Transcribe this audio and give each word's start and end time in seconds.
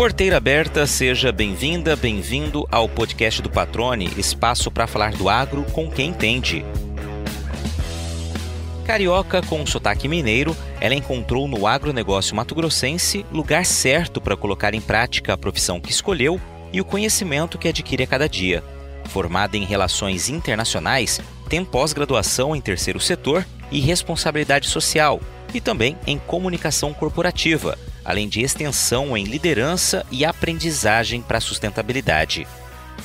Porteira 0.00 0.38
aberta, 0.38 0.86
seja 0.86 1.30
bem-vinda, 1.30 1.94
bem-vindo 1.94 2.66
ao 2.72 2.88
podcast 2.88 3.42
do 3.42 3.50
Patrone, 3.50 4.10
espaço 4.16 4.70
para 4.70 4.86
falar 4.86 5.12
do 5.12 5.28
agro 5.28 5.62
com 5.74 5.90
quem 5.90 6.08
entende. 6.08 6.64
Carioca 8.86 9.42
com 9.42 9.66
sotaque 9.66 10.08
mineiro, 10.08 10.56
ela 10.80 10.94
encontrou 10.94 11.46
no 11.46 11.66
agronegócio 11.66 12.34
mato-grossense 12.34 13.26
lugar 13.30 13.66
certo 13.66 14.22
para 14.22 14.38
colocar 14.38 14.72
em 14.72 14.80
prática 14.80 15.34
a 15.34 15.36
profissão 15.36 15.78
que 15.78 15.90
escolheu 15.90 16.40
e 16.72 16.80
o 16.80 16.84
conhecimento 16.84 17.58
que 17.58 17.68
adquire 17.68 18.04
a 18.04 18.06
cada 18.06 18.26
dia. 18.26 18.64
Formada 19.10 19.58
em 19.58 19.66
Relações 19.66 20.30
Internacionais, 20.30 21.20
tem 21.46 21.62
pós-graduação 21.62 22.56
em 22.56 22.60
Terceiro 22.62 23.00
Setor 23.00 23.44
e 23.70 23.80
Responsabilidade 23.80 24.66
Social, 24.66 25.20
e 25.52 25.60
também 25.60 25.94
em 26.06 26.18
Comunicação 26.18 26.94
Corporativa, 26.94 27.76
além 28.04 28.28
de 28.28 28.40
extensão 28.40 29.16
em 29.16 29.24
liderança 29.24 30.04
e 30.10 30.24
aprendizagem 30.24 31.22
para 31.22 31.38
a 31.38 31.40
sustentabilidade. 31.40 32.46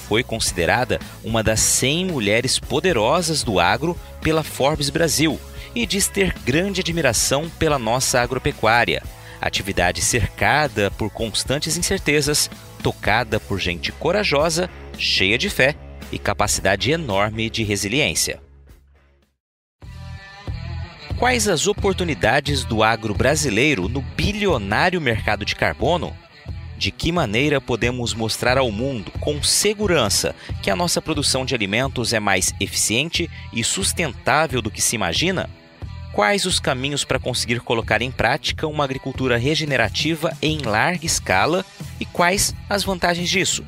Foi 0.08 0.23
considerada 0.23 0.99
uma 1.23 1.41
das 1.41 1.59
100 1.59 2.05
mulheres 2.05 2.59
poderosas 2.59 3.44
do 3.44 3.59
agro 3.59 3.98
pela 4.22 4.44
Forbes 4.44 4.89
Brasil 4.89 5.39
e 5.73 5.86
diz 5.86 6.08
ter 6.08 6.34
grande 6.45 6.81
admiração 6.81 7.50
pela 7.58 7.80
nossa 7.80 8.22
agropecuária, 8.22 9.03
atividade 9.41 10.02
cercada 10.02 10.89
por 10.91 11.09
constantes 11.09 11.77
incertezas, 11.77 12.50
tocada 12.81 13.39
por 13.39 13.59
gente 13.59 13.91
corajosa, 13.91 14.70
cheia 14.98 15.38
de 15.38 15.50
fé 15.50 15.75
e 16.12 16.20
capacidade 16.20 16.91
enorme 16.91 17.50
de 17.50 17.64
resiliência. 17.64 18.45
Quais 21.17 21.47
as 21.47 21.65
oportunidades 21.65 22.65
do 22.65 22.83
agro 22.83 23.13
brasileiro 23.13 23.88
no 23.88 24.02
bilionário 24.02 24.99
mercado 24.99 25.45
de 25.45 25.55
carbono? 25.55 26.13
De 26.77 26.91
que 26.91 27.09
maneira 27.09 27.61
podemos 27.61 28.13
mostrar 28.13 28.57
ao 28.57 28.69
mundo 28.69 29.09
com 29.22 29.41
segurança 29.41 30.35
que 30.61 30.69
a 30.69 30.75
nossa 30.75 31.02
produção 31.02 31.45
de 31.45 31.55
alimentos 31.55 32.11
é 32.11 32.19
mais 32.19 32.53
eficiente 32.59 33.31
e 33.53 33.63
sustentável 33.63 34.61
do 34.61 34.69
que 34.69 34.81
se 34.81 34.95
imagina? 34.95 35.49
Quais 36.11 36.45
os 36.45 36.59
caminhos 36.59 37.05
para 37.05 37.19
conseguir 37.19 37.61
colocar 37.61 38.02
em 38.02 38.11
prática 38.11 38.67
uma 38.67 38.83
agricultura 38.83 39.38
regenerativa 39.38 40.35
em 40.41 40.57
larga 40.59 41.05
escala 41.05 41.66
e 41.97 42.05
quais 42.05 42.53
as 42.69 42.83
vantagens 42.83 43.29
disso? 43.29 43.63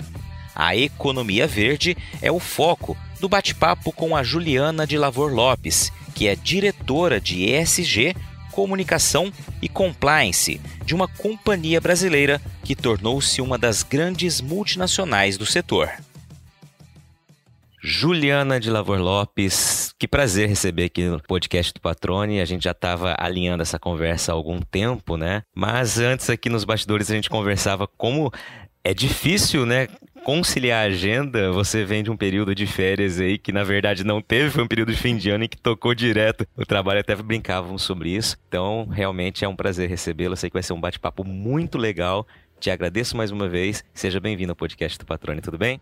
A 0.54 0.76
economia 0.76 1.48
verde 1.48 1.96
é 2.22 2.30
o 2.30 2.40
foco 2.40 2.98
do 3.22 3.30
bate-papo 3.30 3.94
com 3.94 4.18
a 4.18 4.24
Juliana 4.24 4.86
de 4.86 4.98
Lavor 4.98 5.34
Lopes, 5.34 5.94
que 6.18 6.28
é 6.28 6.36
diretora 6.36 7.22
de 7.22 7.46
ESG, 7.46 8.16
Comunicação 8.52 9.32
e 9.62 9.70
Compliance 9.70 10.60
de 10.84 10.96
uma 10.96 11.08
companhia 11.08 11.80
brasileira 11.80 12.42
que 12.64 12.76
tornou-se 12.76 13.40
uma 13.40 13.56
das 13.56 13.84
grandes 13.84 14.42
multinacionais 14.42 15.38
do 15.38 15.46
setor. 15.46 15.92
Juliana 17.80 18.60
de 18.60 18.72
Lavor 18.72 18.98
Lopes, 18.98 19.94
que 20.00 20.08
prazer 20.08 20.50
receber 20.50 20.86
aqui 20.86 21.04
no 21.04 21.22
podcast 21.22 21.72
do 21.72 21.80
Patrone. 21.80 22.42
A 22.42 22.46
gente 22.46 22.64
já 22.64 22.72
estava 22.72 23.16
alinhando 23.20 23.62
essa 23.62 23.78
conversa 23.78 24.32
há 24.32 24.36
algum 24.36 24.60
tempo, 24.60 25.18
né? 25.18 25.44
Mas 25.56 26.00
antes 26.00 26.32
aqui 26.32 26.50
nos 26.50 26.64
bastidores 26.64 27.12
a 27.12 27.14
gente 27.14 27.30
conversava 27.30 27.88
como 27.96 28.34
é 28.84 28.92
difícil, 28.92 29.68
né? 29.68 29.88
Conciliar 30.28 30.84
a 30.84 30.88
agenda, 30.88 31.54
você 31.54 31.86
vem 31.86 32.04
de 32.04 32.12
um 32.12 32.18
período 32.18 32.54
de 32.54 32.68
férias 32.68 33.18
aí 33.18 33.38
que 33.38 33.54
na 33.54 33.64
verdade 33.64 34.04
não 34.04 34.22
teve, 34.22 34.50
foi 34.50 34.62
um 34.62 34.68
período 34.68 34.92
de 34.92 34.98
fim 34.98 35.16
de 35.16 35.30
ano 35.30 35.46
em 35.46 35.48
que 35.48 35.56
tocou 35.56 35.96
direto 35.96 36.46
o 36.58 36.66
trabalho, 36.66 37.00
até 37.00 37.16
brincávamos 37.16 37.84
sobre 37.84 38.10
isso. 38.10 38.36
Então, 38.50 38.86
realmente 38.92 39.46
é 39.46 39.48
um 39.48 39.56
prazer 39.56 39.88
recebê-lo. 39.88 40.36
Sei 40.36 40.50
que 40.50 40.54
vai 40.56 40.62
ser 40.62 40.74
um 40.74 40.82
bate-papo 40.82 41.24
muito 41.24 41.78
legal. 41.78 42.28
Te 42.60 42.70
agradeço 42.70 43.16
mais 43.16 43.32
uma 43.32 43.48
vez. 43.48 43.86
Seja 43.94 44.20
bem-vindo 44.20 44.52
ao 44.52 44.56
podcast 44.58 45.00
do 45.00 45.06
Patrone, 45.06 45.40
tudo 45.40 45.58
bem? 45.58 45.80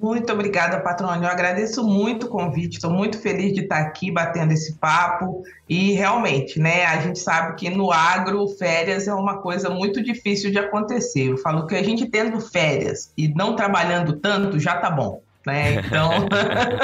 Muito 0.00 0.32
obrigada, 0.32 0.80
patrônio. 0.80 1.24
Eu 1.24 1.30
agradeço 1.30 1.84
muito 1.84 2.26
o 2.26 2.28
convite, 2.28 2.74
estou 2.74 2.90
muito 2.90 3.18
feliz 3.20 3.52
de 3.52 3.60
estar 3.60 3.78
aqui 3.78 4.10
batendo 4.10 4.52
esse 4.52 4.74
papo. 4.74 5.42
E 5.68 5.92
realmente, 5.92 6.58
né, 6.58 6.84
a 6.86 7.00
gente 7.00 7.18
sabe 7.18 7.56
que 7.56 7.70
no 7.70 7.92
agro, 7.92 8.48
férias 8.58 9.06
é 9.06 9.14
uma 9.14 9.38
coisa 9.38 9.70
muito 9.70 10.02
difícil 10.02 10.50
de 10.50 10.58
acontecer. 10.58 11.30
Eu 11.30 11.38
falo 11.38 11.66
que 11.66 11.74
a 11.74 11.82
gente 11.82 12.06
tendo 12.06 12.40
férias 12.40 13.12
e 13.16 13.28
não 13.28 13.54
trabalhando 13.54 14.14
tanto, 14.14 14.58
já 14.58 14.76
tá 14.76 14.90
bom. 14.90 15.20
Né? 15.46 15.74
Então, 15.74 16.10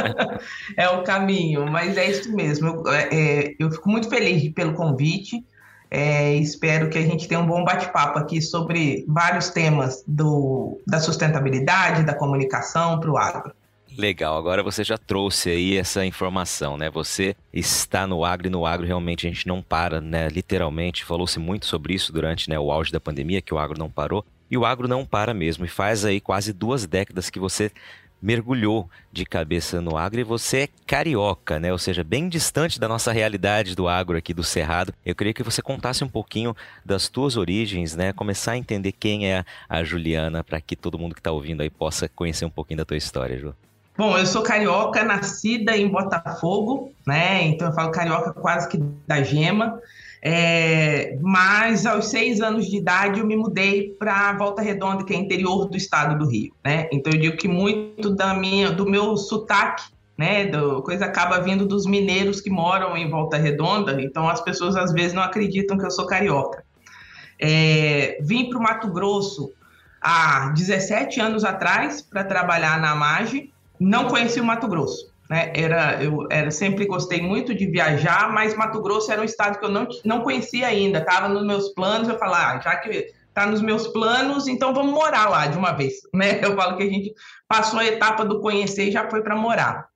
é 0.77 0.89
o 0.89 1.03
caminho, 1.03 1.67
mas 1.71 1.97
é 1.97 2.11
isso 2.11 2.35
mesmo. 2.35 2.69
Eu, 2.69 2.93
é, 2.93 3.09
é, 3.13 3.55
eu 3.59 3.71
fico 3.71 3.89
muito 3.89 4.09
feliz 4.09 4.53
pelo 4.53 4.75
convite. 4.75 5.45
É, 5.91 6.35
espero 6.35 6.91
que 6.91 6.99
a 6.99 7.03
gente 7.03 7.27
tenha 7.27 7.41
um 7.41 7.47
bom 7.47 7.65
bate-papo 7.65 8.19
aqui 8.19 8.43
sobre 8.43 9.05
vários 9.09 9.49
temas 9.51 10.05
do, 10.07 10.81
da 10.87 11.01
sustentabilidade, 11.01 12.03
da 12.03 12.15
comunicação 12.15 13.01
para 13.01 13.11
o 13.11 13.17
agro. 13.17 13.53
Legal, 13.97 14.37
agora 14.37 14.63
você 14.63 14.85
já 14.85 14.97
trouxe 14.97 15.51
aí 15.51 15.77
essa 15.77 16.05
informação, 16.05 16.77
né? 16.77 16.89
Você 16.91 17.35
está 17.53 18.07
no 18.07 18.25
agro 18.25 18.47
e 18.47 18.51
no 18.51 18.65
agro 18.65 18.87
realmente 18.87 19.27
a 19.27 19.31
gente 19.31 19.47
não 19.49 19.61
para, 19.61 20.01
né? 20.01 20.29
Literalmente, 20.29 21.05
falou-se 21.05 21.39
muito 21.39 21.67
sobre 21.67 21.95
isso 21.95 22.13
durante 22.13 22.49
né, 22.49 22.59
o 22.59 22.71
auge 22.71 22.93
da 22.93 23.01
pandemia, 23.01 23.43
que 23.43 23.53
o 23.53 23.59
agro 23.59 23.79
não 23.79 23.91
parou. 23.91 24.25
E 24.51 24.57
o 24.57 24.65
agro 24.65 24.87
não 24.87 25.05
para 25.05 25.35
mesmo, 25.35 25.65
e 25.65 25.69
faz 25.69 26.05
aí 26.05 26.21
quase 26.21 26.53
duas 26.53 26.87
décadas 26.87 27.29
que 27.29 27.41
você 27.41 27.73
mergulhou 28.21 28.89
de 29.13 29.25
cabeça 29.25 29.81
no 29.81 29.97
agro 29.97 30.21
e 30.21 30.25
você 30.25 30.59
é 30.59 30.69
carioca, 30.87 31.59
né? 31.59 31.73
Ou 31.73 31.79
seja, 31.79 32.03
bem 32.03 32.29
distante 32.29 32.79
da 32.79 32.89
nossa 32.89 33.13
realidade 33.13 33.75
do 33.75 33.89
agro 33.89 34.17
aqui 34.17 34.35
do 34.35 34.45
Cerrado. 34.45 34.93
Eu 35.05 35.15
queria 35.15 35.35
que 35.35 35.43
você 35.43 35.63
contasse 35.63 36.03
um 36.03 36.09
pouquinho 36.09 36.55
das 36.85 37.09
tuas 37.09 37.37
origens, 37.37 37.95
né? 37.95 38.13
Começar 38.13 38.53
a 38.53 38.59
entender 38.59 38.93
quem 38.93 39.31
é 39.31 39.45
a 39.69 39.83
Juliana 39.85 40.43
para 40.43 40.61
que 40.61 40.77
todo 40.77 40.99
mundo 40.99 41.15
que 41.15 41.21
está 41.21 41.31
ouvindo 41.31 41.63
aí 41.63 41.71
possa 41.71 42.09
conhecer 42.09 42.45
um 42.45 42.51
pouquinho 42.51 42.79
da 42.79 42.85
tua 42.85 42.97
história, 42.97 43.39
Ju. 43.39 43.55
Bom, 43.97 44.17
eu 44.17 44.27
sou 44.27 44.43
carioca, 44.43 45.03
nascida 45.03 45.77
em 45.77 45.89
Botafogo, 45.89 46.93
né? 47.05 47.43
Então 47.43 47.67
eu 47.67 47.75
falo 47.75 47.91
carioca 47.91 48.33
quase 48.33 48.69
que 48.69 48.79
da 49.07 49.23
gema. 49.23 49.81
É, 50.21 51.17
mas 51.21 51.87
aos 51.87 52.09
seis 52.09 52.41
anos 52.41 52.67
de 52.67 52.77
idade 52.77 53.21
eu 53.21 53.27
me 53.27 53.37
mudei 53.37 53.91
para 53.99 54.33
Volta 54.33 54.61
Redonda, 54.61 55.05
que 55.05 55.15
é 55.15 55.17
interior 55.17 55.69
do 55.69 55.77
estado 55.77 56.19
do 56.19 56.29
Rio, 56.29 56.53
né? 56.65 56.89
Então 56.93 57.13
eu 57.13 57.21
digo 57.21 57.37
que 57.37 57.47
muito 57.47 58.15
da 58.15 58.35
minha, 58.35 58.71
do 58.71 58.85
meu 58.85 59.17
sotaque, 59.17 59.85
né, 60.17 60.47
do, 60.47 60.83
coisa 60.83 61.05
acaba 61.05 61.39
vindo 61.41 61.65
dos 61.65 61.87
mineiros 61.87 62.41
que 62.41 62.51
moram 62.51 62.97
em 62.97 63.09
Volta 63.09 63.37
Redonda. 63.37 64.03
Então 64.03 64.29
as 64.29 64.41
pessoas 64.41 64.75
às 64.75 64.93
vezes 64.93 65.13
não 65.13 65.23
acreditam 65.23 65.79
que 65.79 65.87
eu 65.87 65.91
sou 65.91 66.07
carioca. 66.07 66.65
É, 67.41 68.19
vim 68.21 68.51
para 68.51 68.59
o 68.59 68.63
Mato 68.63 68.89
Grosso 68.89 69.53
há 70.01 70.49
17 70.57 71.21
anos 71.21 71.45
atrás 71.45 72.03
para 72.03 72.25
trabalhar 72.25 72.81
na 72.81 72.97
MAGE. 72.97 73.53
Não 73.79 74.09
conheci 74.09 74.41
o 74.41 74.45
Mato 74.45 74.67
Grosso. 74.67 75.13
Né? 75.29 75.53
Era, 75.55 76.03
eu 76.03 76.27
era, 76.31 76.51
sempre 76.51 76.87
gostei 76.87 77.21
muito 77.21 77.55
de 77.55 77.67
viajar, 77.67 78.33
mas 78.33 78.57
Mato 78.57 78.81
Grosso 78.81 79.13
era 79.13 79.21
um 79.21 79.25
estado 79.25 79.59
que 79.59 79.65
eu 79.65 79.71
não, 79.71 79.87
não 80.05 80.23
conhecia 80.23 80.67
ainda, 80.67 81.01
estava 81.01 81.29
nos 81.29 81.47
meus 81.47 81.69
planos. 81.75 82.09
Eu 82.09 82.19
falava, 82.19 82.57
ah, 82.57 82.61
já 82.61 82.77
que 82.77 83.13
está 83.29 83.47
nos 83.47 83.61
meus 83.61 83.87
planos, 83.89 84.49
então 84.49 84.73
vamos 84.73 84.93
morar 84.93 85.29
lá 85.29 85.47
de 85.47 85.59
uma 85.59 85.73
vez. 85.73 85.95
Né? 86.15 86.41
Eu 86.43 86.57
falo 86.57 86.77
que 86.77 86.83
a 86.83 86.89
gente 86.89 87.13
passou 87.47 87.79
a 87.79 87.85
etapa 87.85 88.25
do 88.25 88.41
conhecer 88.41 88.89
e 88.89 88.91
já 88.91 89.09
foi 89.09 89.23
para 89.23 89.37
morar. 89.37 89.87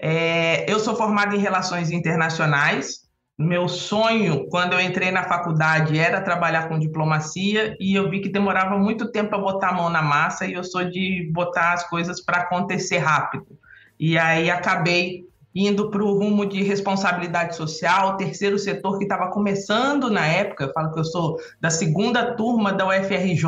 É, 0.00 0.68
eu 0.70 0.80
sou 0.80 0.96
formada 0.96 1.36
em 1.36 1.38
Relações 1.38 1.90
Internacionais. 1.90 3.02
Meu 3.38 3.68
sonho, 3.68 4.48
quando 4.48 4.72
eu 4.72 4.80
entrei 4.80 5.10
na 5.10 5.24
faculdade, 5.24 5.98
era 5.98 6.20
trabalhar 6.20 6.68
com 6.68 6.78
diplomacia 6.78 7.76
e 7.78 7.94
eu 7.94 8.10
vi 8.10 8.20
que 8.20 8.28
demorava 8.28 8.76
muito 8.78 9.10
tempo 9.10 9.30
para 9.30 9.38
botar 9.38 9.68
a 9.68 9.72
mão 9.72 9.88
na 9.88 10.02
massa 10.02 10.46
e 10.46 10.52
eu 10.54 10.64
sou 10.64 10.84
de 10.84 11.30
botar 11.32 11.72
as 11.72 11.88
coisas 11.88 12.20
para 12.24 12.38
acontecer 12.38 12.98
rápido. 12.98 13.58
E 14.02 14.18
aí 14.18 14.50
acabei 14.50 15.28
indo 15.54 15.88
para 15.88 16.02
o 16.02 16.18
rumo 16.18 16.44
de 16.44 16.60
responsabilidade 16.60 17.54
social, 17.54 18.16
terceiro 18.16 18.58
setor 18.58 18.98
que 18.98 19.04
estava 19.04 19.30
começando 19.30 20.10
na 20.10 20.26
época, 20.26 20.64
eu 20.64 20.72
falo 20.72 20.92
que 20.92 20.98
eu 20.98 21.04
sou 21.04 21.36
da 21.60 21.70
segunda 21.70 22.34
turma 22.34 22.72
da 22.72 22.88
UFRJ 22.88 23.46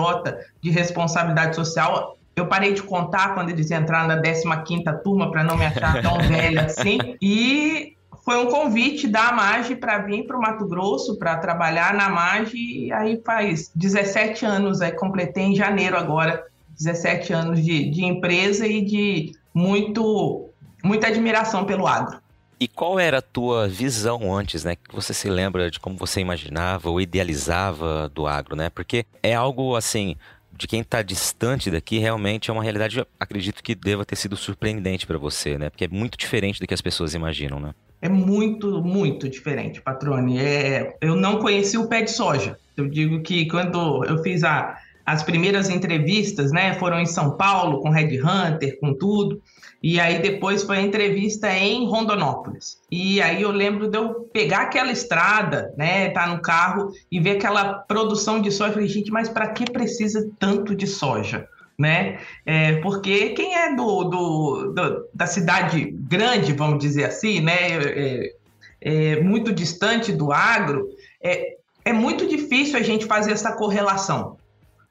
de 0.63 0.71
responsabilidade 0.71 1.57
social. 1.57 2.17
Eu 2.37 2.47
parei 2.47 2.73
de 2.73 2.85
contar 2.85 3.35
quando 3.35 3.51
eles 3.51 3.69
entraram 3.73 4.07
na 4.07 4.23
15ª 4.23 5.03
turma 5.03 5.29
para 5.29 5.43
não 5.43 5.57
me 5.57 5.67
achar 5.67 6.01
tão 6.03 6.19
velha 6.19 6.67
assim. 6.67 6.99
E 7.21 7.97
foi 8.25 8.37
um 8.37 8.47
convite 8.47 9.09
da 9.09 9.31
AMAGE 9.31 9.75
para 9.75 9.99
vir 9.99 10.25
para 10.25 10.39
o 10.39 10.41
Mato 10.41 10.69
Grosso 10.69 11.19
para 11.19 11.37
trabalhar 11.39 11.95
na 11.95 12.07
AMAGE. 12.07 12.87
E 12.87 12.93
aí 12.93 13.21
faz 13.27 13.73
17 13.75 14.47
anos, 14.47 14.81
aí 14.81 14.93
completei 14.93 15.43
em 15.47 15.57
janeiro 15.57 15.97
agora, 15.97 16.47
17 16.79 17.33
anos 17.33 17.65
de, 17.65 17.91
de 17.91 18.05
empresa 18.05 18.65
e 18.69 18.85
de 18.85 19.33
muito, 19.55 20.44
muita 20.85 21.09
admiração 21.09 21.65
pelo 21.65 21.87
agro. 21.87 22.19
E 22.61 22.69
qual 22.69 23.01
era 23.01 23.19
a 23.19 23.23
tua 23.23 23.67
visão 23.67 24.33
antes, 24.35 24.63
né? 24.63 24.77
Que 24.77 24.95
você 24.95 25.13
se 25.13 25.29
lembra 25.29 25.71
de 25.71 25.81
como 25.81 25.97
você 25.97 26.21
imaginava 26.21 26.89
ou 26.89 27.01
idealizava 27.01 28.09
do 28.15 28.27
agro, 28.27 28.55
né? 28.55 28.71
Porque 28.71 29.05
é 29.23 29.35
algo 29.35 29.75
assim, 29.75 30.15
de 30.57 30.69
quem 30.69 30.81
está 30.81 31.03
distante 31.03 31.71
daqui, 31.71 31.99
realmente 31.99 32.51
é 32.51 32.53
uma 32.53 32.63
realidade, 32.63 33.05
acredito 33.19 33.63
que 33.63 33.75
deva 33.75 34.05
ter 34.05 34.17
sido 34.17 34.37
surpreendente 34.37 35.07
para 35.07 35.19
você, 35.19 35.59
né? 35.59 35.69
Porque 35.69 35.85
é 35.85 35.89
muito 35.89 36.17
diferente 36.17 36.61
do 36.61 36.67
que 36.67 36.75
as 36.75 36.81
pessoas 36.81 37.13
imaginam, 37.13 37.59
né? 37.59 37.75
É 38.01 38.09
muito, 38.09 38.83
muito 38.83 39.29
diferente, 39.29 39.81
Patrone. 39.81 40.39
É, 40.39 40.97
eu 41.01 41.17
não 41.17 41.39
conheci 41.39 41.77
o 41.77 41.89
pé 41.89 42.03
de 42.03 42.11
soja. 42.11 42.59
Eu 42.77 42.89
digo 42.89 43.21
que 43.23 43.47
quando 43.47 44.05
eu 44.05 44.23
fiz 44.23 44.45
a, 44.45 44.79
as 45.07 45.23
primeiras 45.23 45.71
entrevistas, 45.71 46.53
né, 46.53 46.75
foram 46.75 47.01
em 47.01 47.07
São 47.07 47.37
Paulo, 47.37 47.81
com 47.81 47.91
Red 47.91 48.21
Hunter, 48.21 48.79
com 48.79 48.95
tudo. 48.95 49.43
E 49.87 50.01
aí 50.01 50.19
depois 50.19 50.63
foi 50.63 50.79
a 50.79 50.81
entrevista 50.81 51.55
em 51.55 51.87
Rondonópolis. 51.87 52.79
E 52.91 53.21
aí 53.21 53.43
eu 53.43 53.51
lembro 53.51 53.87
de 53.87 53.99
eu 53.99 54.15
pegar 54.33 54.63
aquela 54.63 54.91
estrada, 54.91 55.75
né, 55.77 56.09
tá 56.09 56.27
no 56.27 56.41
carro 56.41 56.91
e 57.13 57.21
ver 57.21 57.33
aquela 57.33 57.75
produção 57.81 58.41
de 58.41 58.51
soja. 58.51 58.71
Eu 58.71 58.75
falei, 58.77 58.89
gente, 58.89 59.11
mas 59.11 59.29
para 59.29 59.49
que 59.49 59.71
precisa 59.71 60.27
tanto 60.39 60.75
de 60.75 60.87
soja? 60.87 61.47
Né? 61.79 62.19
É, 62.47 62.81
porque 62.81 63.31
quem 63.31 63.55
é 63.55 63.77
do, 63.77 64.05
do, 64.05 64.73
do, 64.73 65.09
da 65.13 65.27
cidade 65.27 65.91
grande, 66.09 66.55
vamos 66.55 66.79
dizer 66.79 67.05
assim, 67.05 67.41
né, 67.41 67.77
é, 67.83 68.35
é, 68.81 69.21
muito 69.21 69.53
distante 69.53 70.13
do 70.13 70.33
agro, 70.33 70.89
é, 71.23 71.57
é 71.85 71.93
muito 71.93 72.27
difícil 72.27 72.79
a 72.79 72.83
gente 72.83 73.05
fazer 73.05 73.33
essa 73.33 73.53
correlação. 73.53 74.39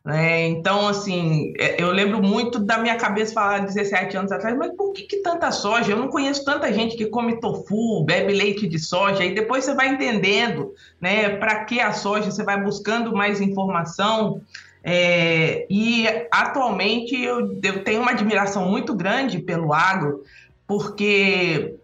Né? 0.05 0.47
Então, 0.47 0.85
assim, 0.85 1.53
é, 1.57 1.81
eu 1.81 1.89
lembro 1.89 2.21
muito 2.21 2.59
da 2.59 2.77
minha 2.77 2.97
cabeça 2.97 3.33
falar 3.33 3.59
17 3.59 4.17
anos 4.17 4.31
atrás, 4.33 4.57
mas 4.57 4.75
por 4.75 4.91
que, 4.91 5.03
que 5.03 5.17
tanta 5.17 5.49
soja? 5.49 5.93
Eu 5.93 5.97
não 5.97 6.09
conheço 6.09 6.43
tanta 6.43 6.73
gente 6.73 6.97
que 6.97 7.05
come 7.05 7.39
tofu, 7.39 8.03
bebe 8.03 8.33
leite 8.33 8.67
de 8.67 8.77
soja, 8.77 9.23
e 9.23 9.33
depois 9.33 9.63
você 9.63 9.73
vai 9.73 9.87
entendendo 9.89 10.73
né, 10.99 11.29
para 11.37 11.63
que 11.63 11.79
a 11.79 11.93
soja, 11.93 12.29
você 12.29 12.43
vai 12.43 12.61
buscando 12.61 13.15
mais 13.15 13.39
informação. 13.39 14.41
É, 14.83 15.65
e 15.69 16.05
atualmente 16.29 17.15
eu, 17.15 17.57
eu 17.63 17.83
tenho 17.85 18.01
uma 18.01 18.11
admiração 18.11 18.69
muito 18.69 18.93
grande 18.93 19.39
pelo 19.39 19.73
agro, 19.73 20.23
porque 20.67 21.75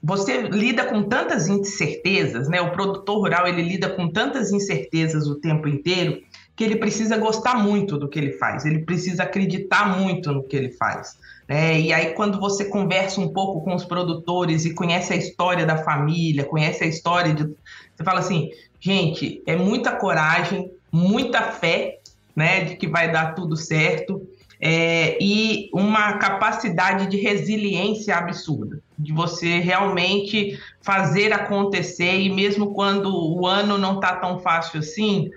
você 0.00 0.42
lida 0.42 0.84
com 0.84 1.02
tantas 1.02 1.48
incertezas, 1.48 2.48
né? 2.48 2.60
O 2.60 2.70
produtor 2.70 3.18
rural 3.18 3.48
ele 3.48 3.62
lida 3.62 3.88
com 3.88 4.08
tantas 4.08 4.52
incertezas 4.52 5.26
o 5.26 5.34
tempo 5.40 5.66
inteiro 5.66 6.22
que 6.56 6.62
ele 6.62 6.76
precisa 6.76 7.16
gostar 7.16 7.56
muito 7.56 7.98
do 7.98 8.08
que 8.08 8.18
ele 8.18 8.32
faz, 8.32 8.64
ele 8.64 8.80
precisa 8.80 9.24
acreditar 9.24 9.98
muito 9.98 10.32
no 10.32 10.42
que 10.42 10.56
ele 10.56 10.70
faz. 10.70 11.18
Né? 11.48 11.80
E 11.80 11.92
aí, 11.92 12.12
quando 12.14 12.38
você 12.38 12.66
conversa 12.66 13.20
um 13.20 13.28
pouco 13.28 13.62
com 13.62 13.74
os 13.74 13.84
produtores 13.84 14.64
e 14.64 14.72
conhece 14.72 15.12
a 15.12 15.16
história 15.16 15.66
da 15.66 15.78
família, 15.78 16.44
conhece 16.44 16.84
a 16.84 16.86
história 16.86 17.34
de. 17.34 17.42
Você 17.42 18.04
fala 18.04 18.20
assim, 18.20 18.50
gente, 18.80 19.42
é 19.46 19.56
muita 19.56 19.92
coragem, 19.92 20.70
muita 20.92 21.42
fé 21.42 21.98
né, 22.34 22.64
de 22.64 22.76
que 22.76 22.86
vai 22.86 23.10
dar 23.10 23.34
tudo 23.34 23.56
certo. 23.56 24.22
É, 24.60 25.18
e 25.20 25.68
uma 25.74 26.14
capacidade 26.14 27.08
de 27.08 27.18
resiliência 27.18 28.16
absurda, 28.16 28.80
de 28.98 29.12
você 29.12 29.58
realmente 29.58 30.58
fazer 30.80 31.32
acontecer, 31.32 32.20
e 32.20 32.30
mesmo 32.30 32.72
quando 32.72 33.12
o 33.14 33.46
ano 33.46 33.76
não 33.76 33.96
está 33.96 34.16
tão 34.16 34.38
fácil 34.38 34.78
assim, 34.78 35.28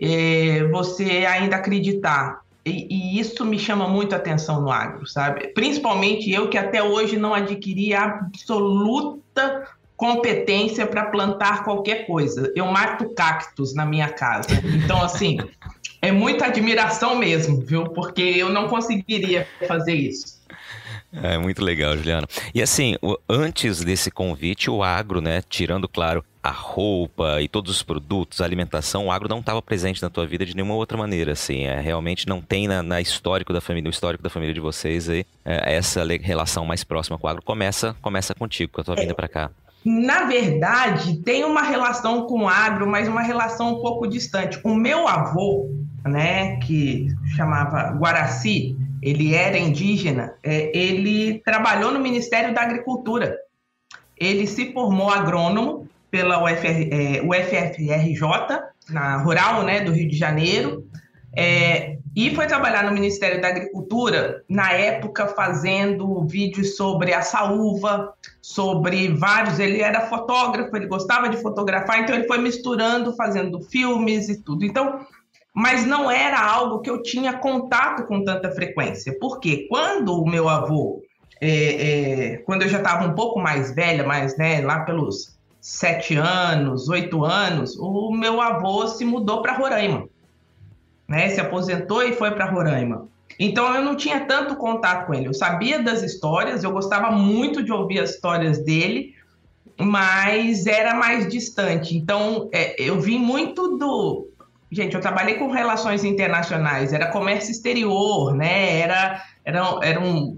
é, 0.00 0.64
você 0.64 1.26
ainda 1.26 1.56
acreditar. 1.56 2.40
E, 2.64 2.86
e, 2.90 3.20
isso 3.20 3.44
me 3.44 3.58
chama 3.58 3.88
muito 3.88 4.14
a 4.14 4.16
atenção 4.16 4.60
no 4.60 4.70
agro, 4.70 5.06
sabe? 5.06 5.48
Principalmente 5.48 6.30
eu 6.30 6.48
que 6.48 6.58
até 6.58 6.82
hoje 6.82 7.16
não 7.16 7.34
adquiri 7.34 7.94
absoluta 7.94 9.66
competência 9.96 10.86
para 10.86 11.06
plantar 11.06 11.64
qualquer 11.64 12.06
coisa. 12.06 12.50
Eu 12.56 12.66
mato 12.66 13.14
cactos 13.14 13.74
na 13.74 13.84
minha 13.84 14.08
casa. 14.08 14.48
Então, 14.64 15.02
assim, 15.02 15.38
é 16.00 16.10
muita 16.10 16.46
admiração 16.46 17.16
mesmo, 17.16 17.60
viu? 17.60 17.84
Porque 17.84 18.22
eu 18.22 18.48
não 18.48 18.68
conseguiria 18.68 19.46
fazer 19.68 19.94
isso. 19.94 20.39
É 21.12 21.36
muito 21.38 21.64
legal, 21.64 21.96
Juliana. 21.96 22.26
E 22.54 22.62
assim, 22.62 22.96
antes 23.28 23.82
desse 23.82 24.10
convite, 24.10 24.70
o 24.70 24.82
agro, 24.82 25.20
né, 25.20 25.42
tirando, 25.48 25.88
claro, 25.88 26.24
a 26.42 26.50
roupa 26.50 27.40
e 27.42 27.48
todos 27.48 27.70
os 27.70 27.82
produtos, 27.82 28.40
a 28.40 28.44
alimentação, 28.44 29.06
o 29.06 29.12
agro 29.12 29.28
não 29.28 29.40
estava 29.40 29.60
presente 29.60 30.00
na 30.00 30.08
tua 30.08 30.26
vida 30.26 30.46
de 30.46 30.54
nenhuma 30.54 30.74
outra 30.74 30.96
maneira, 30.96 31.32
assim, 31.32 31.64
é, 31.64 31.80
realmente 31.80 32.26
não 32.26 32.40
tem 32.40 32.66
na, 32.66 32.82
na 32.82 33.00
histórico 33.00 33.52
da 33.52 33.60
família, 33.60 33.84
no 33.84 33.90
histórico 33.90 34.22
da 34.22 34.30
família 34.30 34.54
de 34.54 34.60
vocês 34.60 35.08
aí, 35.08 35.26
é, 35.44 35.74
essa 35.74 36.02
relação 36.22 36.64
mais 36.64 36.82
próxima 36.82 37.18
com 37.18 37.26
o 37.26 37.30
agro 37.30 37.42
começa, 37.42 37.94
começa 38.00 38.34
contigo, 38.34 38.72
com 38.72 38.80
a 38.80 38.84
tua 38.84 38.94
é, 38.94 39.00
vinda 39.02 39.14
para 39.14 39.28
cá. 39.28 39.50
Na 39.84 40.24
verdade, 40.24 41.22
tem 41.22 41.44
uma 41.44 41.62
relação 41.62 42.26
com 42.26 42.42
o 42.42 42.48
agro, 42.48 42.86
mas 42.86 43.08
uma 43.08 43.22
relação 43.22 43.74
um 43.74 43.80
pouco 43.80 44.06
distante. 44.06 44.60
O 44.62 44.74
meu 44.74 45.08
avô, 45.08 45.70
né, 46.04 46.56
que 46.56 47.08
chamava 47.34 47.90
Guaraci, 47.92 48.76
ele 49.02 49.34
era 49.34 49.58
indígena, 49.58 50.34
é, 50.42 50.76
ele 50.76 51.40
trabalhou 51.44 51.92
no 51.92 51.98
Ministério 51.98 52.54
da 52.54 52.62
Agricultura. 52.62 53.34
Ele 54.16 54.46
se 54.46 54.72
formou 54.72 55.08
agrônomo 55.08 55.88
pela 56.10 56.42
UFR, 56.42 56.88
é, 56.90 57.22
UFFRJ, 57.22 58.20
na 58.90 59.16
Rural 59.22 59.62
né, 59.62 59.80
do 59.80 59.92
Rio 59.92 60.08
de 60.08 60.16
Janeiro, 60.16 60.84
é, 61.34 61.89
e 62.14 62.34
foi 62.34 62.46
trabalhar 62.46 62.84
no 62.84 62.92
Ministério 62.92 63.40
da 63.40 63.48
Agricultura, 63.48 64.42
na 64.48 64.72
época, 64.72 65.28
fazendo 65.28 66.26
vídeos 66.26 66.76
sobre 66.76 67.14
a 67.14 67.22
saúva, 67.22 68.12
sobre 68.42 69.08
vários. 69.14 69.60
Ele 69.60 69.80
era 69.80 70.08
fotógrafo, 70.08 70.74
ele 70.76 70.86
gostava 70.86 71.28
de 71.28 71.36
fotografar, 71.36 72.00
então 72.00 72.14
ele 72.14 72.26
foi 72.26 72.38
misturando, 72.38 73.14
fazendo 73.14 73.60
filmes 73.60 74.28
e 74.28 74.42
tudo. 74.42 74.64
Então, 74.64 75.06
mas 75.54 75.86
não 75.86 76.10
era 76.10 76.40
algo 76.40 76.80
que 76.80 76.90
eu 76.90 77.00
tinha 77.00 77.34
contato 77.34 78.04
com 78.06 78.24
tanta 78.24 78.50
frequência. 78.50 79.16
Porque 79.20 79.68
quando 79.68 80.20
o 80.20 80.28
meu 80.28 80.48
avô, 80.48 81.02
é, 81.40 82.32
é, 82.32 82.36
quando 82.38 82.62
eu 82.62 82.68
já 82.68 82.78
estava 82.78 83.06
um 83.06 83.14
pouco 83.14 83.38
mais 83.38 83.72
velha, 83.72 84.04
mas 84.04 84.36
né, 84.36 84.60
lá 84.60 84.80
pelos 84.80 85.38
sete 85.60 86.16
anos, 86.16 86.88
oito 86.88 87.24
anos, 87.24 87.76
o 87.78 88.10
meu 88.10 88.40
avô 88.40 88.86
se 88.88 89.04
mudou 89.04 89.42
para 89.42 89.56
Roraima, 89.56 90.08
né? 91.10 91.28
Se 91.30 91.40
aposentou 91.40 92.04
e 92.04 92.12
foi 92.12 92.30
para 92.30 92.48
Roraima. 92.48 93.08
Então 93.36 93.74
eu 93.74 93.82
não 93.82 93.96
tinha 93.96 94.20
tanto 94.20 94.54
contato 94.54 95.06
com 95.06 95.14
ele. 95.14 95.26
Eu 95.26 95.34
sabia 95.34 95.82
das 95.82 96.02
histórias, 96.02 96.62
eu 96.62 96.70
gostava 96.70 97.10
muito 97.10 97.64
de 97.64 97.72
ouvir 97.72 97.98
as 97.98 98.10
histórias 98.10 98.64
dele, 98.64 99.16
mas 99.76 100.68
era 100.68 100.94
mais 100.94 101.28
distante. 101.28 101.96
Então 101.96 102.48
é, 102.52 102.80
eu 102.80 103.00
vim 103.00 103.18
muito 103.18 103.76
do 103.76 104.28
Gente, 104.72 104.94
eu 104.94 105.00
trabalhei 105.00 105.34
com 105.34 105.50
relações 105.50 106.04
internacionais, 106.04 106.92
era 106.92 107.08
comércio 107.10 107.50
exterior, 107.50 108.32
né? 108.32 108.78
Era, 108.78 109.20
eram, 109.44 109.82
eram 109.82 110.36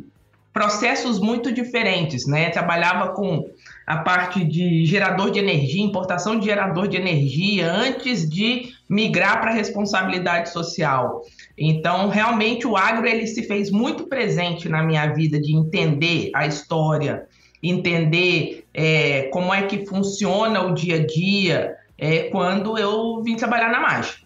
processos 0.55 1.21
muito 1.21 1.53
diferentes, 1.53 2.27
né? 2.27 2.49
Trabalhava 2.49 3.09
com 3.09 3.45
a 3.87 3.99
parte 3.99 4.45
de 4.45 4.85
gerador 4.85 5.31
de 5.31 5.39
energia, 5.39 5.83
importação 5.83 6.39
de 6.39 6.47
gerador 6.47 6.89
de 6.89 6.97
energia, 6.97 7.71
antes 7.71 8.29
de 8.29 8.73
migrar 8.89 9.41
para 9.41 9.51
a 9.51 9.55
responsabilidade 9.55 10.51
social. 10.51 11.23
Então, 11.59 12.09
realmente, 12.09 12.67
o 12.67 12.77
agro 12.77 13.07
ele 13.07 13.27
se 13.27 13.43
fez 13.43 13.71
muito 13.71 14.05
presente 14.07 14.69
na 14.69 14.83
minha 14.83 15.07
vida 15.13 15.41
de 15.41 15.55
entender 15.55 16.31
a 16.35 16.47
história, 16.47 17.27
entender 17.63 18.65
é, 18.75 19.23
como 19.33 19.53
é 19.53 19.63
que 19.63 19.87
funciona 19.87 20.63
o 20.63 20.75
dia 20.75 20.97
a 20.97 21.07
dia, 21.07 21.77
é, 21.99 22.25
quando 22.25 22.77
eu 22.77 23.23
vim 23.23 23.37
trabalhar 23.37 23.71
na 23.71 23.81
mágica. 23.81 24.22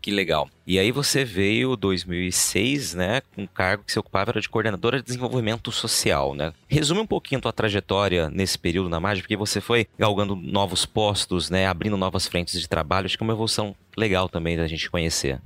Que 0.00 0.10
legal. 0.10 0.48
E 0.66 0.78
aí 0.78 0.90
você 0.90 1.24
veio 1.24 1.76
2006, 1.76 2.94
né, 2.94 3.20
com 3.34 3.44
o 3.44 3.48
cargo 3.48 3.84
que 3.84 3.92
você 3.92 3.98
ocupava 3.98 4.30
era 4.30 4.40
de 4.40 4.48
coordenadora 4.48 4.98
de 4.98 5.04
desenvolvimento 5.04 5.70
social, 5.70 6.34
né? 6.34 6.52
Resume 6.68 7.00
um 7.00 7.06
pouquinho 7.06 7.38
a 7.38 7.42
tua 7.42 7.52
trajetória 7.52 8.30
nesse 8.30 8.58
período 8.58 8.88
na 8.88 9.00
MAG, 9.00 9.20
porque 9.20 9.36
você 9.36 9.60
foi 9.60 9.86
galgando 9.98 10.34
novos 10.34 10.86
postos, 10.86 11.50
né, 11.50 11.66
abrindo 11.66 11.96
novas 11.96 12.26
frentes 12.26 12.58
de 12.58 12.68
trabalho, 12.68 13.06
acho 13.06 13.18
que 13.18 13.22
é 13.22 13.26
uma 13.26 13.34
evolução 13.34 13.74
legal 13.96 14.28
também 14.28 14.56
da 14.56 14.66
gente 14.66 14.90
conhecer. 14.90 15.40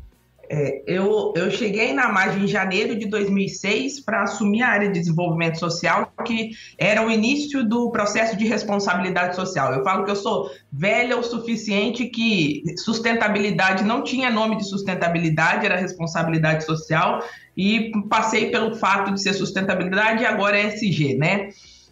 É, 0.48 0.82
eu, 0.86 1.32
eu 1.36 1.50
cheguei 1.50 1.92
na 1.92 2.12
MAG 2.12 2.38
em 2.38 2.46
janeiro 2.46 2.98
de 2.98 3.06
2006 3.06 4.00
para 4.00 4.22
assumir 4.22 4.62
a 4.62 4.68
área 4.68 4.88
de 4.88 5.00
desenvolvimento 5.00 5.58
social, 5.58 6.12
que 6.24 6.50
era 6.78 7.06
o 7.06 7.10
início 7.10 7.66
do 7.66 7.90
processo 7.90 8.36
de 8.36 8.46
responsabilidade 8.46 9.36
social. 9.36 9.72
Eu 9.72 9.82
falo 9.82 10.04
que 10.04 10.10
eu 10.10 10.16
sou 10.16 10.50
velha 10.72 11.16
o 11.16 11.22
suficiente 11.22 12.06
que 12.06 12.62
sustentabilidade 12.78 13.84
não 13.84 14.02
tinha 14.02 14.30
nome 14.30 14.56
de 14.56 14.64
sustentabilidade, 14.64 15.66
era 15.66 15.76
responsabilidade 15.76 16.64
social, 16.64 17.22
e 17.56 17.92
passei 18.08 18.50
pelo 18.50 18.74
fato 18.76 19.12
de 19.12 19.22
ser 19.22 19.32
sustentabilidade 19.32 20.22
e 20.22 20.26
agora 20.26 20.58
é 20.58 20.66
SG, 20.66 21.14
né? 21.16 21.50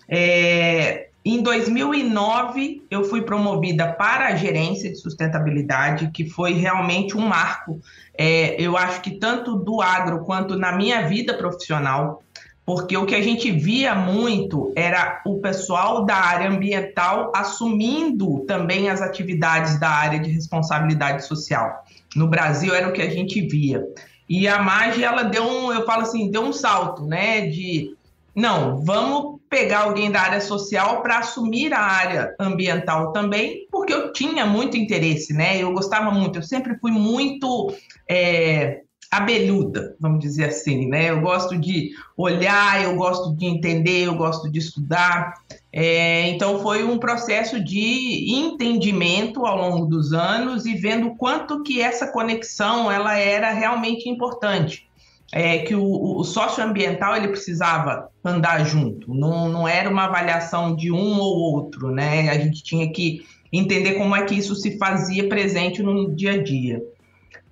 É, 0.09 1.09
em 1.25 1.41
2009, 1.41 2.83
eu 2.91 3.05
fui 3.05 3.23
promovida 3.23 3.93
para 3.93 4.27
a 4.27 4.37
gerência 4.37 4.91
de 4.91 4.97
sustentabilidade, 4.97 6.11
que 6.11 6.29
foi 6.29 6.53
realmente 6.53 7.17
um 7.17 7.21
marco, 7.21 7.81
é, 8.19 8.61
eu 8.61 8.77
acho 8.77 9.01
que 9.01 9.13
tanto 9.13 9.55
do 9.55 9.81
agro 9.81 10.25
quanto 10.25 10.59
na 10.59 10.73
minha 10.73 11.07
vida 11.07 11.35
profissional, 11.35 12.23
porque 12.67 12.97
o 12.97 13.07
que 13.07 13.15
a 13.15 13.23
gente 13.23 13.51
via 13.53 13.95
muito 13.95 14.73
era 14.75 15.21
o 15.25 15.41
pessoal 15.41 16.05
da 16.05 16.17
área 16.17 16.49
ambiental 16.49 17.33
assumindo 17.35 18.41
também 18.41 18.89
as 18.89 19.01
atividades 19.01 19.79
da 19.79 19.89
área 19.89 20.19
de 20.19 20.31
responsabilidade 20.31 21.25
social. 21.25 21.85
No 22.17 22.29
Brasil 22.29 22.75
era 22.75 22.89
o 22.89 22.93
que 22.93 23.03
a 23.03 23.11
gente 23.11 23.41
via. 23.41 23.85
E 24.29 24.49
a 24.49 24.61
MAGE, 24.61 25.05
ela 25.05 25.25
deu 25.25 25.45
um, 25.45 25.73
eu 25.73 25.85
falo 25.85 26.03
assim, 26.03 26.31
deu 26.31 26.43
um 26.43 26.53
salto, 26.53 27.05
né, 27.05 27.47
de 27.47 27.95
não, 28.35 28.83
vamos 28.83 29.42
pegar 29.53 29.81
alguém 29.81 30.11
da 30.11 30.23
área 30.23 30.41
social 30.41 31.03
para 31.03 31.19
assumir 31.19 31.75
a 31.75 31.79
área 31.79 32.35
ambiental 32.41 33.13
também, 33.13 33.67
porque 33.71 33.93
eu 33.93 34.11
tinha 34.11 34.47
muito 34.47 34.79
interesse, 34.79 35.35
né? 35.35 35.63
Eu 35.63 35.75
gostava 35.75 36.11
muito, 36.11 36.39
eu 36.39 36.43
sempre 36.43 36.79
fui 36.79 36.91
muito 36.91 37.71
é, 38.09 38.81
abelhuda, 39.11 39.95
vamos 40.01 40.21
dizer 40.21 40.47
assim, 40.47 40.89
né? 40.89 41.11
Eu 41.11 41.21
gosto 41.21 41.59
de 41.59 41.91
olhar, 42.17 42.83
eu 42.83 42.97
gosto 42.97 43.37
de 43.37 43.45
entender, 43.45 44.07
eu 44.07 44.15
gosto 44.15 44.51
de 44.51 44.59
estudar. 44.59 45.35
É, 45.71 46.29
então 46.29 46.63
foi 46.63 46.83
um 46.83 46.97
processo 46.97 47.63
de 47.63 48.35
entendimento 48.35 49.45
ao 49.45 49.59
longo 49.59 49.85
dos 49.85 50.15
anos 50.15 50.65
e 50.65 50.75
vendo 50.77 51.15
quanto 51.17 51.63
que 51.63 51.79
essa 51.79 52.07
conexão 52.07 52.91
ela 52.91 53.19
era 53.19 53.53
realmente 53.53 54.09
importante. 54.09 54.89
É, 55.35 55.61
que 55.61 55.75
o, 55.75 56.19
o 56.19 56.25
socioambiental 56.25 57.17
ele 57.17 57.29
precisava 57.29 58.11
andar 58.23 58.65
junto, 58.65 59.15
não, 59.15 59.49
não 59.49 59.67
era 59.67 59.89
uma 59.89 60.05
avaliação 60.05 60.77
de 60.77 60.93
um 60.93 61.19
ou 61.19 61.55
outro, 61.55 61.91
né? 61.91 62.29
A 62.29 62.39
gente 62.39 62.63
tinha 62.63 62.93
que 62.93 63.25
entender 63.51 63.95
como 63.95 64.15
é 64.15 64.25
que 64.25 64.35
isso 64.35 64.55
se 64.55 64.77
fazia 64.77 65.29
presente 65.29 65.83
no 65.83 66.15
dia 66.15 66.33
a 66.33 66.43
dia. 66.43 66.83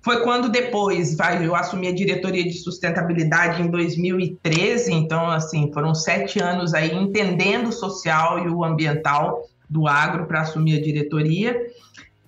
Foi 0.03 0.23
quando 0.23 0.49
depois 0.49 1.15
vai, 1.15 1.45
eu 1.45 1.55
assumi 1.55 1.87
a 1.87 1.93
diretoria 1.93 2.43
de 2.43 2.53
sustentabilidade 2.53 3.61
em 3.61 3.67
2013, 3.67 4.91
então 4.91 5.29
assim 5.29 5.71
foram 5.71 5.93
sete 5.93 6.41
anos 6.41 6.73
aí 6.73 6.91
entendendo 6.91 7.67
o 7.67 7.71
social 7.71 8.43
e 8.43 8.49
o 8.49 8.63
ambiental 8.63 9.43
do 9.69 9.87
agro 9.87 10.25
para 10.25 10.41
assumir 10.41 10.77
a 10.77 10.81
diretoria. 10.81 11.55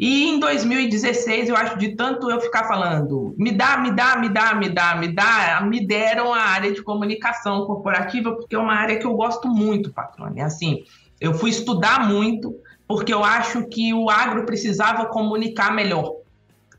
E 0.03 0.31
em 0.31 0.37
2016, 0.37 1.47
eu 1.47 1.55
acho, 1.55 1.77
de 1.77 1.95
tanto 1.95 2.29
eu 2.29 2.41
ficar 2.41 2.65
falando, 2.65 3.33
me 3.37 3.53
dá, 3.53 3.77
me 3.77 3.89
dá, 3.89 4.17
me 4.17 4.27
dá, 4.27 4.53
me 4.53 4.67
dá, 4.67 4.95
me 4.97 5.07
dá, 5.07 5.61
me 5.61 5.87
deram 5.87 6.33
a 6.33 6.41
área 6.41 6.73
de 6.73 6.83
comunicação 6.83 7.65
corporativa, 7.65 8.35
porque 8.35 8.53
é 8.53 8.59
uma 8.59 8.73
área 8.73 8.99
que 8.99 9.05
eu 9.05 9.13
gosto 9.13 9.47
muito, 9.47 9.93
patrônia. 9.93 10.41
É 10.41 10.43
assim, 10.43 10.83
eu 11.21 11.33
fui 11.33 11.51
estudar 11.51 12.05
muito, 12.05 12.53
porque 12.85 13.13
eu 13.13 13.23
acho 13.23 13.65
que 13.69 13.93
o 13.93 14.09
agro 14.09 14.45
precisava 14.45 15.05
comunicar 15.05 15.73
melhor. 15.73 16.17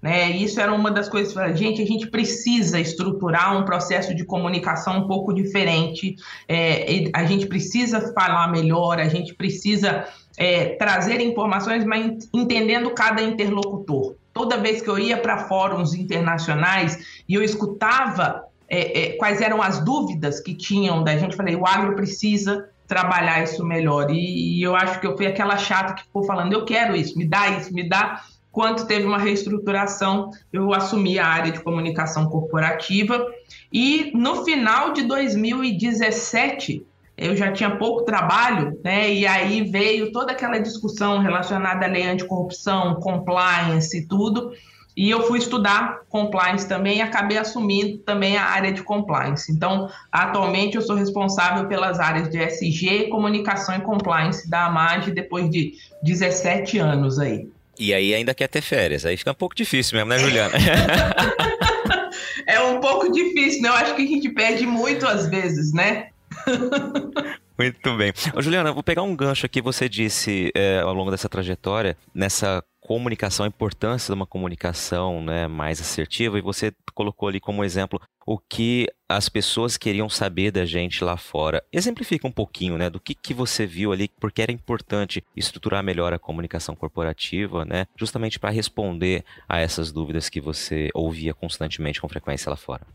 Né? 0.02 0.33
Isso 0.33 0.61
era 0.61 0.75
uma 0.75 0.90
das 0.90 1.09
coisas 1.09 1.33
gente, 1.59 1.81
a 1.81 1.87
gente 1.87 2.09
precisa 2.09 2.78
estruturar 2.78 3.57
um 3.57 3.64
processo 3.64 4.14
de 4.14 4.23
comunicação 4.23 4.99
um 4.99 5.07
pouco 5.09 5.33
diferente, 5.33 6.14
é, 6.47 7.04
a 7.14 7.25
gente 7.25 7.47
precisa 7.47 8.12
falar 8.12 8.49
melhor, 8.49 9.00
a 9.00 9.09
gente 9.09 9.33
precisa 9.33 10.04
é, 10.37 10.71
trazer 10.76 11.21
informações, 11.21 11.85
mas 11.85 12.29
entendendo 12.33 12.91
cada 12.91 13.23
interlocutor. 13.23 14.17
Toda 14.33 14.57
vez 14.57 14.83
que 14.83 14.88
eu 14.88 14.99
ia 14.99 15.17
para 15.17 15.47
fóruns 15.47 15.95
internacionais 15.95 17.23
e 17.29 17.35
eu 17.35 17.43
escutava 17.43 18.45
é, 18.69 19.00
é, 19.00 19.17
quais 19.17 19.41
eram 19.41 19.62
as 19.62 19.79
dúvidas 19.85 20.41
que 20.41 20.55
tinham 20.55 21.05
da 21.05 21.17
gente, 21.17 21.37
falei, 21.37 21.55
o 21.55 21.67
agro 21.67 21.95
precisa 21.95 22.69
trabalhar 22.87 23.43
isso 23.43 23.64
melhor. 23.64 24.11
E, 24.11 24.59
e 24.59 24.62
eu 24.62 24.75
acho 24.75 25.00
que 25.00 25.07
eu 25.07 25.17
fui 25.17 25.26
aquela 25.26 25.57
chata 25.57 25.95
que 25.95 26.03
ficou 26.03 26.25
falando, 26.25 26.53
eu 26.53 26.64
quero 26.64 26.97
isso, 26.97 27.17
me 27.17 27.25
dá 27.25 27.50
isso, 27.50 27.73
me 27.73 27.88
dá 27.88 28.23
quando 28.55 28.87
teve 28.87 29.05
uma 29.05 29.19
reestruturação, 29.19 30.31
eu 30.53 30.73
assumi 30.73 31.19
a 31.19 31.26
área 31.26 31.50
de 31.50 31.61
comunicação 31.61 32.26
corporativa. 32.26 33.26
E 33.73 34.12
no 34.14 34.45
final 34.45 34.93
de 34.93 35.03
2017, 35.03 36.87
eu 37.16 37.37
já 37.37 37.52
tinha 37.52 37.76
pouco 37.76 38.04
trabalho, 38.04 38.78
né? 38.83 39.12
E 39.12 39.26
aí 39.26 39.62
veio 39.62 40.12
toda 40.12 40.33
aquela 40.33 40.59
discussão 40.59 41.18
relacionada 41.21 41.87
à 41.87 41.88
lei 41.88 42.02
anticorrupção, 42.02 42.97
compliance 42.97 43.97
e 43.97 44.06
tudo. 44.06 44.52
E 44.97 45.11
eu 45.11 45.23
fui 45.23 45.38
estudar 45.38 46.02
compliance 46.09 46.68
também 46.68 46.99
e 46.99 47.02
acabei 47.02 47.37
assumindo 47.37 47.99
também 47.99 48.37
a 48.37 48.44
área 48.44 48.73
de 48.73 48.83
compliance. 48.83 49.50
Então, 49.50 49.88
atualmente 50.11 50.76
eu 50.76 50.83
sou 50.83 50.94
responsável 50.94 51.66
pelas 51.66 51.99
áreas 51.99 52.28
de 52.28 52.38
SG, 52.38 53.09
comunicação 53.09 53.75
e 53.76 53.80
compliance 53.80 54.49
da 54.49 54.66
AMAG 54.66 55.11
depois 55.11 55.50
de 55.50 55.75
17 56.02 56.78
anos 56.78 57.18
aí. 57.18 57.49
E 57.76 57.92
aí 57.92 58.14
ainda 58.14 58.33
quer 58.33 58.47
ter 58.47 58.61
férias, 58.61 59.04
aí 59.04 59.16
fica 59.16 59.33
um 59.33 59.35
pouco 59.35 59.54
difícil 59.54 59.97
mesmo, 59.97 60.11
né, 60.11 60.18
Juliana? 60.21 60.54
é 62.47 62.61
um 62.61 62.78
pouco 62.78 63.11
difícil, 63.11 63.62
né? 63.62 63.71
Eu 63.71 63.75
acho 63.75 63.97
que 63.97 64.02
a 64.02 64.06
gente 64.06 64.28
perde 64.28 64.64
muito 64.64 65.04
às 65.04 65.26
vezes, 65.26 65.73
né? 65.73 66.06
Muito 67.57 67.97
bem. 67.97 68.13
Ô, 68.35 68.43
Juliana, 68.43 68.73
vou 68.73 68.83
pegar 68.83 69.03
um 69.03 69.15
gancho 69.15 69.47
aqui. 69.47 69.63
Você 69.63 69.89
disse 69.89 70.51
é, 70.57 70.81
ao 70.81 70.93
longo 70.93 71.11
dessa 71.11 71.29
trajetória, 71.29 71.97
nessa 72.13 72.63
comunicação, 72.81 73.45
a 73.45 73.49
importância 73.49 74.13
de 74.13 74.19
uma 74.19 74.27
comunicação 74.27 75.23
né, 75.23 75.47
mais 75.47 75.81
assertiva, 75.81 76.39
e 76.39 76.43
você 76.43 76.73
colocou 76.93 77.29
ali 77.29 77.41
como 77.41 77.65
exemplo 77.65 78.01
o 78.27 78.39
que 78.39 78.87
as 79.09 79.29
pessoas 79.29 79.77
queriam 79.77 80.09
saber 80.09 80.51
da 80.51 80.67
gente 80.67 81.03
lá 81.03 81.17
fora. 81.17 81.63
Exemplifica 81.73 82.27
um 82.27 82.33
pouquinho 82.33 82.77
né, 82.77 82.91
do 82.91 83.01
que, 83.01 83.15
que 83.15 83.33
você 83.33 83.65
viu 83.65 83.93
ali, 83.93 84.11
porque 84.21 84.43
era 84.43 84.53
importante 84.53 85.25
estruturar 85.35 85.83
melhor 85.83 86.13
a 86.13 86.19
comunicação 86.19 86.75
corporativa, 86.75 87.65
né, 87.65 87.87
justamente 87.97 88.39
para 88.39 88.51
responder 88.51 89.25
a 89.49 89.59
essas 89.61 89.91
dúvidas 89.91 90.29
que 90.29 90.41
você 90.41 90.91
ouvia 90.93 91.33
constantemente 91.33 92.01
com 92.01 92.09
frequência 92.09 92.51
lá 92.51 92.57
fora. 92.57 92.87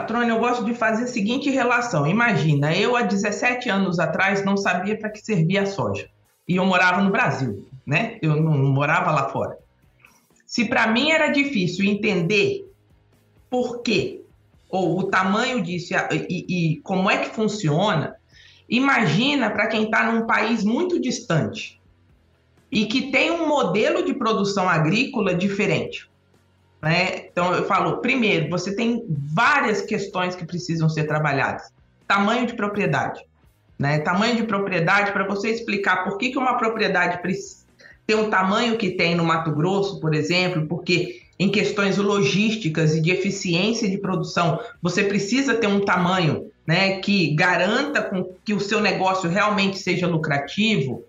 Patrônio, 0.00 0.34
eu 0.34 0.38
gosto 0.38 0.64
de 0.64 0.74
fazer 0.74 1.04
a 1.04 1.08
seguinte 1.08 1.50
relação. 1.50 2.06
Imagina, 2.06 2.74
eu 2.74 2.96
há 2.96 3.02
17 3.02 3.68
anos 3.68 3.98
atrás 3.98 4.44
não 4.44 4.56
sabia 4.56 4.98
para 4.98 5.10
que 5.10 5.20
servia 5.20 5.62
a 5.62 5.66
soja. 5.66 6.08
E 6.48 6.56
eu 6.56 6.64
morava 6.64 7.02
no 7.02 7.10
Brasil 7.10 7.66
né? 7.86 8.18
Eu 8.20 8.36
não 8.36 8.52
morava 8.72 9.12
lá 9.12 9.28
fora. 9.28 9.56
Se 10.44 10.64
para 10.64 10.88
mim 10.88 11.10
era 11.10 11.28
difícil 11.28 11.84
entender 11.84 12.68
por 13.48 13.82
quê, 13.82 14.22
ou 14.68 14.98
o 14.98 15.04
tamanho 15.04 15.62
disso 15.62 15.94
e, 16.28 16.46
e 16.48 16.76
como 16.78 17.08
é 17.08 17.18
que 17.18 17.34
funciona, 17.34 18.16
imagina 18.68 19.50
para 19.50 19.68
quem 19.68 19.84
está 19.84 20.10
num 20.10 20.26
país 20.26 20.64
muito 20.64 21.00
distante 21.00 21.80
e 22.70 22.86
que 22.86 23.12
tem 23.12 23.30
um 23.30 23.46
modelo 23.46 24.04
de 24.04 24.12
produção 24.12 24.68
agrícola 24.68 25.32
diferente. 25.32 26.10
Né? 26.82 27.26
Então, 27.30 27.54
eu 27.54 27.64
falo, 27.64 27.98
primeiro, 27.98 28.48
você 28.50 28.74
tem 28.74 29.04
várias 29.08 29.82
questões 29.82 30.34
que 30.34 30.44
precisam 30.44 30.88
ser 30.88 31.04
trabalhadas. 31.04 31.72
Tamanho 32.06 32.46
de 32.46 32.54
propriedade. 32.54 33.20
Né? 33.78 33.98
Tamanho 33.98 34.36
de 34.36 34.44
propriedade, 34.44 35.12
para 35.12 35.26
você 35.26 35.50
explicar 35.50 36.04
por 36.04 36.18
que, 36.18 36.30
que 36.30 36.38
uma 36.38 36.56
propriedade 36.56 37.20
ter 38.06 38.14
o 38.14 38.30
tamanho 38.30 38.78
que 38.78 38.92
tem 38.92 39.14
no 39.14 39.24
Mato 39.24 39.50
Grosso, 39.50 40.00
por 40.00 40.14
exemplo, 40.14 40.66
porque 40.66 41.22
em 41.38 41.50
questões 41.50 41.98
logísticas 41.98 42.94
e 42.94 43.00
de 43.00 43.10
eficiência 43.10 43.90
de 43.90 43.98
produção, 43.98 44.60
você 44.80 45.02
precisa 45.02 45.54
ter 45.54 45.66
um 45.66 45.84
tamanho 45.84 46.50
né, 46.66 46.98
que 47.00 47.34
garanta 47.34 48.10
que 48.44 48.54
o 48.54 48.60
seu 48.60 48.80
negócio 48.80 49.28
realmente 49.28 49.78
seja 49.78 50.06
lucrativo, 50.06 51.04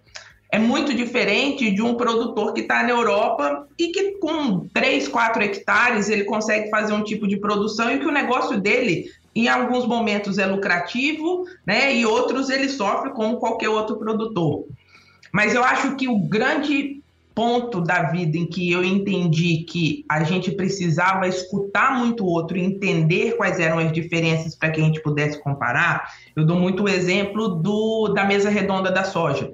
é 0.50 0.58
muito 0.58 0.94
diferente 0.94 1.70
de 1.72 1.82
um 1.82 1.96
produtor 1.96 2.54
que 2.54 2.62
está 2.62 2.84
na 2.84 2.92
Europa 2.92 3.68
e 3.78 3.90
que 3.90 4.12
com 4.20 4.68
3, 4.74 5.08
4 5.08 5.44
hectares 5.44 6.10
ele 6.10 6.24
consegue 6.24 6.70
fazer 6.70 6.94
um 6.94 7.04
tipo 7.04 7.28
de 7.28 7.38
produção 7.38 7.92
e 7.92 8.00
que 8.00 8.06
o 8.06 8.12
negócio 8.12 8.60
dele, 8.60 9.06
em 9.36 9.50
alguns 9.50 9.86
momentos, 9.86 10.38
é 10.38 10.46
lucrativo, 10.46 11.46
né, 11.66 11.94
e 11.94 12.06
outros 12.06 12.50
ele 12.50 12.70
sofre 12.70 13.12
como 13.12 13.38
qualquer 13.38 13.70
outro 13.70 13.98
produtor. 13.98 14.66
Mas 15.34 15.54
eu 15.54 15.64
acho 15.64 15.96
que 15.96 16.08
o 16.08 16.18
grande 16.18 17.02
ponto 17.36 17.82
da 17.82 18.02
vida 18.04 18.36
em 18.36 18.48
que 18.48 18.72
eu 18.72 18.84
entendi 18.84 19.58
que 19.58 20.04
a 20.10 20.24
gente 20.24 20.50
precisava 20.50 21.28
escutar 21.28 22.00
muito 22.00 22.24
o 22.24 22.28
outro 22.28 22.58
entender 22.58 23.38
quais 23.38 23.60
eram 23.60 23.78
as 23.78 23.92
diferenças 23.92 24.56
para 24.56 24.72
que 24.72 24.82
a 24.82 24.84
gente 24.84 25.04
pudesse 25.04 25.40
comparar, 25.44 26.10
eu 26.36 26.44
dou 26.44 26.58
muito 26.58 26.86
o 26.86 26.90
exemplo 26.90 27.50
do, 27.50 28.08
da 28.08 28.24
mesa 28.24 28.50
redonda 28.50 28.92
da 28.92 29.04
soja, 29.04 29.54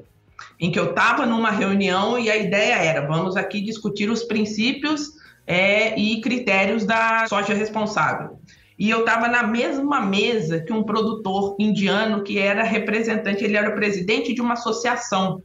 em 0.60 0.72
que 0.72 0.80
eu 0.80 0.92
estava 0.92 1.26
numa 1.26 1.52
reunião 1.52 2.18
e 2.18 2.30
a 2.30 2.38
ideia 2.38 2.76
era: 2.76 3.08
vamos 3.08 3.36
aqui 3.36 3.62
discutir 3.62 4.10
os 4.10 4.24
princípios 4.24 5.12
é, 5.46 5.98
e 6.00 6.22
critérios 6.22 6.86
da 6.86 7.28
soja 7.28 7.54
responsável. 7.54 8.40
E 8.78 8.90
eu 8.90 9.02
estava 9.02 9.28
na 9.28 9.44
mesma 9.44 10.02
mesa 10.02 10.60
que 10.60 10.74
um 10.74 10.84
produtor 10.84 11.56
indiano 11.60 12.24
que 12.24 12.40
era 12.40 12.64
representante, 12.64 13.44
ele 13.44 13.56
era 13.56 13.76
presidente 13.76 14.34
de 14.34 14.42
uma 14.42 14.54
associação 14.54 15.42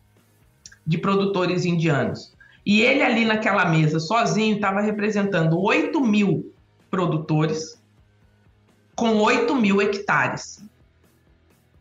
de 0.86 0.98
produtores 0.98 1.64
indianos. 1.64 2.34
E 2.64 2.82
ele 2.82 3.02
ali 3.02 3.24
naquela 3.24 3.66
mesa, 3.66 4.00
sozinho, 4.00 4.56
estava 4.56 4.80
representando 4.80 5.60
8 5.60 6.00
mil 6.00 6.52
produtores 6.90 7.80
com 8.94 9.18
8 9.18 9.54
mil 9.54 9.80
hectares. 9.80 10.62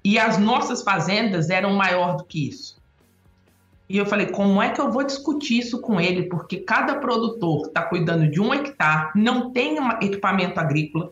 E 0.04 0.20
as 0.20 0.38
nossas 0.38 0.84
fazendas 0.84 1.50
eram 1.50 1.74
maior 1.74 2.18
do 2.18 2.24
que 2.24 2.48
isso. 2.48 2.77
E 3.90 3.98
eu 3.98 4.06
falei, 4.06 4.28
como 4.28 4.62
é 4.62 4.70
que 4.70 4.82
eu 4.82 4.92
vou 4.92 5.04
discutir 5.04 5.60
isso 5.60 5.80
com 5.80 6.00
ele? 6.00 6.24
Porque 6.24 6.58
cada 6.58 6.96
produtor 6.96 7.68
está 7.68 7.84
cuidando 7.84 8.30
de 8.30 8.42
um 8.42 8.54
hectare, 8.54 9.12
não 9.16 9.52
tem 9.52 9.78
equipamento 10.02 10.60
agrícola. 10.60 11.12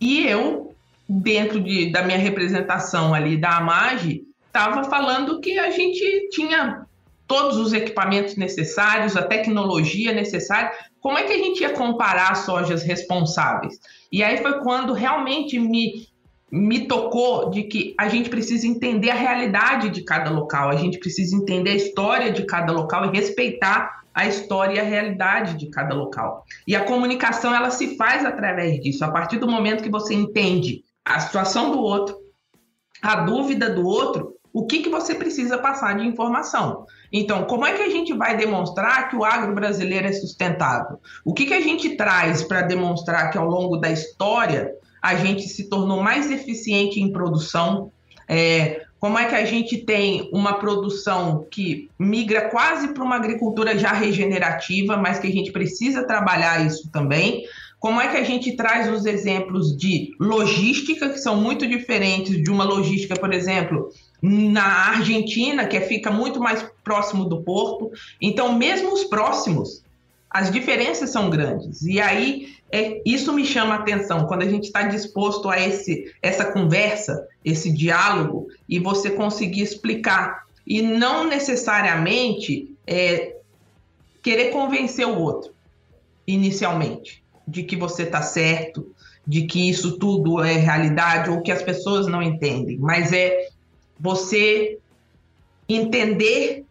E 0.00 0.26
eu, 0.26 0.74
dentro 1.08 1.60
de, 1.60 1.92
da 1.92 2.02
minha 2.02 2.18
representação 2.18 3.14
ali 3.14 3.36
da 3.36 3.58
AMAGE, 3.58 4.24
estava 4.46 4.82
falando 4.84 5.40
que 5.40 5.58
a 5.58 5.70
gente 5.70 6.28
tinha 6.30 6.84
todos 7.28 7.58
os 7.58 7.72
equipamentos 7.72 8.34
necessários, 8.34 9.16
a 9.16 9.22
tecnologia 9.22 10.12
necessária, 10.12 10.72
como 11.00 11.16
é 11.16 11.22
que 11.22 11.32
a 11.32 11.38
gente 11.38 11.60
ia 11.60 11.70
comparar 11.70 12.34
sojas 12.34 12.82
responsáveis? 12.82 13.78
E 14.10 14.24
aí 14.24 14.38
foi 14.38 14.60
quando 14.60 14.92
realmente 14.92 15.56
me 15.56 16.08
me 16.50 16.86
tocou 16.88 17.50
de 17.50 17.62
que 17.64 17.94
a 17.98 18.08
gente 18.08 18.28
precisa 18.28 18.66
entender 18.66 19.10
a 19.10 19.14
realidade 19.14 19.90
de 19.90 20.02
cada 20.02 20.30
local, 20.30 20.68
a 20.68 20.76
gente 20.76 20.98
precisa 20.98 21.36
entender 21.36 21.70
a 21.70 21.76
história 21.76 22.32
de 22.32 22.44
cada 22.44 22.72
local 22.72 23.06
e 23.06 23.16
respeitar 23.16 24.00
a 24.12 24.26
história 24.26 24.74
e 24.74 24.80
a 24.80 24.84
realidade 24.84 25.56
de 25.56 25.70
cada 25.70 25.94
local. 25.94 26.44
E 26.66 26.74
a 26.74 26.84
comunicação 26.84 27.54
ela 27.54 27.70
se 27.70 27.96
faz 27.96 28.24
através 28.24 28.80
disso. 28.80 29.04
A 29.04 29.10
partir 29.10 29.38
do 29.38 29.48
momento 29.48 29.82
que 29.82 29.90
você 29.90 30.14
entende 30.14 30.82
a 31.04 31.20
situação 31.20 31.70
do 31.70 31.78
outro, 31.78 32.16
a 33.00 33.16
dúvida 33.16 33.70
do 33.70 33.86
outro, 33.86 34.34
o 34.52 34.66
que, 34.66 34.80
que 34.80 34.90
você 34.90 35.14
precisa 35.14 35.58
passar 35.58 35.96
de 35.96 36.04
informação. 36.04 36.84
Então, 37.12 37.44
como 37.44 37.64
é 37.64 37.72
que 37.72 37.82
a 37.82 37.88
gente 37.88 38.12
vai 38.12 38.36
demonstrar 38.36 39.08
que 39.08 39.16
o 39.16 39.24
agro 39.24 39.54
brasileiro 39.54 40.08
é 40.08 40.12
sustentável? 40.12 40.98
O 41.24 41.32
que, 41.32 41.46
que 41.46 41.54
a 41.54 41.60
gente 41.60 41.96
traz 41.96 42.42
para 42.42 42.62
demonstrar 42.62 43.30
que 43.30 43.38
ao 43.38 43.46
longo 43.46 43.76
da 43.76 43.90
história 43.90 44.72
a 45.02 45.14
gente 45.14 45.48
se 45.48 45.68
tornou 45.68 46.02
mais 46.02 46.30
eficiente 46.30 47.00
em 47.00 47.12
produção? 47.12 47.90
É, 48.28 48.82
como 48.98 49.18
é 49.18 49.26
que 49.26 49.34
a 49.34 49.44
gente 49.44 49.78
tem 49.78 50.28
uma 50.32 50.54
produção 50.54 51.46
que 51.50 51.88
migra 51.98 52.50
quase 52.50 52.92
para 52.92 53.02
uma 53.02 53.16
agricultura 53.16 53.76
já 53.78 53.92
regenerativa, 53.92 54.96
mas 54.96 55.18
que 55.18 55.26
a 55.26 55.32
gente 55.32 55.50
precisa 55.50 56.06
trabalhar 56.06 56.64
isso 56.66 56.90
também? 56.92 57.44
Como 57.78 57.98
é 57.98 58.08
que 58.08 58.16
a 58.18 58.22
gente 58.22 58.54
traz 58.56 58.92
os 58.92 59.06
exemplos 59.06 59.74
de 59.74 60.14
logística, 60.20 61.08
que 61.08 61.18
são 61.18 61.36
muito 61.36 61.66
diferentes 61.66 62.42
de 62.42 62.50
uma 62.50 62.62
logística, 62.62 63.18
por 63.18 63.32
exemplo, 63.32 63.88
na 64.20 64.90
Argentina, 64.90 65.66
que 65.66 65.80
fica 65.80 66.10
muito 66.10 66.38
mais 66.38 66.62
próximo 66.84 67.24
do 67.24 67.42
porto. 67.42 67.90
Então, 68.20 68.52
mesmo 68.52 68.92
os 68.92 69.04
próximos, 69.04 69.82
as 70.30 70.50
diferenças 70.50 71.10
são 71.10 71.28
grandes. 71.28 71.82
E 71.82 72.00
aí, 72.00 72.54
é, 72.70 73.02
isso 73.04 73.32
me 73.32 73.44
chama 73.44 73.74
a 73.74 73.78
atenção, 73.78 74.26
quando 74.26 74.42
a 74.42 74.48
gente 74.48 74.66
está 74.66 74.82
disposto 74.82 75.48
a 75.48 75.58
esse, 75.60 76.14
essa 76.22 76.52
conversa, 76.52 77.26
esse 77.44 77.72
diálogo, 77.72 78.46
e 78.68 78.78
você 78.78 79.10
conseguir 79.10 79.62
explicar. 79.62 80.44
E 80.64 80.80
não 80.80 81.26
necessariamente 81.26 82.72
é, 82.86 83.34
querer 84.22 84.50
convencer 84.50 85.06
o 85.06 85.18
outro, 85.18 85.52
inicialmente 86.26 87.20
de 87.46 87.64
que 87.64 87.74
você 87.74 88.04
está 88.04 88.22
certo, 88.22 88.94
de 89.26 89.42
que 89.42 89.68
isso 89.68 89.98
tudo 89.98 90.42
é 90.42 90.52
realidade 90.52 91.30
ou 91.30 91.42
que 91.42 91.50
as 91.50 91.62
pessoas 91.62 92.06
não 92.06 92.22
entendem, 92.22 92.78
mas 92.78 93.12
é 93.12 93.48
você 93.98 94.78
entender 95.68 96.64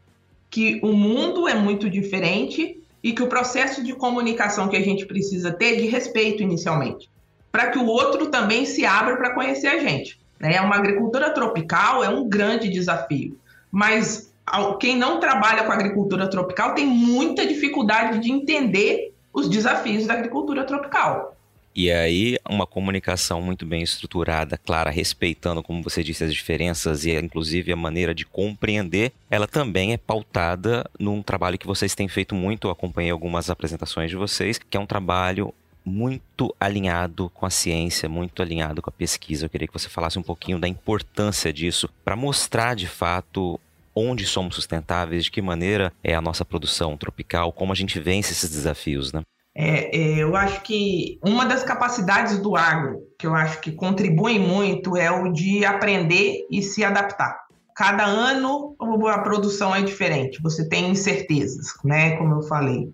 que 0.50 0.80
o 0.82 0.94
mundo 0.94 1.48
é 1.48 1.54
muito 1.54 1.90
diferente 1.90 2.79
e 3.04 3.14
que 3.14 3.24
o 3.24 3.28
processo 3.28 3.84
de 3.84 3.94
comunicação 3.94 4.68
que 4.68 4.76
a 4.76 4.82
gente 4.82 5.06
precisa 5.06 5.52
ter 5.52 5.78
de 5.78 5.88
respeito 5.88 6.44
inicialmente, 6.44 7.10
para 7.52 7.68
que 7.68 7.80
o 7.80 7.86
outro 7.86 8.28
também 8.28 8.66
se 8.66 8.86
abra 8.86 9.18
para 9.18 9.34
conhecer 9.34 9.68
a 9.68 9.80
gente. 9.80 10.20
Né? 10.40 10.60
Uma 10.62 10.76
agricultura 10.76 11.34
tropical 11.34 12.04
é 12.04 12.10
um 12.10 12.28
grande 12.28 12.70
desafio, 12.70 13.38
mas 13.72 14.34
quem 14.80 14.98
não 14.98 15.20
trabalha 15.20 15.64
com 15.64 15.72
agricultura 15.72 16.30
tropical 16.30 16.74
tem 16.74 16.86
muita 16.86 17.46
dificuldade 17.46 18.20
de 18.20 18.32
entender 18.32 19.14
os 19.32 19.48
desafios 19.48 20.08
da 20.08 20.14
agricultura 20.16 20.64
tropical. 20.64 21.38
E 21.76 21.92
aí, 21.92 22.38
uma 22.50 22.66
comunicação 22.66 23.42
muito 23.42 23.66
bem 23.66 23.82
estruturada, 23.82 24.58
clara, 24.58 24.90
respeitando, 24.90 25.64
como 25.64 25.84
você 25.84 26.04
disse, 26.04 26.24
as 26.24 26.34
diferenças 26.34 27.06
e 27.06 27.16
inclusive 27.16 27.72
a 27.72 27.76
maneira 27.76 28.14
de 28.14 28.26
compreender, 28.26 29.12
ela 29.30 29.48
também 29.48 29.94
é 29.94 29.98
pautada 29.98 30.90
num 31.00 31.22
trabalho 31.22 31.58
que 31.58 31.68
vocês 31.68 31.96
têm 31.96 32.08
feito 32.08 32.34
muito. 32.36 32.68
Eu 32.68 32.72
acompanhei 32.72 33.12
algumas 33.12 33.50
apresentações 33.50 34.10
de 34.10 34.16
vocês, 34.16 34.58
que 34.58 34.76
é 34.76 34.80
um 34.80 34.86
trabalho 34.86 35.54
muito 35.86 36.54
alinhado 36.60 37.30
com 37.34 37.46
a 37.46 37.50
ciência, 37.50 38.10
muito 38.10 38.42
alinhado 38.42 38.82
com 38.82 38.90
a 38.90 38.94
pesquisa. 38.94 39.46
Eu 39.46 39.50
queria 39.50 39.68
que 39.68 39.74
você 39.74 39.90
falasse 39.90 40.20
um 40.20 40.24
pouquinho 40.24 40.60
da 40.60 40.68
importância 40.68 41.54
disso 41.54 41.90
para 42.04 42.16
mostrar 42.16 42.76
de 42.76 42.88
fato 42.88 43.60
onde 43.96 44.26
somos 44.26 44.56
sustentáveis, 44.56 45.26
de 45.26 45.32
que 45.32 45.42
maneira 45.42 45.92
é 46.04 46.14
a 46.14 46.22
nossa 46.22 46.46
produção 46.46 46.96
tropical, 46.96 47.52
como 47.52 47.72
a 47.72 47.76
gente 47.76 48.00
vence 48.00 48.32
esses 48.32 48.50
desafios, 48.50 49.12
né? 49.12 49.22
É, 49.56 49.98
é, 49.98 50.18
eu 50.20 50.36
acho 50.36 50.62
que 50.62 51.20
uma 51.24 51.46
das 51.46 51.64
capacidades 51.64 52.38
do 52.40 52.56
agro, 52.56 53.02
que 53.18 53.28
eu 53.28 53.34
acho 53.34 53.60
que 53.60 53.72
contribui 53.72 54.40
muito, 54.40 54.96
é 54.96 55.12
o 55.12 55.32
de 55.32 55.66
aprender 55.66 56.46
e 56.50 56.62
se 56.62 56.84
adaptar. 56.84 57.38
Cada 57.76 58.06
ano 58.06 58.76
a 59.08 59.20
produção 59.20 59.76
é 59.76 59.82
diferente, 59.82 60.42
você 60.42 60.68
tem 60.68 60.90
incertezas, 60.90 61.68
né? 61.84 62.18
Como 62.18 62.36
eu 62.36 62.44
falei. 62.44 62.94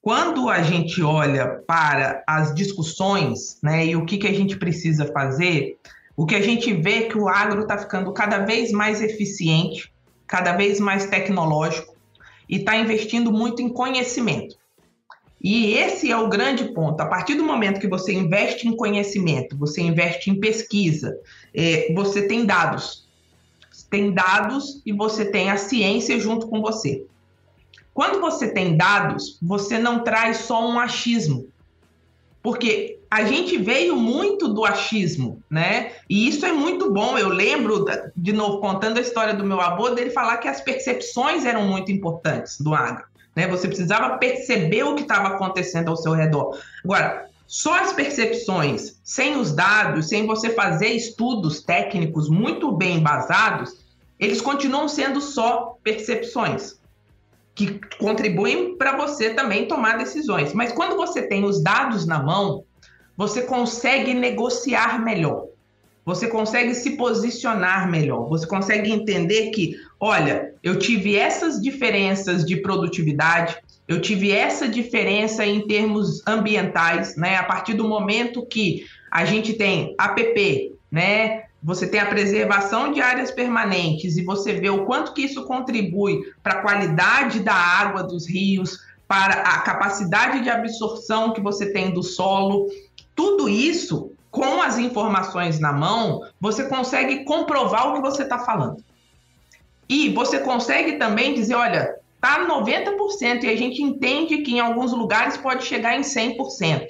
Quando 0.00 0.48
a 0.48 0.62
gente 0.62 1.00
olha 1.02 1.62
para 1.66 2.24
as 2.26 2.52
discussões, 2.54 3.58
né, 3.62 3.86
e 3.86 3.94
o 3.94 4.04
que, 4.04 4.18
que 4.18 4.26
a 4.26 4.32
gente 4.32 4.56
precisa 4.56 5.06
fazer, 5.12 5.78
o 6.16 6.26
que 6.26 6.34
a 6.34 6.42
gente 6.42 6.72
vê 6.74 7.04
é 7.04 7.08
que 7.08 7.16
o 7.16 7.28
agro 7.28 7.62
está 7.62 7.78
ficando 7.78 8.12
cada 8.12 8.38
vez 8.38 8.72
mais 8.72 9.00
eficiente, 9.00 9.92
cada 10.26 10.56
vez 10.56 10.80
mais 10.80 11.06
tecnológico 11.06 11.94
e 12.48 12.56
está 12.56 12.76
investindo 12.76 13.30
muito 13.30 13.62
em 13.62 13.68
conhecimento. 13.68 14.56
E 15.42 15.74
esse 15.74 16.10
é 16.10 16.16
o 16.16 16.28
grande 16.28 16.72
ponto. 16.72 17.00
A 17.00 17.06
partir 17.06 17.34
do 17.34 17.42
momento 17.42 17.80
que 17.80 17.88
você 17.88 18.12
investe 18.12 18.68
em 18.68 18.76
conhecimento, 18.76 19.56
você 19.56 19.80
investe 19.82 20.30
em 20.30 20.38
pesquisa, 20.38 21.18
é, 21.52 21.92
você 21.94 22.28
tem 22.28 22.46
dados. 22.46 23.08
Tem 23.90 24.12
dados 24.12 24.80
e 24.86 24.92
você 24.92 25.24
tem 25.24 25.50
a 25.50 25.56
ciência 25.56 26.18
junto 26.18 26.46
com 26.46 26.60
você. 26.60 27.04
Quando 27.92 28.20
você 28.20 28.52
tem 28.52 28.76
dados, 28.76 29.38
você 29.42 29.78
não 29.78 30.02
traz 30.02 30.38
só 30.38 30.66
um 30.66 30.78
achismo. 30.78 31.46
Porque 32.42 32.98
a 33.10 33.24
gente 33.24 33.58
veio 33.58 33.94
muito 33.94 34.48
do 34.48 34.64
achismo, 34.64 35.42
né? 35.50 35.92
E 36.08 36.26
isso 36.26 36.46
é 36.46 36.52
muito 36.52 36.90
bom. 36.90 37.18
Eu 37.18 37.28
lembro, 37.28 37.84
de 38.16 38.32
novo, 38.32 38.58
contando 38.58 38.98
a 38.98 39.02
história 39.02 39.34
do 39.34 39.44
meu 39.44 39.60
avô, 39.60 39.90
dele 39.90 40.10
falar 40.10 40.38
que 40.38 40.48
as 40.48 40.60
percepções 40.60 41.44
eram 41.44 41.68
muito 41.68 41.92
importantes 41.92 42.58
do 42.58 42.74
agro. 42.74 43.04
Né? 43.34 43.46
Você 43.48 43.68
precisava 43.68 44.18
perceber 44.18 44.82
o 44.84 44.94
que 44.94 45.02
estava 45.02 45.28
acontecendo 45.28 45.88
ao 45.88 45.96
seu 45.96 46.12
redor. 46.12 46.58
Agora, 46.84 47.28
só 47.46 47.78
as 47.78 47.92
percepções, 47.92 49.00
sem 49.04 49.36
os 49.36 49.52
dados, 49.52 50.08
sem 50.08 50.26
você 50.26 50.50
fazer 50.50 50.88
estudos 50.88 51.62
técnicos 51.62 52.28
muito 52.28 52.72
bem 52.72 52.96
embasados, 52.96 53.74
eles 54.18 54.40
continuam 54.40 54.88
sendo 54.88 55.20
só 55.20 55.76
percepções 55.82 56.80
que 57.54 57.78
contribuem 57.98 58.76
para 58.78 58.96
você 58.96 59.34
também 59.34 59.66
tomar 59.68 59.98
decisões. 59.98 60.54
Mas 60.54 60.72
quando 60.72 60.96
você 60.96 61.22
tem 61.22 61.44
os 61.44 61.62
dados 61.62 62.06
na 62.06 62.22
mão, 62.22 62.64
você 63.16 63.42
consegue 63.42 64.14
negociar 64.14 65.02
melhor. 65.02 65.51
Você 66.04 66.26
consegue 66.26 66.74
se 66.74 66.96
posicionar 66.96 67.88
melhor. 67.90 68.28
Você 68.28 68.46
consegue 68.46 68.90
entender 68.90 69.50
que, 69.50 69.76
olha, 70.00 70.54
eu 70.62 70.78
tive 70.78 71.16
essas 71.16 71.60
diferenças 71.60 72.44
de 72.44 72.56
produtividade, 72.56 73.56
eu 73.86 74.00
tive 74.00 74.32
essa 74.32 74.68
diferença 74.68 75.44
em 75.44 75.66
termos 75.66 76.22
ambientais, 76.26 77.16
né? 77.16 77.36
A 77.36 77.44
partir 77.44 77.74
do 77.74 77.86
momento 77.86 78.46
que 78.46 78.84
a 79.10 79.24
gente 79.24 79.54
tem 79.54 79.94
APP, 79.98 80.74
né? 80.90 81.44
Você 81.62 81.86
tem 81.86 82.00
a 82.00 82.06
preservação 82.06 82.92
de 82.92 83.00
áreas 83.00 83.30
permanentes 83.30 84.16
e 84.16 84.24
você 84.24 84.52
vê 84.54 84.68
o 84.68 84.84
quanto 84.84 85.14
que 85.14 85.22
isso 85.22 85.44
contribui 85.44 86.20
para 86.42 86.54
a 86.54 86.62
qualidade 86.62 87.40
da 87.40 87.54
água 87.54 88.02
dos 88.02 88.28
rios, 88.28 88.78
para 89.06 89.34
a 89.42 89.60
capacidade 89.60 90.42
de 90.42 90.50
absorção 90.50 91.32
que 91.32 91.40
você 91.40 91.72
tem 91.72 91.92
do 91.92 92.02
solo. 92.02 92.66
Tudo 93.14 93.48
isso, 93.48 94.11
com 94.32 94.62
as 94.62 94.78
informações 94.78 95.60
na 95.60 95.72
mão, 95.72 96.22
você 96.40 96.64
consegue 96.64 97.22
comprovar 97.22 97.88
o 97.88 97.94
que 97.94 98.00
você 98.00 98.22
está 98.22 98.38
falando. 98.38 98.82
E 99.86 100.08
você 100.08 100.38
consegue 100.38 100.92
também 100.92 101.34
dizer, 101.34 101.54
olha, 101.54 101.94
tá 102.18 102.48
90% 102.48 103.44
e 103.44 103.48
a 103.50 103.56
gente 103.56 103.82
entende 103.82 104.38
que 104.38 104.52
em 104.52 104.60
alguns 104.60 104.90
lugares 104.92 105.36
pode 105.36 105.66
chegar 105.66 105.98
em 105.98 106.00
100%. 106.00 106.88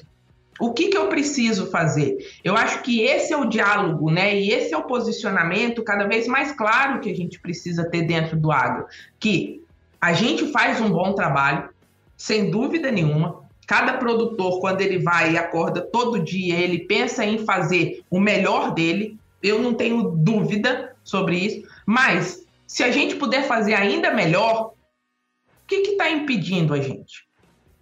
O 0.61 0.73
que, 0.73 0.87
que 0.87 0.97
eu 0.97 1.09
preciso 1.09 1.69
fazer? 1.69 2.17
Eu 2.45 2.57
acho 2.57 2.81
que 2.83 3.01
esse 3.01 3.33
é 3.33 3.37
o 3.37 3.49
diálogo, 3.49 4.09
né? 4.09 4.39
E 4.39 4.51
esse 4.51 4.73
é 4.73 4.79
o 4.79 4.85
posicionamento 4.85 5.83
cada 5.83 6.07
vez 6.07 6.29
mais 6.29 6.53
claro 6.53 7.01
que 7.01 7.11
a 7.11 7.17
gente 7.17 7.41
precisa 7.41 7.91
ter 7.91 8.03
dentro 8.03 8.37
do 8.37 8.53
agro. 8.53 8.87
Que 9.19 9.65
a 10.01 10.13
gente 10.13 10.53
faz 10.53 10.81
um 10.81 10.91
bom 10.91 11.13
trabalho, 11.15 11.71
sem 12.17 12.53
dúvida 12.53 12.93
nenhuma, 12.93 13.42
Cada 13.67 13.95
produtor, 13.95 14.61
quando 14.61 14.81
ele 14.81 14.99
vai 14.99 15.33
e 15.33 15.39
acorda 15.39 15.81
todo 15.81 16.23
dia, 16.23 16.59
ele 16.59 16.81
pensa 16.81 17.25
em 17.25 17.39
fazer 17.39 18.03
o 18.11 18.21
melhor 18.21 18.73
dele. 18.73 19.19
Eu 19.43 19.61
não 19.61 19.75
tenho 19.75 20.03
dúvida 20.03 20.95
sobre 21.05 21.37
isso. 21.37 21.67
Mas, 21.87 22.47
se 22.67 22.83
a 22.83 22.91
gente 22.91 23.17
puder 23.17 23.47
fazer 23.47 23.75
ainda 23.75 24.13
melhor, 24.13 24.73
o 24.73 25.67
que 25.67 25.77
está 25.77 26.11
impedindo 26.11 26.75
a 26.75 26.81
gente? 26.81 27.27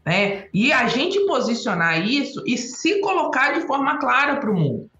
Né? 0.04 0.48
E 0.52 0.72
a 0.72 0.86
gente 0.86 1.18
posicionar 1.26 2.06
isso 2.06 2.42
e 2.46 2.56
se 2.56 3.00
colocar 3.00 3.58
de 3.58 3.66
forma 3.66 3.98
clara 3.98 4.36
para 4.36 4.50
o 4.50 4.58
mundo. 4.58 4.90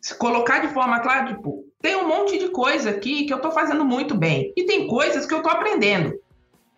Se 0.00 0.16
colocar 0.16 0.60
de 0.60 0.72
forma 0.72 1.00
clara, 1.00 1.26
tipo, 1.26 1.64
tem 1.80 1.96
um 1.96 2.08
monte 2.08 2.38
de 2.38 2.48
coisa 2.48 2.90
aqui 2.90 3.24
que 3.24 3.32
eu 3.32 3.36
estou 3.36 3.52
fazendo 3.52 3.84
muito 3.84 4.14
bem. 4.14 4.52
E 4.56 4.64
tem 4.64 4.86
coisas 4.86 5.26
que 5.26 5.34
eu 5.34 5.38
estou 5.38 5.52
aprendendo. 5.52 6.18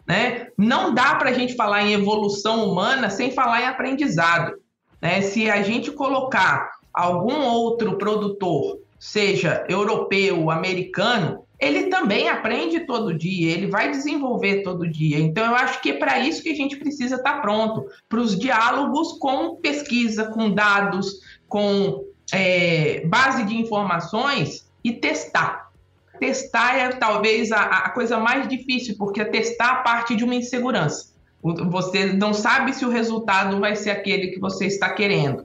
Né? 0.07 0.49
Não 0.59 0.93
dá 0.93 1.15
para 1.15 1.31
a 1.31 1.33
gente 1.33 1.55
falar 1.55 1.83
em 1.83 1.93
evolução 1.93 2.69
humana 2.69 3.09
sem 3.09 3.31
falar 3.31 3.63
em 3.63 3.67
aprendizado. 3.67 4.53
Né? 5.01 5.21
Se 5.23 5.51
a 5.51 5.63
gente 5.63 5.91
colocar 5.93 6.71
algum 6.93 7.45
outro 7.45 7.97
produtor 7.97 8.79
seja 8.99 9.65
europeu, 9.69 10.51
americano, 10.51 11.45
ele 11.59 11.85
também 11.85 12.29
aprende 12.29 12.81
todo 12.81 13.17
dia, 13.17 13.53
ele 13.53 13.69
vai 13.69 13.91
desenvolver 13.91 14.63
todo 14.63 14.89
dia. 14.89 15.19
Então, 15.19 15.45
eu 15.47 15.55
acho 15.55 15.81
que 15.81 15.91
é 15.91 15.97
para 15.97 16.19
isso 16.19 16.43
que 16.43 16.51
a 16.51 16.55
gente 16.55 16.77
precisa 16.77 17.17
estar 17.17 17.35
tá 17.35 17.41
pronto 17.41 17.85
para 18.09 18.21
os 18.21 18.37
diálogos 18.37 19.13
com 19.19 19.57
pesquisa, 19.57 20.27
com 20.27 20.53
dados, 20.53 21.21
com 21.49 22.05
é, 22.33 23.07
base 23.07 23.45
de 23.45 23.57
informações 23.57 24.69
e 24.83 24.93
testar. 24.93 25.72
Testar 26.19 26.77
é 26.77 26.89
talvez 26.91 27.51
a, 27.53 27.63
a 27.63 27.91
coisa 27.91 28.19
mais 28.19 28.49
difícil, 28.49 28.97
porque 28.99 29.25
testar 29.25 29.83
parte 29.83 30.15
de 30.15 30.25
uma 30.25 30.35
insegurança. 30.35 31.13
Você 31.43 32.13
não 32.13 32.33
sabe 32.33 32.73
se 32.73 32.85
o 32.85 32.91
resultado 32.91 33.59
vai 33.59 33.75
ser 33.75 33.91
aquele 33.91 34.29
que 34.29 34.39
você 34.39 34.67
está 34.67 34.91
querendo. 34.91 35.45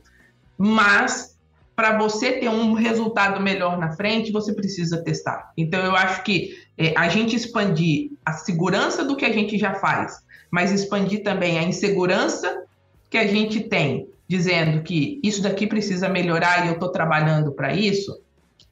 Mas 0.57 1.37
para 1.77 1.95
você 1.95 2.33
ter 2.33 2.49
um 2.49 2.73
resultado 2.73 3.39
melhor 3.39 3.77
na 3.77 3.91
frente, 3.91 4.31
você 4.31 4.51
precisa 4.51 5.03
testar. 5.03 5.51
Então, 5.55 5.79
eu 5.85 5.95
acho 5.95 6.23
que 6.23 6.57
é, 6.75 6.91
a 6.97 7.07
gente 7.07 7.35
expandir 7.35 8.11
a 8.25 8.33
segurança 8.33 9.03
do 9.03 9.15
que 9.15 9.23
a 9.23 9.31
gente 9.31 9.59
já 9.59 9.75
faz, 9.75 10.17
mas 10.49 10.71
expandir 10.71 11.23
também 11.23 11.59
a 11.59 11.63
insegurança 11.63 12.63
que 13.11 13.17
a 13.17 13.27
gente 13.27 13.61
tem, 13.61 14.09
dizendo 14.27 14.81
que 14.81 15.19
isso 15.23 15.41
daqui 15.41 15.67
precisa 15.67 16.09
melhorar 16.09 16.65
e 16.65 16.69
eu 16.69 16.73
estou 16.73 16.91
trabalhando 16.91 17.51
para 17.51 17.73
isso, 17.75 18.11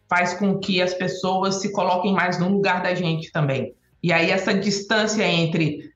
faz 0.10 0.34
com 0.34 0.60
que 0.60 0.82
as 0.82 0.94
pessoas 0.94 1.56
se 1.56 1.72
coloquem 1.72 2.13
mais 2.13 2.39
no 2.39 2.50
lugar 2.50 2.82
da 2.82 2.94
gente 2.94 3.32
também. 3.32 3.74
E 4.02 4.13
aí, 4.13 4.30
essa 4.30 4.54
distância 4.54 5.24
entre 5.24 5.91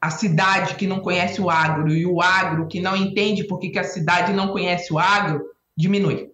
a 0.00 0.10
cidade 0.10 0.74
que 0.74 0.86
não 0.86 0.98
conhece 0.98 1.40
o 1.40 1.48
agro 1.48 1.92
e 1.92 2.04
o 2.04 2.20
agro 2.20 2.66
que 2.66 2.80
não 2.80 2.96
entende 2.96 3.44
por 3.44 3.60
que, 3.60 3.78
a 3.78 3.84
cidade 3.84 4.32
não 4.32 4.48
conhece 4.48 4.92
o 4.92 4.98
agro 4.98 5.40
diminui. 5.76 6.28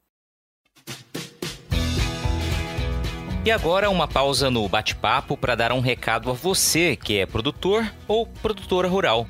E 3.45 3.51
agora 3.51 3.89
uma 3.91 4.09
pausa 4.09 4.51
no 4.51 4.67
bate-papo 4.69 5.37
para 5.37 5.55
dar 5.55 5.73
um 5.73 5.81
recado 5.81 6.31
a 6.31 6.35
você 6.35 6.97
que 6.97 7.19
é 7.19 7.27
produtor 7.27 7.91
ou 8.07 8.27
produtora 8.27 8.89
rural. 8.89 9.27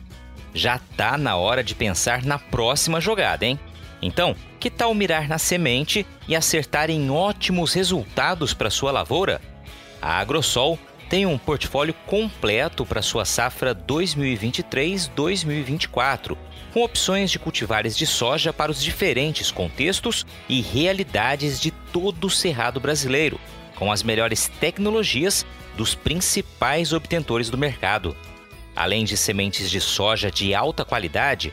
Já 0.55 0.79
tá 0.97 1.19
na 1.19 1.37
hora 1.37 1.63
de 1.63 1.75
pensar 1.75 2.25
na 2.25 2.39
próxima 2.39 3.01
jogada, 3.01 3.45
hein? 3.45 3.59
Então, 4.01 4.37
que 4.61 4.71
tal 4.71 4.95
mirar 4.95 5.27
na 5.29 5.39
semente 5.39 6.07
e 6.27 6.35
acertar 6.37 6.89
em 6.91 7.11
ótimos 7.11 7.75
resultados 7.75 8.55
para 8.55 8.71
sua 8.71 8.93
lavoura? 8.93 9.41
A 10.01 10.19
Agrosol 10.19 10.79
tem 11.09 11.27
um 11.27 11.37
portfólio 11.39 11.95
completo 12.07 12.87
para 12.87 13.03
sua 13.03 13.25
safra 13.25 13.75
2023-2024, 13.75 16.37
com 16.73 16.85
opções 16.85 17.29
de 17.31 17.39
cultivares 17.39 17.97
de 17.97 18.07
soja 18.07 18.53
para 18.53 18.71
os 18.71 18.83
diferentes 18.83 19.51
contextos 19.51 20.27
e 20.49 20.61
realidades 20.61 21.59
de 21.61 21.71
todo 21.71 22.27
o 22.27 22.31
cerrado 22.31 22.79
brasileiro 22.79 23.41
com 23.79 23.93
as 23.93 24.03
melhores 24.03 24.49
tecnologias 24.61 25.47
dos 25.77 25.95
principais 25.95 26.93
obtentores 26.93 27.49
do 27.49 27.57
mercado. 27.57 28.17
Além 28.75 29.05
de 29.05 29.17
sementes 29.17 29.71
de 29.71 29.81
soja 29.81 30.31
de 30.31 30.55
alta 30.55 30.85
qualidade, 30.85 31.53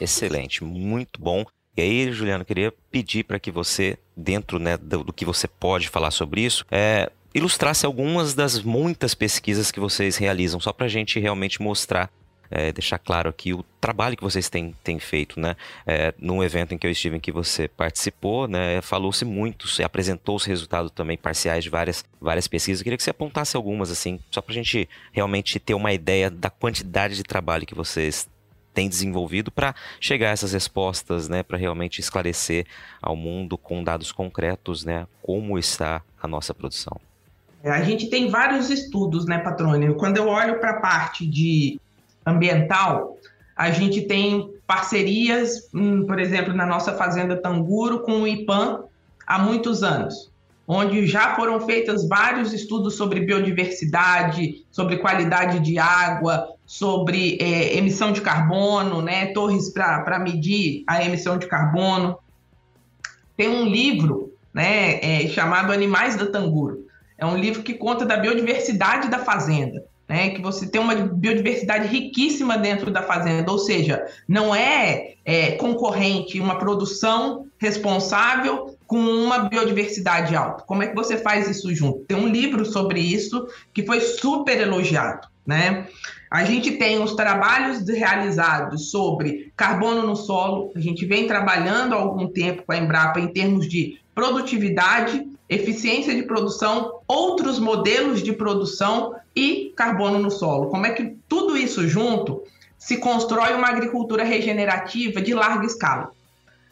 Excelente, 0.00 0.64
muito 0.64 1.20
bom. 1.20 1.44
E 1.76 1.82
aí, 1.82 2.12
Juliano, 2.12 2.44
queria 2.44 2.72
pedir 2.90 3.24
para 3.24 3.40
que 3.40 3.50
você, 3.50 3.98
dentro 4.16 4.58
né, 4.58 4.76
do, 4.76 5.04
do, 5.04 5.12
que 5.12 5.24
você 5.24 5.48
pode 5.48 5.88
falar 5.88 6.10
sobre 6.10 6.42
isso, 6.42 6.66
é, 6.70 7.10
ilustrasse 7.34 7.86
algumas 7.86 8.34
das 8.34 8.62
muitas 8.62 9.14
pesquisas 9.14 9.70
que 9.70 9.80
vocês 9.80 10.16
realizam, 10.16 10.60
só 10.60 10.72
para 10.72 10.86
a 10.86 10.88
gente 10.88 11.18
realmente 11.18 11.62
mostrar, 11.62 12.10
é, 12.52 12.70
deixar 12.70 12.98
claro 12.98 13.30
aqui 13.30 13.54
o 13.54 13.64
trabalho 13.80 14.14
que 14.14 14.22
vocês 14.22 14.50
têm, 14.50 14.74
têm 14.84 14.98
feito, 14.98 15.40
né? 15.40 15.56
É, 15.86 16.12
num 16.18 16.44
evento 16.44 16.74
em 16.74 16.78
que 16.78 16.86
eu 16.86 16.90
estive, 16.90 17.16
em 17.16 17.20
que 17.20 17.32
você 17.32 17.66
participou, 17.66 18.46
né? 18.46 18.82
Falou-se 18.82 19.24
muito, 19.24 19.66
apresentou 19.82 20.36
os 20.36 20.44
resultados 20.44 20.90
também 20.90 21.16
parciais 21.16 21.64
de 21.64 21.70
várias, 21.70 22.04
várias 22.20 22.46
pesquisas. 22.46 22.80
Eu 22.80 22.84
queria 22.84 22.96
que 22.98 23.02
você 23.02 23.10
apontasse 23.10 23.56
algumas, 23.56 23.90
assim, 23.90 24.20
só 24.30 24.42
para 24.42 24.52
a 24.52 24.54
gente 24.54 24.86
realmente 25.12 25.58
ter 25.58 25.72
uma 25.72 25.92
ideia 25.92 26.30
da 26.30 26.50
quantidade 26.50 27.16
de 27.16 27.22
trabalho 27.22 27.66
que 27.66 27.74
vocês 27.74 28.28
tem 28.74 28.88
desenvolvido 28.88 29.50
para 29.50 29.74
chegar 30.00 30.28
a 30.28 30.32
essas 30.32 30.52
respostas, 30.52 31.28
né, 31.28 31.42
para 31.42 31.58
realmente 31.58 32.00
esclarecer 32.00 32.66
ao 33.02 33.14
mundo 33.14 33.58
com 33.58 33.84
dados 33.84 34.10
concretos, 34.12 34.84
né, 34.84 35.06
como 35.22 35.58
está 35.58 36.02
a 36.22 36.26
nossa 36.26 36.54
produção. 36.54 36.98
É, 37.62 37.70
a 37.70 37.82
gente 37.82 38.08
tem 38.08 38.28
vários 38.28 38.70
estudos, 38.70 39.26
né, 39.26 39.38
Patrônio? 39.38 39.94
Quando 39.94 40.16
eu 40.16 40.26
olho 40.26 40.58
para 40.58 40.70
a 40.70 40.80
parte 40.80 41.26
de 41.26 41.78
ambiental, 42.24 43.18
a 43.56 43.70
gente 43.70 44.02
tem 44.02 44.50
parcerias, 44.66 45.68
hum, 45.74 46.06
por 46.06 46.18
exemplo, 46.18 46.54
na 46.54 46.66
nossa 46.66 46.94
fazenda 46.94 47.40
Tanguro 47.40 48.00
com 48.00 48.22
o 48.22 48.26
IPAM 48.26 48.84
há 49.26 49.38
muitos 49.38 49.82
anos 49.82 50.32
onde 50.66 51.06
já 51.06 51.34
foram 51.34 51.60
feitos 51.60 52.08
vários 52.08 52.52
estudos 52.52 52.94
sobre 52.96 53.20
biodiversidade, 53.20 54.64
sobre 54.70 54.98
qualidade 54.98 55.60
de 55.60 55.78
água, 55.78 56.48
sobre 56.64 57.36
é, 57.40 57.76
emissão 57.76 58.12
de 58.12 58.20
carbono, 58.20 59.02
né, 59.02 59.26
torres 59.26 59.70
para 59.70 60.18
medir 60.18 60.84
a 60.86 61.04
emissão 61.04 61.36
de 61.36 61.46
carbono. 61.46 62.16
Tem 63.36 63.48
um 63.48 63.66
livro 63.66 64.32
né, 64.52 64.98
é, 65.02 65.28
chamado 65.28 65.72
Animais 65.72 66.16
da 66.16 66.26
Tanguro. 66.26 66.86
É 67.18 67.26
um 67.26 67.36
livro 67.36 67.62
que 67.62 67.74
conta 67.74 68.06
da 68.06 68.16
biodiversidade 68.16 69.08
da 69.08 69.18
fazenda. 69.18 69.84
Né, 70.12 70.28
que 70.28 70.42
você 70.42 70.66
tem 70.66 70.78
uma 70.78 70.94
biodiversidade 70.94 71.88
riquíssima 71.88 72.58
dentro 72.58 72.90
da 72.90 73.02
fazenda, 73.02 73.50
ou 73.50 73.58
seja, 73.58 74.04
não 74.28 74.54
é, 74.54 75.14
é 75.24 75.52
concorrente 75.52 76.38
uma 76.38 76.58
produção 76.58 77.46
responsável 77.56 78.76
com 78.86 78.98
uma 78.98 79.48
biodiversidade 79.48 80.36
alta. 80.36 80.64
Como 80.64 80.82
é 80.82 80.88
que 80.88 80.94
você 80.94 81.16
faz 81.16 81.48
isso 81.48 81.74
junto? 81.74 82.00
Tem 82.00 82.14
um 82.14 82.28
livro 82.28 82.66
sobre 82.66 83.00
isso 83.00 83.46
que 83.72 83.86
foi 83.86 84.00
super 84.02 84.60
elogiado, 84.60 85.28
né? 85.46 85.86
A 86.30 86.44
gente 86.44 86.72
tem 86.72 87.02
os 87.02 87.14
trabalhos 87.14 87.88
realizados 87.88 88.90
sobre 88.90 89.50
carbono 89.56 90.06
no 90.06 90.14
solo. 90.14 90.72
A 90.76 90.80
gente 90.80 91.06
vem 91.06 91.26
trabalhando 91.26 91.94
há 91.94 91.96
algum 91.96 92.26
tempo 92.26 92.64
com 92.66 92.72
a 92.72 92.76
Embrapa 92.76 93.18
em 93.18 93.28
termos 93.28 93.66
de 93.66 93.98
produtividade, 94.14 95.26
eficiência 95.54 96.14
de 96.14 96.22
produção, 96.22 97.00
outros 97.06 97.58
modelos 97.58 98.22
de 98.22 98.32
produção 98.32 99.14
e 99.34 99.72
carbono 99.76 100.18
no 100.18 100.30
solo. 100.30 100.68
Como 100.68 100.86
é 100.86 100.90
que 100.90 101.16
tudo 101.28 101.56
isso 101.56 101.86
junto 101.86 102.42
se 102.78 102.96
constrói 102.98 103.54
uma 103.54 103.68
agricultura 103.68 104.24
regenerativa 104.24 105.20
de 105.20 105.34
larga 105.34 105.66
escala? 105.66 106.10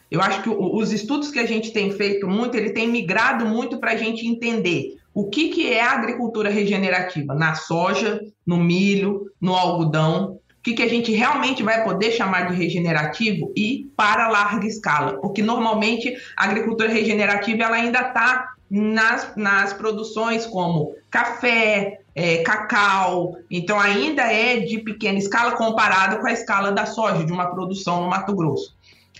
Eu 0.09 0.21
acho 0.21 0.43
que 0.43 0.49
os 0.49 0.91
estudos 0.91 1.31
que 1.31 1.39
a 1.39 1.45
gente 1.45 1.71
tem 1.71 1.91
feito 1.91 2.27
muito, 2.27 2.57
ele 2.57 2.71
tem 2.71 2.87
migrado 2.87 3.45
muito 3.45 3.77
para 3.77 3.91
a 3.91 3.95
gente 3.95 4.27
entender 4.27 4.97
o 5.13 5.29
que, 5.29 5.49
que 5.49 5.71
é 5.71 5.81
a 5.81 5.91
agricultura 5.91 6.49
regenerativa 6.49 7.33
na 7.33 7.55
soja, 7.55 8.21
no 8.45 8.57
milho, 8.57 9.31
no 9.39 9.55
algodão, 9.55 10.37
o 10.61 10.63
que, 10.63 10.73
que 10.73 10.83
a 10.83 10.87
gente 10.87 11.11
realmente 11.11 11.63
vai 11.63 11.83
poder 11.83 12.11
chamar 12.11 12.47
de 12.47 12.55
regenerativo 12.55 13.51
e 13.55 13.89
para 13.95 14.27
larga 14.27 14.67
escala, 14.67 15.13
porque 15.19 15.41
normalmente 15.41 16.13
a 16.37 16.45
agricultura 16.45 16.89
regenerativa 16.89 17.63
ela 17.63 17.77
ainda 17.77 17.99
está 17.99 18.53
nas, 18.71 19.35
nas 19.35 19.73
produções 19.73 20.45
como 20.45 20.95
café, 21.09 21.99
é, 22.15 22.37
cacau, 22.37 23.35
então 23.49 23.77
ainda 23.77 24.21
é 24.23 24.61
de 24.61 24.79
pequena 24.79 25.19
escala 25.19 25.51
comparado 25.51 26.19
com 26.19 26.27
a 26.27 26.31
escala 26.31 26.71
da 26.71 26.85
soja, 26.85 27.25
de 27.25 27.33
uma 27.33 27.47
produção 27.47 28.01
no 28.01 28.09
Mato 28.09 28.33
Grosso. 28.33 28.73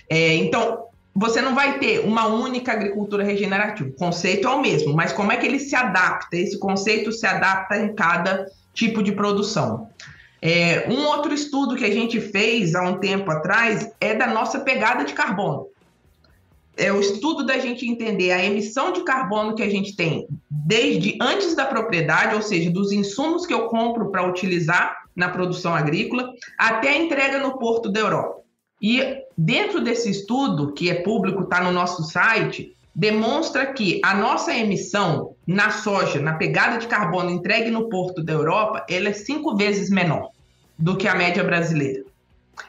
É, 0.08 0.34
então, 0.36 0.86
você 1.14 1.42
não 1.42 1.54
vai 1.54 1.78
ter 1.78 2.00
uma 2.00 2.26
única 2.26 2.72
agricultura 2.72 3.22
regenerativa. 3.22 3.90
O 3.90 3.92
conceito 3.92 4.48
é 4.48 4.50
o 4.50 4.62
mesmo, 4.62 4.94
mas 4.94 5.12
como 5.12 5.30
é 5.30 5.36
que 5.36 5.46
ele 5.46 5.58
se 5.58 5.76
adapta? 5.76 6.36
Esse 6.36 6.58
conceito 6.58 7.12
se 7.12 7.26
adapta 7.26 7.76
em 7.76 7.94
cada 7.94 8.46
tipo 8.72 9.02
de 9.02 9.12
produção. 9.12 9.88
É, 10.40 10.86
um 10.88 11.04
outro 11.06 11.32
estudo 11.32 11.76
que 11.76 11.84
a 11.84 11.90
gente 11.90 12.20
fez 12.20 12.74
há 12.74 12.82
um 12.82 12.98
tempo 12.98 13.30
atrás 13.30 13.90
é 14.00 14.14
da 14.14 14.26
nossa 14.26 14.60
pegada 14.60 15.04
de 15.04 15.12
carbono. 15.12 15.66
É 16.76 16.92
o 16.92 17.00
estudo 17.00 17.44
da 17.44 17.58
gente 17.58 17.86
entender 17.86 18.32
a 18.32 18.44
emissão 18.44 18.92
de 18.92 19.04
carbono 19.04 19.54
que 19.54 19.62
a 19.62 19.68
gente 19.68 19.94
tem 19.94 20.26
desde 20.64 21.18
antes 21.20 21.54
da 21.54 21.66
propriedade, 21.66 22.34
ou 22.34 22.42
seja, 22.42 22.70
dos 22.70 22.92
insumos 22.92 23.44
que 23.44 23.52
eu 23.52 23.66
compro 23.66 24.10
para 24.10 24.26
utilizar 24.26 25.02
na 25.14 25.28
produção 25.28 25.74
agrícola, 25.74 26.32
até 26.56 26.90
a 26.90 26.96
entrega 26.96 27.38
no 27.38 27.58
porto 27.58 27.90
da 27.90 28.00
Europa. 28.00 28.40
E 28.80 29.18
dentro 29.36 29.80
desse 29.80 30.10
estudo, 30.10 30.72
que 30.72 30.88
é 30.88 31.02
público, 31.02 31.42
está 31.42 31.62
no 31.62 31.72
nosso 31.72 32.04
site, 32.04 32.74
demonstra 32.94 33.72
que 33.72 34.00
a 34.04 34.14
nossa 34.14 34.54
emissão 34.54 35.34
na 35.46 35.70
soja, 35.70 36.20
na 36.20 36.34
pegada 36.34 36.78
de 36.78 36.86
carbono 36.86 37.30
entregue 37.30 37.70
no 37.70 37.88
porto 37.88 38.22
da 38.22 38.32
Europa, 38.32 38.84
ela 38.88 39.08
é 39.08 39.12
cinco 39.12 39.56
vezes 39.56 39.90
menor 39.90 40.30
do 40.78 40.96
que 40.96 41.08
a 41.08 41.14
média 41.14 41.44
brasileira. 41.44 42.04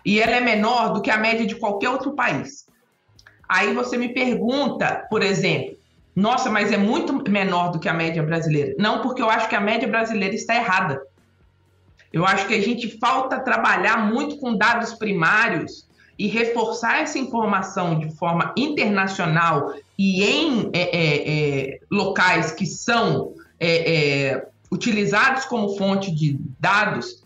E 0.06 0.20
ela 0.20 0.36
é 0.36 0.42
menor 0.42 0.94
do 0.94 1.02
que 1.02 1.12
a 1.12 1.18
média 1.18 1.46
de 1.46 1.56
qualquer 1.56 1.89
outro 1.89 2.13
país. 2.13 2.66
Aí 3.54 3.72
você 3.72 3.98
me 3.98 4.10
pergunta, 4.10 5.06
por 5.12 5.22
exemplo, 5.22 5.78
nossa, 6.16 6.50
mas 6.50 6.72
é 6.72 6.78
muito 6.78 7.13
menor 7.30 7.72
do 7.72 7.80
que 7.80 7.88
a 7.88 7.94
média 7.94 8.24
brasileira. 8.24 8.74
Não, 8.80 9.04
porque 9.04 9.22
eu 9.22 9.30
acho 9.30 9.48
que 9.48 9.56
a 9.56 9.62
média 9.62 9.88
brasileira 9.88 10.34
está 10.34 10.56
errada. 10.56 11.00
Eu 12.12 12.26
acho 12.26 12.48
que 12.48 12.56
a 12.56 12.62
gente 12.62 12.98
falta 12.98 13.39
trabalhar 13.39 14.12
muito 14.12 14.38
com 14.38 14.58
dados 14.58 14.96
primários 14.96 15.88
e 16.18 16.28
reforçar 16.28 17.04
essa 17.04 17.20
informação 17.20 18.00
de 18.00 18.10
forma 18.16 18.56
internacional 18.58 19.76
e 20.00 20.24
em 20.24 20.72
é, 20.74 20.82
é, 20.82 21.30
é 21.30 21.80
locais 21.92 22.52
que 22.52 22.66
são 22.66 23.36
é, 23.60 24.32
é, 24.32 24.48
utilizados 24.72 25.46
como 25.46 25.78
fonte 25.78 26.10
de 26.12 26.39
dados 26.60 27.22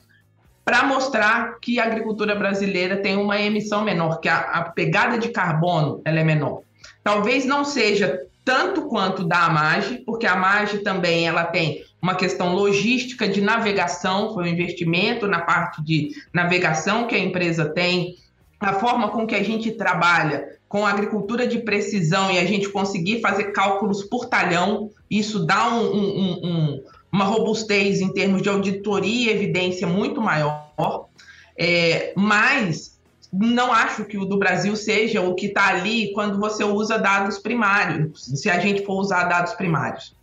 para 0.67 0.83
mostrar 0.83 1.59
que 1.61 1.79
a 1.79 1.85
agricultura 1.85 2.35
brasileira 2.35 2.97
tem 2.97 3.15
uma 3.15 3.39
emissão 3.39 3.85
menor, 3.85 4.19
que 4.19 4.27
a, 4.27 4.37
a 4.37 4.63
pegada 4.63 5.17
de 5.17 5.29
carbono 5.29 6.01
é 6.03 6.11
menor. 6.25 6.59
Talvez 7.01 7.45
não 7.45 7.63
seja 7.63 8.21
tanto 8.43 8.81
quanto 8.89 9.23
da 9.23 9.45
AMAGE, 9.45 9.99
porque 10.05 10.27
a 10.27 10.33
AMAGE 10.33 10.79
também 10.79 11.25
ela 11.25 11.45
tem 11.45 11.85
uma 12.01 12.15
questão 12.15 12.53
logística 12.53 13.29
de 13.29 13.39
navegação, 13.39 14.33
foi 14.33 14.43
um 14.43 14.47
investimento 14.47 15.25
na 15.25 15.39
parte 15.39 15.81
de 15.81 16.09
navegação 16.33 17.07
que 17.07 17.15
a 17.15 17.19
empresa 17.19 17.69
tem, 17.69 18.17
a 18.59 18.73
forma 18.73 19.07
com 19.07 19.25
que 19.25 19.35
a 19.35 19.43
gente 19.43 19.71
trabalha 19.71 20.49
com 20.67 20.85
agricultura 20.85 21.47
de 21.47 21.59
precisão 21.59 22.29
e 22.29 22.39
a 22.39 22.45
gente 22.45 22.67
conseguir 22.67 23.21
fazer 23.21 23.53
cálculos 23.53 24.03
por 24.03 24.25
talhão, 24.25 24.91
isso 25.09 25.45
dá 25.45 25.69
um, 25.69 25.95
um, 25.95 26.39
um, 26.43 26.83
uma 27.11 27.25
robustez 27.25 28.01
em 28.01 28.11
termos 28.11 28.41
de 28.41 28.49
auditoria 28.49 29.31
e 29.31 29.35
evidência 29.35 29.87
muito 29.87 30.21
maior, 30.21 31.07
é, 31.57 32.13
mas 32.15 32.97
não 33.31 33.73
acho 33.73 34.05
que 34.05 34.17
o 34.17 34.25
do 34.25 34.37
Brasil 34.37 34.75
seja 34.75 35.21
o 35.21 35.35
que 35.35 35.47
está 35.47 35.67
ali 35.67 36.13
quando 36.13 36.39
você 36.39 36.63
usa 36.63 36.97
dados 36.97 37.39
primários, 37.39 38.25
se 38.25 38.49
a 38.49 38.59
gente 38.59 38.85
for 38.85 38.99
usar 38.99 39.25
dados 39.25 39.53
primários. 39.53 40.15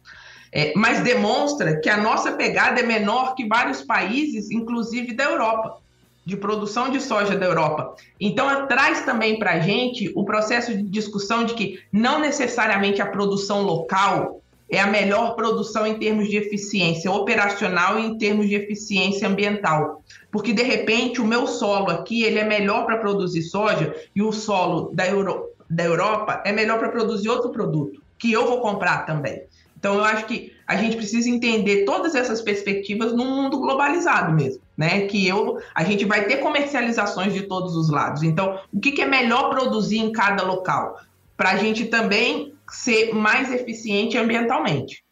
É, 0.52 0.72
mas 0.76 1.02
demonstra 1.02 1.80
que 1.80 1.90
a 1.90 1.96
nossa 1.96 2.32
pegada 2.32 2.80
é 2.80 2.84
menor 2.84 3.34
que 3.34 3.46
vários 3.46 3.82
países, 3.82 4.50
inclusive 4.52 5.12
da 5.12 5.24
Europa, 5.24 5.78
de 6.24 6.36
produção 6.36 6.90
de 6.90 7.00
soja 7.00 7.36
da 7.36 7.44
Europa. 7.44 7.96
Então, 8.20 8.66
traz 8.66 9.04
também 9.04 9.38
para 9.38 9.52
a 9.54 9.60
gente 9.60 10.12
o 10.14 10.24
processo 10.24 10.74
de 10.74 10.84
discussão 10.84 11.44
de 11.44 11.54
que 11.54 11.80
não 11.92 12.20
necessariamente 12.20 13.02
a 13.02 13.06
produção 13.06 13.62
local 13.62 14.40
é 14.70 14.80
a 14.80 14.86
melhor 14.86 15.34
produção 15.34 15.86
em 15.86 15.98
termos 15.98 16.28
de 16.28 16.36
eficiência 16.36 17.10
operacional 17.10 17.98
e 17.98 18.06
em 18.06 18.18
termos 18.18 18.48
de 18.48 18.54
eficiência 18.54 19.28
ambiental. 19.28 20.02
Porque, 20.30 20.52
de 20.52 20.62
repente, 20.62 21.20
o 21.20 21.26
meu 21.26 21.46
solo 21.46 21.90
aqui 21.90 22.24
ele 22.24 22.38
é 22.38 22.44
melhor 22.44 22.86
para 22.86 22.98
produzir 22.98 23.42
soja 23.42 23.94
e 24.14 24.22
o 24.22 24.32
solo 24.32 24.90
da, 24.92 25.06
Euro, 25.06 25.50
da 25.68 25.84
Europa 25.84 26.42
é 26.44 26.52
melhor 26.52 26.78
para 26.78 26.88
produzir 26.88 27.28
outro 27.28 27.50
produto, 27.50 28.02
que 28.18 28.32
eu 28.32 28.46
vou 28.46 28.60
comprar 28.60 29.06
também. 29.06 29.42
Então, 29.78 29.96
eu 29.96 30.04
acho 30.04 30.24
que 30.24 30.54
a 30.66 30.76
gente 30.76 30.96
precisa 30.96 31.28
entender 31.28 31.84
todas 31.84 32.14
essas 32.14 32.40
perspectivas 32.40 33.12
num 33.12 33.36
mundo 33.36 33.60
globalizado 33.60 34.32
mesmo, 34.32 34.62
né? 34.74 35.02
Que 35.02 35.28
eu, 35.28 35.58
a 35.74 35.84
gente 35.84 36.06
vai 36.06 36.24
ter 36.24 36.38
comercializações 36.38 37.34
de 37.34 37.42
todos 37.42 37.76
os 37.76 37.90
lados. 37.90 38.22
Então, 38.22 38.58
o 38.72 38.80
que, 38.80 38.92
que 38.92 39.02
é 39.02 39.06
melhor 39.06 39.50
produzir 39.50 39.98
em 39.98 40.10
cada 40.10 40.42
local? 40.42 40.98
Para 41.36 41.50
a 41.50 41.56
gente 41.58 41.84
também 41.84 42.53
ser 42.70 43.12
mais 43.14 43.52
eficiente 43.52 44.16
ambientalmente. 44.16 45.04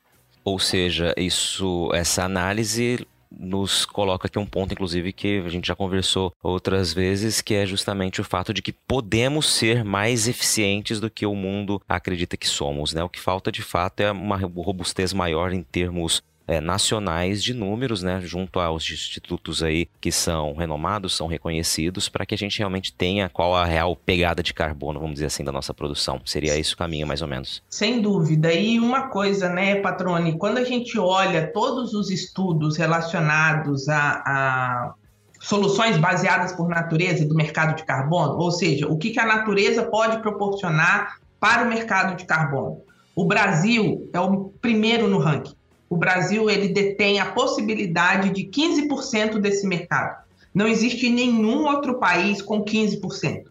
Ou 0.45 0.59
seja, 0.59 1.15
isso, 1.17 1.91
essa 1.95 2.25
análise 2.25 3.07
nos 3.31 3.87
coloca 3.87 4.27
aqui 4.27 4.39
um 4.39 4.47
ponto, 4.47 4.73
inclusive, 4.73 5.13
que 5.13 5.43
a 5.45 5.49
gente 5.49 5.67
já 5.67 5.75
conversou 5.75 6.35
outras 6.43 6.93
vezes, 6.93 7.41
que 7.41 7.55
é 7.55 7.65
justamente 7.65 8.21
o 8.21 8.25
fato 8.25 8.53
de 8.53 8.61
que 8.61 8.73
podemos 8.73 9.47
ser 9.47 9.85
mais 9.85 10.29
eficientes 10.29 11.01
do 11.01 11.11
que 11.11 11.25
o 11.25 11.35
mundo 11.35 11.81
acredita 11.89 12.37
que 12.37 12.49
somos. 12.49 12.93
Né? 12.93 13.03
O 13.03 13.09
que 13.09 13.21
falta 13.21 13.51
de 13.51 13.63
fato 13.63 14.01
é 14.01 14.11
uma 14.11 14.37
robustez 14.37 15.13
maior 15.13 15.53
em 15.53 15.63
termos 15.63 16.23
é, 16.53 16.61
nacionais 16.61 17.43
de 17.43 17.55
números, 17.55 18.03
né, 18.03 18.21
junto 18.21 18.61
aos 18.61 18.89
institutos 18.91 19.63
aí 19.63 19.89
que 20.01 20.13
são 20.13 20.53
renomados, 20.53 21.17
são 21.17 21.27
reconhecidos, 21.27 22.11
para 22.11 22.27
que 22.27 22.35
a 22.35 22.39
gente 22.39 22.59
realmente 22.59 22.93
tenha 22.93 23.29
qual 23.31 23.55
a 23.55 23.65
real 23.65 23.97
pegada 23.97 24.43
de 24.43 24.53
carbono, 24.53 25.01
vamos 25.01 25.15
dizer 25.15 25.27
assim, 25.27 25.43
da 25.43 25.51
nossa 25.51 25.73
produção. 25.73 26.21
Seria 26.27 26.59
esse 26.59 26.75
o 26.75 26.77
caminho, 26.77 27.07
mais 27.07 27.23
ou 27.23 27.29
menos. 27.29 27.63
Sem 27.71 28.03
dúvida. 28.03 28.53
E 28.53 28.79
uma 28.79 29.09
coisa, 29.09 29.49
né, 29.49 29.77
Patrone, 29.77 30.37
quando 30.37 30.59
a 30.59 30.65
gente 30.65 30.99
olha 30.99 31.51
todos 31.53 31.95
os 31.95 32.11
estudos 32.11 32.77
relacionados 32.77 33.89
a, 33.89 34.23
a 34.27 34.95
soluções 35.41 35.97
baseadas 35.97 36.53
por 36.53 36.69
natureza 36.69 37.25
do 37.25 37.35
mercado 37.35 37.77
de 37.77 37.85
carbono, 37.85 38.37
ou 38.37 38.51
seja, 38.51 38.87
o 38.87 38.99
que, 38.99 39.11
que 39.11 39.21
a 39.21 39.27
natureza 39.27 39.85
pode 39.85 40.21
proporcionar 40.21 41.17
para 41.41 41.65
o 41.65 41.69
mercado 41.69 42.15
de 42.17 42.27
carbono. 42.27 42.83
O 43.17 43.25
Brasil 43.25 44.09
é 44.13 44.21
o 44.21 44.53
primeiro 44.61 45.09
no 45.09 45.19
ranking 45.19 45.55
o 45.93 45.97
Brasil 45.99 46.49
ele 46.49 46.69
detém 46.69 47.21
a 47.21 47.33
possibilidade 47.33 48.31
de 48.31 48.45
15% 48.45 49.39
desse 49.39 49.67
mercado. 49.67 50.25
Não 50.55 50.67
existe 50.67 51.11
nenhum 51.11 51.67
outro 51.67 51.99
país 51.99 52.41
com 52.41 52.65
15%. 52.65 53.43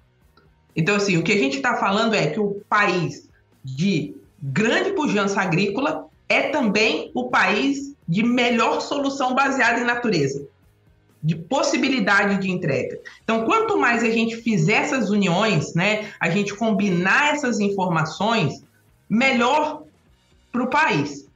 Então, 0.75 0.95
assim, 0.95 1.17
o 1.17 1.23
que 1.23 1.33
a 1.33 1.37
gente 1.37 1.57
está 1.57 1.75
falando 1.75 2.15
é 2.15 2.31
que 2.31 2.39
o 2.39 2.59
país 2.67 3.29
de 3.63 4.15
grande 4.41 4.91
pujança 4.93 5.39
agrícola 5.39 6.07
é 6.27 6.49
também 6.49 7.11
o 7.13 7.29
país 7.29 7.93
de 8.07 8.23
melhor 8.23 8.81
solução 8.81 9.35
baseada 9.35 9.79
em 9.79 9.83
natureza, 9.83 10.43
de 11.21 11.35
possibilidade 11.35 12.41
de 12.41 12.49
entrega. 12.49 12.99
Então, 13.23 13.45
quanto 13.45 13.77
mais 13.77 14.03
a 14.03 14.09
gente 14.09 14.35
fizer 14.37 14.81
essas 14.81 15.11
uniões, 15.11 15.75
né, 15.75 16.11
a 16.19 16.27
gente 16.27 16.55
combinar 16.55 17.35
essas 17.35 17.59
informações, 17.59 18.63
melhor 19.07 19.83
para 20.51 20.63
o 20.63 20.67
país. 20.71 21.29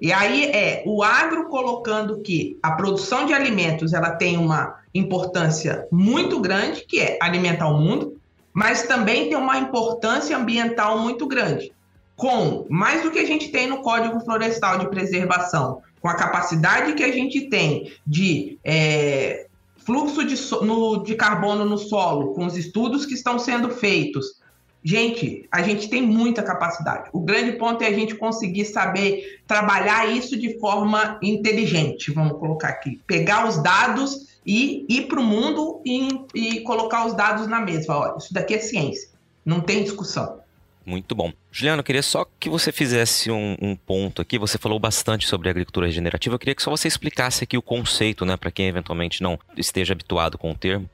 E 0.00 0.12
aí 0.12 0.44
é 0.44 0.82
o 0.86 1.02
agro 1.02 1.48
colocando 1.48 2.20
que 2.20 2.58
a 2.62 2.72
produção 2.72 3.24
de 3.24 3.32
alimentos 3.32 3.92
ela 3.92 4.10
tem 4.10 4.36
uma 4.36 4.76
importância 4.94 5.86
muito 5.90 6.38
grande, 6.40 6.84
que 6.86 7.00
é 7.00 7.18
alimentar 7.20 7.68
o 7.68 7.80
mundo, 7.80 8.16
mas 8.52 8.82
também 8.84 9.28
tem 9.28 9.36
uma 9.36 9.58
importância 9.58 10.36
ambiental 10.36 10.98
muito 10.98 11.26
grande. 11.26 11.72
Com 12.14 12.66
mais 12.70 13.02
do 13.02 13.10
que 13.10 13.18
a 13.18 13.26
gente 13.26 13.48
tem 13.48 13.66
no 13.66 13.82
Código 13.82 14.20
Florestal 14.20 14.78
de 14.78 14.88
Preservação, 14.88 15.82
com 16.00 16.08
a 16.08 16.14
capacidade 16.14 16.94
que 16.94 17.04
a 17.04 17.12
gente 17.12 17.48
tem 17.48 17.92
de 18.06 18.58
é, 18.64 19.46
fluxo 19.78 20.24
de, 20.24 20.36
no, 20.64 21.02
de 21.02 21.14
carbono 21.14 21.64
no 21.64 21.78
solo, 21.78 22.32
com 22.34 22.46
os 22.46 22.56
estudos 22.56 23.06
que 23.06 23.14
estão 23.14 23.38
sendo 23.38 23.70
feitos, 23.70 24.40
Gente, 24.88 25.48
a 25.50 25.62
gente 25.62 25.88
tem 25.88 26.00
muita 26.00 26.44
capacidade. 26.44 27.08
O 27.12 27.18
grande 27.18 27.58
ponto 27.58 27.82
é 27.82 27.88
a 27.88 27.92
gente 27.92 28.14
conseguir 28.14 28.64
saber 28.66 29.40
trabalhar 29.44 30.08
isso 30.08 30.38
de 30.38 30.60
forma 30.60 31.18
inteligente, 31.20 32.12
vamos 32.12 32.38
colocar 32.38 32.68
aqui. 32.68 33.00
Pegar 33.04 33.48
os 33.48 33.60
dados 33.60 34.38
e 34.46 34.86
ir 34.88 35.08
para 35.08 35.18
o 35.18 35.24
mundo 35.24 35.82
e, 35.84 36.20
e, 36.32 36.60
colocar 36.60 37.04
os 37.04 37.14
dados 37.14 37.48
na 37.48 37.58
mesa. 37.60 37.92
Olha, 37.92 38.16
isso 38.16 38.32
daqui 38.32 38.54
é 38.54 38.58
ciência, 38.60 39.08
não 39.44 39.60
tem 39.60 39.82
discussão. 39.82 40.38
Muito 40.84 41.16
bom. 41.16 41.32
Juliano, 41.50 41.80
eu 41.80 41.84
queria 41.84 42.02
só 42.02 42.24
que 42.38 42.48
você 42.48 42.70
fizesse 42.70 43.28
um, 43.28 43.56
um, 43.60 43.74
ponto 43.74 44.22
aqui. 44.22 44.38
Você 44.38 44.56
falou 44.56 44.78
bastante 44.78 45.26
sobre 45.26 45.50
agricultura 45.50 45.86
regenerativa. 45.86 46.36
Eu 46.36 46.38
queria 46.38 46.54
que 46.54 46.62
só 46.62 46.70
você 46.70 46.86
explicasse 46.86 47.42
aqui 47.42 47.58
o 47.58 47.62
conceito, 47.62 48.24
né, 48.24 48.36
para 48.36 48.52
quem 48.52 48.68
eventualmente 48.68 49.20
não 49.20 49.36
esteja 49.56 49.94
habituado 49.94 50.38
com 50.38 50.52
o 50.52 50.54
termo. 50.54 50.88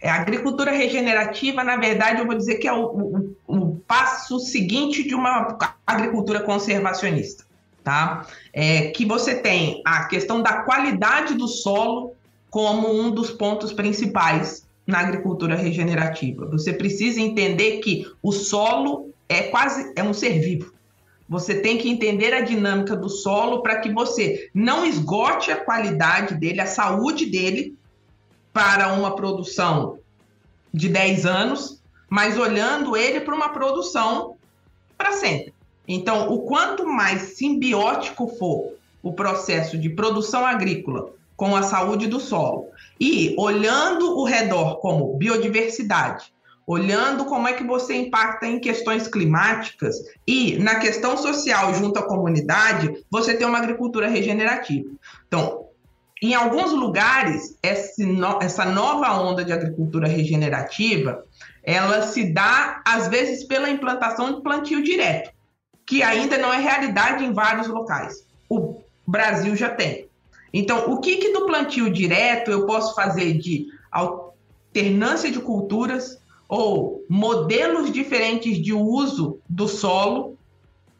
É, 0.00 0.08
a 0.08 0.14
agricultura 0.14 0.70
regenerativa, 0.70 1.62
na 1.62 1.76
verdade, 1.76 2.20
eu 2.20 2.26
vou 2.26 2.36
dizer 2.36 2.56
que 2.56 2.66
é 2.66 2.72
o, 2.72 2.84
o, 2.86 3.36
o 3.46 3.76
passo 3.86 4.38
seguinte 4.40 5.06
de 5.06 5.14
uma 5.14 5.58
agricultura 5.86 6.40
conservacionista, 6.40 7.44
tá? 7.84 8.26
É, 8.52 8.88
que 8.90 9.04
você 9.04 9.34
tem 9.34 9.82
a 9.84 10.04
questão 10.04 10.42
da 10.42 10.62
qualidade 10.62 11.34
do 11.34 11.46
solo 11.46 12.14
como 12.48 12.90
um 12.90 13.10
dos 13.10 13.30
pontos 13.30 13.72
principais 13.72 14.66
na 14.86 15.00
agricultura 15.00 15.54
regenerativa. 15.54 16.46
Você 16.46 16.72
precisa 16.72 17.20
entender 17.20 17.78
que 17.78 18.10
o 18.22 18.32
solo 18.32 19.10
é 19.28 19.42
quase 19.42 19.92
é 19.94 20.02
um 20.02 20.14
ser 20.14 20.40
vivo. 20.40 20.72
Você 21.28 21.60
tem 21.60 21.78
que 21.78 21.88
entender 21.88 22.34
a 22.34 22.40
dinâmica 22.40 22.96
do 22.96 23.08
solo 23.08 23.62
para 23.62 23.78
que 23.78 23.92
você 23.92 24.50
não 24.52 24.84
esgote 24.84 25.52
a 25.52 25.56
qualidade 25.56 26.34
dele, 26.34 26.60
a 26.60 26.66
saúde 26.66 27.26
dele, 27.26 27.78
para 28.52 28.92
uma 28.92 29.14
produção 29.14 29.98
de 30.72 30.88
10 30.88 31.26
anos, 31.26 31.82
mas 32.08 32.38
olhando 32.38 32.96
ele 32.96 33.20
para 33.20 33.34
uma 33.34 33.50
produção 33.50 34.36
para 34.96 35.12
sempre. 35.12 35.54
Então, 35.86 36.32
o 36.32 36.42
quanto 36.42 36.86
mais 36.86 37.36
simbiótico 37.36 38.28
for 38.38 38.74
o 39.02 39.12
processo 39.12 39.78
de 39.78 39.88
produção 39.88 40.44
agrícola 40.44 41.10
com 41.36 41.56
a 41.56 41.62
saúde 41.62 42.06
do 42.06 42.20
solo 42.20 42.68
e 43.00 43.34
olhando 43.38 44.18
o 44.18 44.24
redor 44.24 44.76
como 44.76 45.16
biodiversidade, 45.16 46.32
olhando 46.66 47.24
como 47.24 47.48
é 47.48 47.54
que 47.54 47.64
você 47.64 47.94
impacta 47.94 48.46
em 48.46 48.60
questões 48.60 49.08
climáticas 49.08 49.96
e 50.26 50.58
na 50.58 50.76
questão 50.76 51.16
social 51.16 51.74
junto 51.74 51.98
à 51.98 52.02
comunidade, 52.02 53.04
você 53.10 53.34
tem 53.34 53.46
uma 53.46 53.58
agricultura 53.58 54.06
regenerativa. 54.06 54.90
Então, 55.26 55.69
em 56.22 56.34
alguns 56.34 56.72
lugares, 56.72 57.56
essa 57.62 58.64
nova 58.66 59.20
onda 59.20 59.44
de 59.44 59.52
agricultura 59.52 60.06
regenerativa, 60.06 61.24
ela 61.62 62.02
se 62.02 62.32
dá, 62.32 62.82
às 62.86 63.08
vezes, 63.08 63.44
pela 63.44 63.70
implantação 63.70 64.34
de 64.34 64.42
plantio 64.42 64.82
direto, 64.82 65.30
que 65.86 66.02
ainda 66.02 66.36
não 66.36 66.52
é 66.52 66.58
realidade 66.58 67.24
em 67.24 67.32
vários 67.32 67.68
locais. 67.68 68.26
O 68.48 68.82
Brasil 69.06 69.56
já 69.56 69.70
tem. 69.70 70.08
Então, 70.52 70.90
o 70.90 71.00
que, 71.00 71.16
que 71.16 71.32
do 71.32 71.46
plantio 71.46 71.90
direto 71.90 72.50
eu 72.50 72.66
posso 72.66 72.94
fazer 72.94 73.38
de 73.38 73.66
alternância 73.90 75.30
de 75.30 75.40
culturas, 75.40 76.20
ou 76.50 77.04
modelos 77.08 77.92
diferentes 77.92 78.60
de 78.60 78.72
uso 78.72 79.38
do 79.48 79.68
solo 79.68 80.36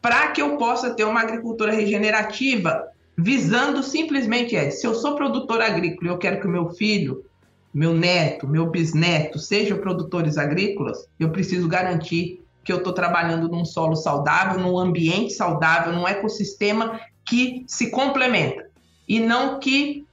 para 0.01 0.29
que 0.29 0.41
eu 0.41 0.55
possa 0.55 0.91
ter 0.91 1.03
uma 1.03 1.19
agricultura 1.19 1.73
regenerativa, 1.73 2.87
visando 3.21 3.83
simplesmente 3.83 4.55
é, 4.55 4.71
se 4.71 4.85
eu 4.87 4.95
sou 4.95 5.15
produtor 5.15 5.61
agrícola 5.61 6.09
e 6.09 6.11
eu 6.11 6.17
quero 6.17 6.41
que 6.41 6.47
o 6.47 6.49
meu 6.49 6.71
filho, 6.71 7.23
meu 7.71 7.93
neto, 7.93 8.47
meu 8.47 8.65
bisneto 8.65 9.37
sejam 9.37 9.77
produtores 9.77 10.39
agrícolas, 10.39 11.07
eu 11.19 11.29
preciso 11.29 11.67
garantir 11.67 12.43
que 12.63 12.73
eu 12.73 12.77
estou 12.77 12.91
trabalhando 12.91 13.47
num 13.47 13.63
solo 13.63 13.95
saudável, 13.95 14.59
num 14.59 14.77
ambiente 14.77 15.33
saudável, 15.33 15.93
num 15.93 16.07
ecossistema 16.07 16.99
que 17.23 17.63
se 17.67 17.91
complementa 17.91 18.67
e 19.07 19.19
não 19.19 19.59
que 19.59 20.03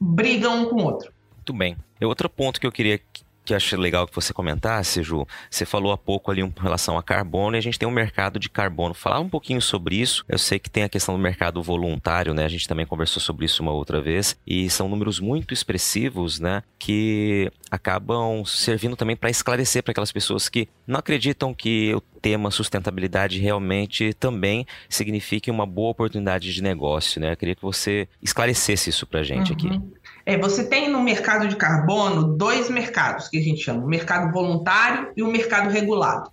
briga 0.00 0.48
um 0.48 0.66
com 0.66 0.76
o 0.76 0.84
outro. 0.84 1.12
Muito 1.34 1.52
bem. 1.52 1.76
E 2.00 2.04
outro 2.04 2.30
ponto 2.30 2.60
que 2.60 2.66
eu 2.66 2.72
queria 2.72 3.00
que 3.46 3.52
eu 3.52 3.56
acho 3.56 3.76
legal 3.76 4.06
que 4.06 4.14
você 4.14 4.32
comentasse, 4.32 5.02
Ju. 5.02 5.26
Você 5.48 5.64
falou 5.64 5.92
há 5.92 5.96
pouco 5.96 6.30
ali 6.30 6.42
em 6.42 6.52
relação 6.60 6.98
a 6.98 7.02
carbono 7.02 7.56
e 7.56 7.58
a 7.58 7.62
gente 7.62 7.78
tem 7.78 7.88
um 7.88 7.92
mercado 7.92 8.38
de 8.38 8.50
carbono. 8.50 8.92
Falar 8.92 9.20
um 9.20 9.28
pouquinho 9.28 9.62
sobre 9.62 9.96
isso. 9.96 10.24
Eu 10.28 10.38
sei 10.38 10.58
que 10.58 10.68
tem 10.68 10.82
a 10.82 10.88
questão 10.88 11.14
do 11.14 11.20
mercado 11.20 11.62
voluntário, 11.62 12.34
né? 12.34 12.44
A 12.44 12.48
gente 12.48 12.66
também 12.66 12.84
conversou 12.84 13.22
sobre 13.22 13.46
isso 13.46 13.62
uma 13.62 13.72
outra 13.72 14.02
vez 14.02 14.36
e 14.46 14.68
são 14.68 14.88
números 14.88 15.20
muito 15.20 15.54
expressivos, 15.54 16.40
né? 16.40 16.62
Que 16.78 17.50
acabam 17.70 18.44
servindo 18.44 18.96
também 18.96 19.16
para 19.16 19.30
esclarecer 19.30 19.82
para 19.82 19.92
aquelas 19.92 20.12
pessoas 20.12 20.48
que 20.48 20.68
não 20.86 20.98
acreditam 20.98 21.54
que 21.54 21.94
o 21.94 22.00
tema 22.00 22.50
sustentabilidade 22.50 23.38
realmente 23.38 24.12
também 24.14 24.66
signifique 24.88 25.50
uma 25.50 25.64
boa 25.64 25.90
oportunidade 25.90 26.52
de 26.52 26.62
negócio, 26.62 27.20
né? 27.20 27.32
Eu 27.32 27.36
queria 27.36 27.54
que 27.54 27.62
você 27.62 28.08
esclarecesse 28.20 28.90
isso 28.90 29.06
para 29.06 29.20
a 29.20 29.22
gente 29.22 29.52
uhum. 29.52 29.56
aqui. 29.56 30.05
É, 30.26 30.36
você 30.36 30.64
tem 30.64 30.90
no 30.90 31.00
mercado 31.00 31.46
de 31.46 31.54
carbono 31.54 32.36
dois 32.36 32.68
mercados 32.68 33.28
que 33.28 33.38
a 33.38 33.40
gente 33.40 33.62
chama, 33.62 33.84
o 33.84 33.88
mercado 33.88 34.32
voluntário 34.32 35.12
e 35.16 35.22
o 35.22 35.30
mercado 35.30 35.70
regulado. 35.70 36.32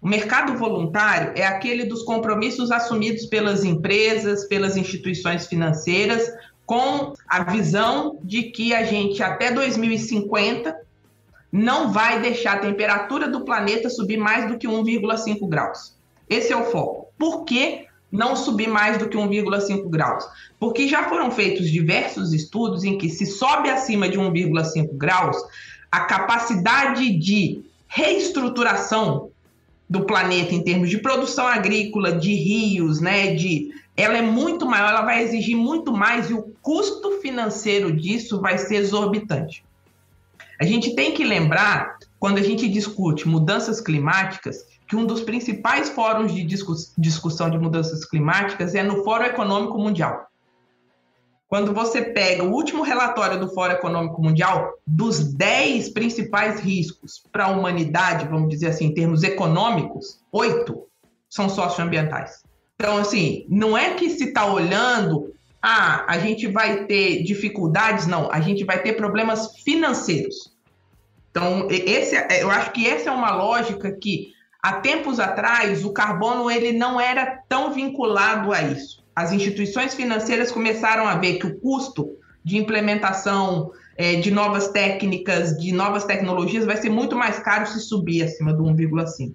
O 0.00 0.08
mercado 0.08 0.56
voluntário 0.56 1.32
é 1.36 1.46
aquele 1.46 1.84
dos 1.84 2.02
compromissos 2.02 2.70
assumidos 2.70 3.26
pelas 3.26 3.62
empresas, 3.62 4.46
pelas 4.46 4.74
instituições 4.74 5.46
financeiras, 5.46 6.32
com 6.64 7.12
a 7.28 7.44
visão 7.44 8.18
de 8.22 8.44
que 8.44 8.72
a 8.72 8.84
gente 8.84 9.22
até 9.22 9.52
2050 9.52 10.74
não 11.52 11.92
vai 11.92 12.22
deixar 12.22 12.54
a 12.54 12.60
temperatura 12.60 13.28
do 13.28 13.44
planeta 13.44 13.90
subir 13.90 14.16
mais 14.16 14.48
do 14.48 14.56
que 14.56 14.66
1,5 14.66 15.46
graus. 15.46 15.94
Esse 16.26 16.54
é 16.54 16.56
o 16.56 16.70
foco. 16.70 17.08
Por 17.18 17.44
quê? 17.44 17.86
Não 18.10 18.34
subir 18.34 18.68
mais 18.68 18.98
do 18.98 19.08
que 19.08 19.16
1,5 19.16 19.88
graus. 19.88 20.24
Porque 20.58 20.88
já 20.88 21.08
foram 21.08 21.30
feitos 21.30 21.70
diversos 21.70 22.32
estudos 22.32 22.84
em 22.84 22.98
que 22.98 23.08
se 23.08 23.26
sobe 23.26 23.70
acima 23.70 24.08
de 24.08 24.18
1,5 24.18 24.96
graus, 24.96 25.36
a 25.90 26.00
capacidade 26.00 27.16
de 27.18 27.62
reestruturação 27.86 29.30
do 29.88 30.04
planeta 30.04 30.54
em 30.54 30.62
termos 30.62 30.88
de 30.88 30.98
produção 30.98 31.46
agrícola, 31.46 32.12
de 32.12 32.32
rios, 32.34 33.00
né, 33.00 33.34
de 33.34 33.70
ela 33.96 34.16
é 34.16 34.22
muito 34.22 34.64
maior, 34.64 34.90
ela 34.90 35.02
vai 35.02 35.22
exigir 35.22 35.56
muito 35.56 35.92
mais 35.92 36.30
e 36.30 36.32
o 36.32 36.54
custo 36.62 37.20
financeiro 37.20 37.92
disso 37.92 38.40
vai 38.40 38.56
ser 38.56 38.76
exorbitante. 38.76 39.64
A 40.60 40.64
gente 40.64 40.94
tem 40.94 41.12
que 41.12 41.24
lembrar, 41.24 41.98
quando 42.18 42.38
a 42.38 42.42
gente 42.42 42.68
discute 42.68 43.26
mudanças 43.26 43.80
climáticas, 43.80 44.64
que 44.90 44.96
um 44.96 45.06
dos 45.06 45.20
principais 45.20 45.88
fóruns 45.88 46.34
de 46.34 46.42
discussão 46.42 47.48
de 47.48 47.56
mudanças 47.56 48.04
climáticas 48.04 48.74
é 48.74 48.82
no 48.82 49.04
Fórum 49.04 49.24
Econômico 49.24 49.78
Mundial. 49.78 50.26
Quando 51.46 51.72
você 51.72 52.02
pega 52.02 52.42
o 52.42 52.50
último 52.50 52.82
relatório 52.82 53.38
do 53.38 53.54
Fórum 53.54 53.74
Econômico 53.74 54.20
Mundial, 54.20 54.68
dos 54.84 55.32
10 55.32 55.90
principais 55.90 56.58
riscos 56.58 57.22
para 57.30 57.44
a 57.44 57.48
humanidade, 57.48 58.26
vamos 58.26 58.48
dizer 58.48 58.66
assim, 58.66 58.86
em 58.86 58.94
termos 58.94 59.22
econômicos, 59.22 60.20
oito 60.32 60.88
são 61.28 61.48
socioambientais. 61.48 62.42
Então, 62.74 62.96
assim, 62.98 63.46
não 63.48 63.78
é 63.78 63.94
que 63.94 64.10
se 64.10 64.24
está 64.24 64.44
olhando, 64.52 65.32
ah, 65.62 66.04
a 66.08 66.18
gente 66.18 66.48
vai 66.48 66.86
ter 66.86 67.22
dificuldades, 67.22 68.08
não, 68.08 68.28
a 68.32 68.40
gente 68.40 68.64
vai 68.64 68.82
ter 68.82 68.94
problemas 68.94 69.54
financeiros. 69.62 70.52
Então, 71.30 71.68
esse, 71.70 72.16
é, 72.16 72.42
eu 72.42 72.50
acho 72.50 72.72
que 72.72 72.88
essa 72.88 73.08
é 73.08 73.12
uma 73.12 73.32
lógica 73.32 73.92
que 73.92 74.32
Há 74.62 74.74
tempos 74.74 75.18
atrás, 75.18 75.84
o 75.84 75.92
carbono 75.92 76.50
ele 76.50 76.72
não 76.72 77.00
era 77.00 77.42
tão 77.48 77.72
vinculado 77.72 78.52
a 78.52 78.62
isso. 78.62 79.02
As 79.16 79.32
instituições 79.32 79.94
financeiras 79.94 80.52
começaram 80.52 81.06
a 81.06 81.14
ver 81.14 81.38
que 81.38 81.46
o 81.46 81.58
custo 81.60 82.10
de 82.44 82.56
implementação 82.56 83.70
é, 83.96 84.16
de 84.16 84.30
novas 84.30 84.68
técnicas, 84.68 85.58
de 85.58 85.72
novas 85.72 86.04
tecnologias, 86.04 86.64
vai 86.64 86.76
ser 86.76 86.90
muito 86.90 87.16
mais 87.16 87.38
caro 87.38 87.66
se 87.66 87.80
subir 87.80 88.22
acima 88.22 88.52
do 88.52 88.62
1,5. 88.64 89.34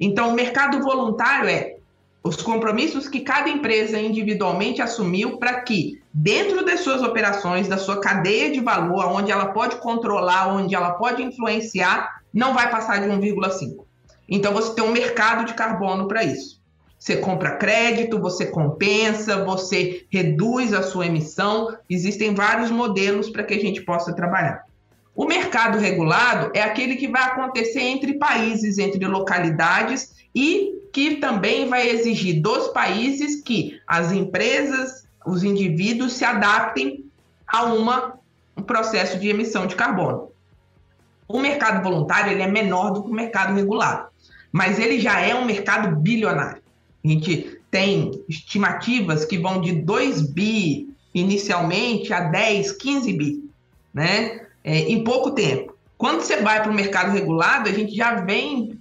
Então, 0.00 0.30
o 0.30 0.34
mercado 0.34 0.80
voluntário 0.80 1.48
é 1.48 1.76
os 2.22 2.36
compromissos 2.36 3.06
que 3.06 3.20
cada 3.20 3.50
empresa 3.50 4.00
individualmente 4.00 4.80
assumiu 4.80 5.36
para 5.36 5.60
que, 5.60 6.02
dentro 6.12 6.64
das 6.64 6.80
suas 6.80 7.02
operações, 7.02 7.68
da 7.68 7.76
sua 7.76 8.00
cadeia 8.00 8.50
de 8.50 8.60
valor, 8.60 9.06
onde 9.06 9.30
ela 9.30 9.46
pode 9.46 9.76
controlar, 9.76 10.48
onde 10.48 10.74
ela 10.74 10.92
pode 10.92 11.22
influenciar, 11.22 12.22
não 12.32 12.54
vai 12.54 12.70
passar 12.70 12.98
de 12.98 13.08
1,5. 13.08 13.83
Então 14.28 14.52
você 14.52 14.74
tem 14.74 14.84
um 14.84 14.92
mercado 14.92 15.44
de 15.44 15.54
carbono 15.54 16.08
para 16.08 16.24
isso. 16.24 16.62
Você 16.98 17.16
compra 17.16 17.56
crédito, 17.56 18.18
você 18.18 18.46
compensa, 18.46 19.44
você 19.44 20.06
reduz 20.10 20.72
a 20.72 20.82
sua 20.82 21.06
emissão. 21.06 21.76
Existem 21.88 22.34
vários 22.34 22.70
modelos 22.70 23.28
para 23.28 23.44
que 23.44 23.52
a 23.52 23.60
gente 23.60 23.82
possa 23.82 24.14
trabalhar. 24.14 24.64
O 25.14 25.26
mercado 25.26 25.78
regulado 25.78 26.50
é 26.54 26.62
aquele 26.62 26.96
que 26.96 27.06
vai 27.06 27.22
acontecer 27.22 27.82
entre 27.82 28.14
países, 28.14 28.78
entre 28.78 29.06
localidades 29.06 30.14
e 30.34 30.82
que 30.92 31.16
também 31.16 31.68
vai 31.68 31.88
exigir 31.88 32.40
dos 32.40 32.68
países 32.68 33.42
que 33.42 33.78
as 33.86 34.10
empresas, 34.10 35.06
os 35.26 35.44
indivíduos 35.44 36.14
se 36.14 36.24
adaptem 36.24 37.04
a 37.46 37.64
uma, 37.64 38.14
um 38.56 38.62
processo 38.62 39.18
de 39.18 39.28
emissão 39.28 39.66
de 39.66 39.76
carbono. 39.76 40.30
O 41.28 41.38
mercado 41.38 41.82
voluntário 41.82 42.32
ele 42.32 42.42
é 42.42 42.48
menor 42.48 42.92
do 42.92 43.02
que 43.02 43.10
o 43.10 43.14
mercado 43.14 43.54
regulado 43.54 44.13
mas 44.54 44.78
ele 44.78 45.00
já 45.00 45.20
é 45.20 45.34
um 45.34 45.44
mercado 45.44 45.96
bilionário. 45.96 46.62
A 47.04 47.08
gente 47.08 47.58
tem 47.72 48.22
estimativas 48.28 49.24
que 49.24 49.36
vão 49.36 49.60
de 49.60 49.72
2 49.72 50.30
bi 50.30 50.94
inicialmente 51.12 52.12
a 52.12 52.20
10, 52.20 52.70
15 52.70 53.12
bi, 53.14 53.50
né? 53.92 54.46
É, 54.62 54.78
em 54.78 55.02
pouco 55.02 55.32
tempo. 55.32 55.76
Quando 55.98 56.20
você 56.20 56.36
vai 56.40 56.62
para 56.62 56.70
o 56.70 56.74
mercado 56.74 57.10
regulado, 57.10 57.68
a 57.68 57.72
gente 57.72 57.96
já 57.96 58.14
vem 58.20 58.78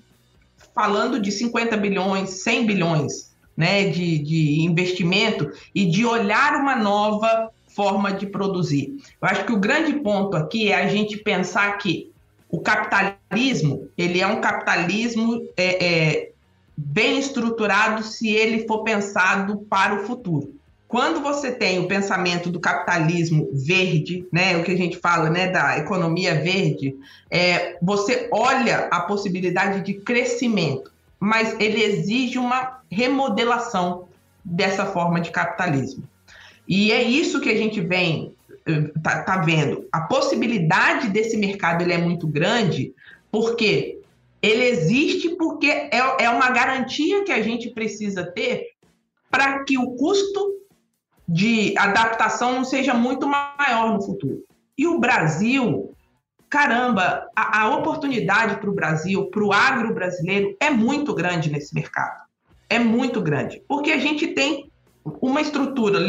falando 0.75 1.19
de 1.19 1.31
50 1.31 1.75
bilhões, 1.75 2.29
100 2.43 2.65
bilhões 2.67 3.33
né, 3.57 3.89
de, 3.89 4.19
de 4.19 4.61
investimento 4.61 5.49
e 5.73 5.85
de 5.85 6.05
olhar 6.05 6.55
uma 6.55 6.75
nova 6.75 7.49
forma 7.75 8.13
de 8.13 8.27
produzir. 8.27 8.95
Eu 9.19 9.27
acho 9.27 9.45
que 9.45 9.51
o 9.51 9.59
grande 9.59 9.93
ponto 10.01 10.37
aqui 10.37 10.71
é 10.71 10.75
a 10.75 10.87
gente 10.87 11.17
pensar 11.17 11.79
que 11.79 12.12
o 12.53 12.59
capitalismo 12.59 13.89
ele 13.97 14.21
é 14.21 14.27
um 14.27 14.39
capitalismo 14.39 15.43
é, 15.57 15.85
é, 15.85 16.31
bem 16.77 17.17
estruturado 17.17 18.03
se 18.03 18.29
ele 18.29 18.67
for 18.67 18.83
pensado 18.83 19.65
para 19.67 19.95
o 19.95 20.05
futuro. 20.05 20.53
Quando 20.87 21.19
você 21.19 21.51
tem 21.51 21.79
o 21.79 21.87
pensamento 21.87 22.51
do 22.51 22.59
capitalismo 22.59 23.49
verde, 23.51 24.27
né, 24.31 24.55
o 24.55 24.63
que 24.63 24.71
a 24.71 24.77
gente 24.77 24.99
fala, 24.99 25.31
né, 25.31 25.47
da 25.47 25.79
economia 25.79 26.35
verde, 26.35 26.95
é, 27.31 27.75
você 27.81 28.29
olha 28.31 28.87
a 28.91 29.01
possibilidade 29.01 29.83
de 29.83 29.95
crescimento, 29.95 30.91
mas 31.19 31.59
ele 31.59 31.81
exige 31.81 32.37
uma 32.37 32.81
remodelação 32.91 34.07
dessa 34.45 34.85
forma 34.85 35.19
de 35.19 35.31
capitalismo. 35.31 36.03
E 36.67 36.91
é 36.91 37.01
isso 37.01 37.41
que 37.41 37.49
a 37.49 37.57
gente 37.57 37.81
vem 37.81 38.31
tá, 39.01 39.23
tá 39.23 39.37
vendo, 39.37 39.87
a 39.91 40.01
possibilidade 40.01 41.09
desse 41.09 41.37
mercado 41.37 41.81
ele 41.81 41.93
é 41.93 41.97
muito 41.97 42.27
grande, 42.27 42.93
porque 43.31 43.99
ele 44.41 44.63
existe 44.63 45.29
porque 45.37 45.67
é, 45.67 45.89
é 46.19 46.29
uma 46.29 46.49
garantia 46.49 47.23
que 47.23 47.31
a 47.31 47.41
gente 47.41 47.69
precisa 47.69 48.23
ter 48.25 48.67
para 49.29 49.63
que 49.63 49.77
o 49.77 49.95
custo 49.95 50.53
de 51.27 51.73
adaptação 51.77 52.53
não 52.53 52.65
seja 52.65 52.93
muito 52.93 53.25
maior 53.25 53.93
no 53.93 54.03
futuro. 54.03 54.43
E 54.77 54.85
o 54.85 54.99
Brasil, 54.99 55.95
caramba, 56.49 57.27
a, 57.35 57.61
a 57.61 57.75
oportunidade 57.77 58.57
para 58.57 58.69
o 58.69 58.75
Brasil, 58.75 59.25
para 59.27 59.43
o 59.43 59.53
agro 59.53 59.93
brasileiro, 59.93 60.55
é 60.59 60.69
muito 60.69 61.13
grande 61.13 61.49
nesse 61.49 61.73
mercado. 61.73 62.23
É 62.69 62.77
muito 62.79 63.21
grande. 63.21 63.63
Porque 63.67 63.91
a 63.91 63.99
gente 63.99 64.27
tem 64.27 64.69
uma 65.21 65.41
estrutura 65.41 65.99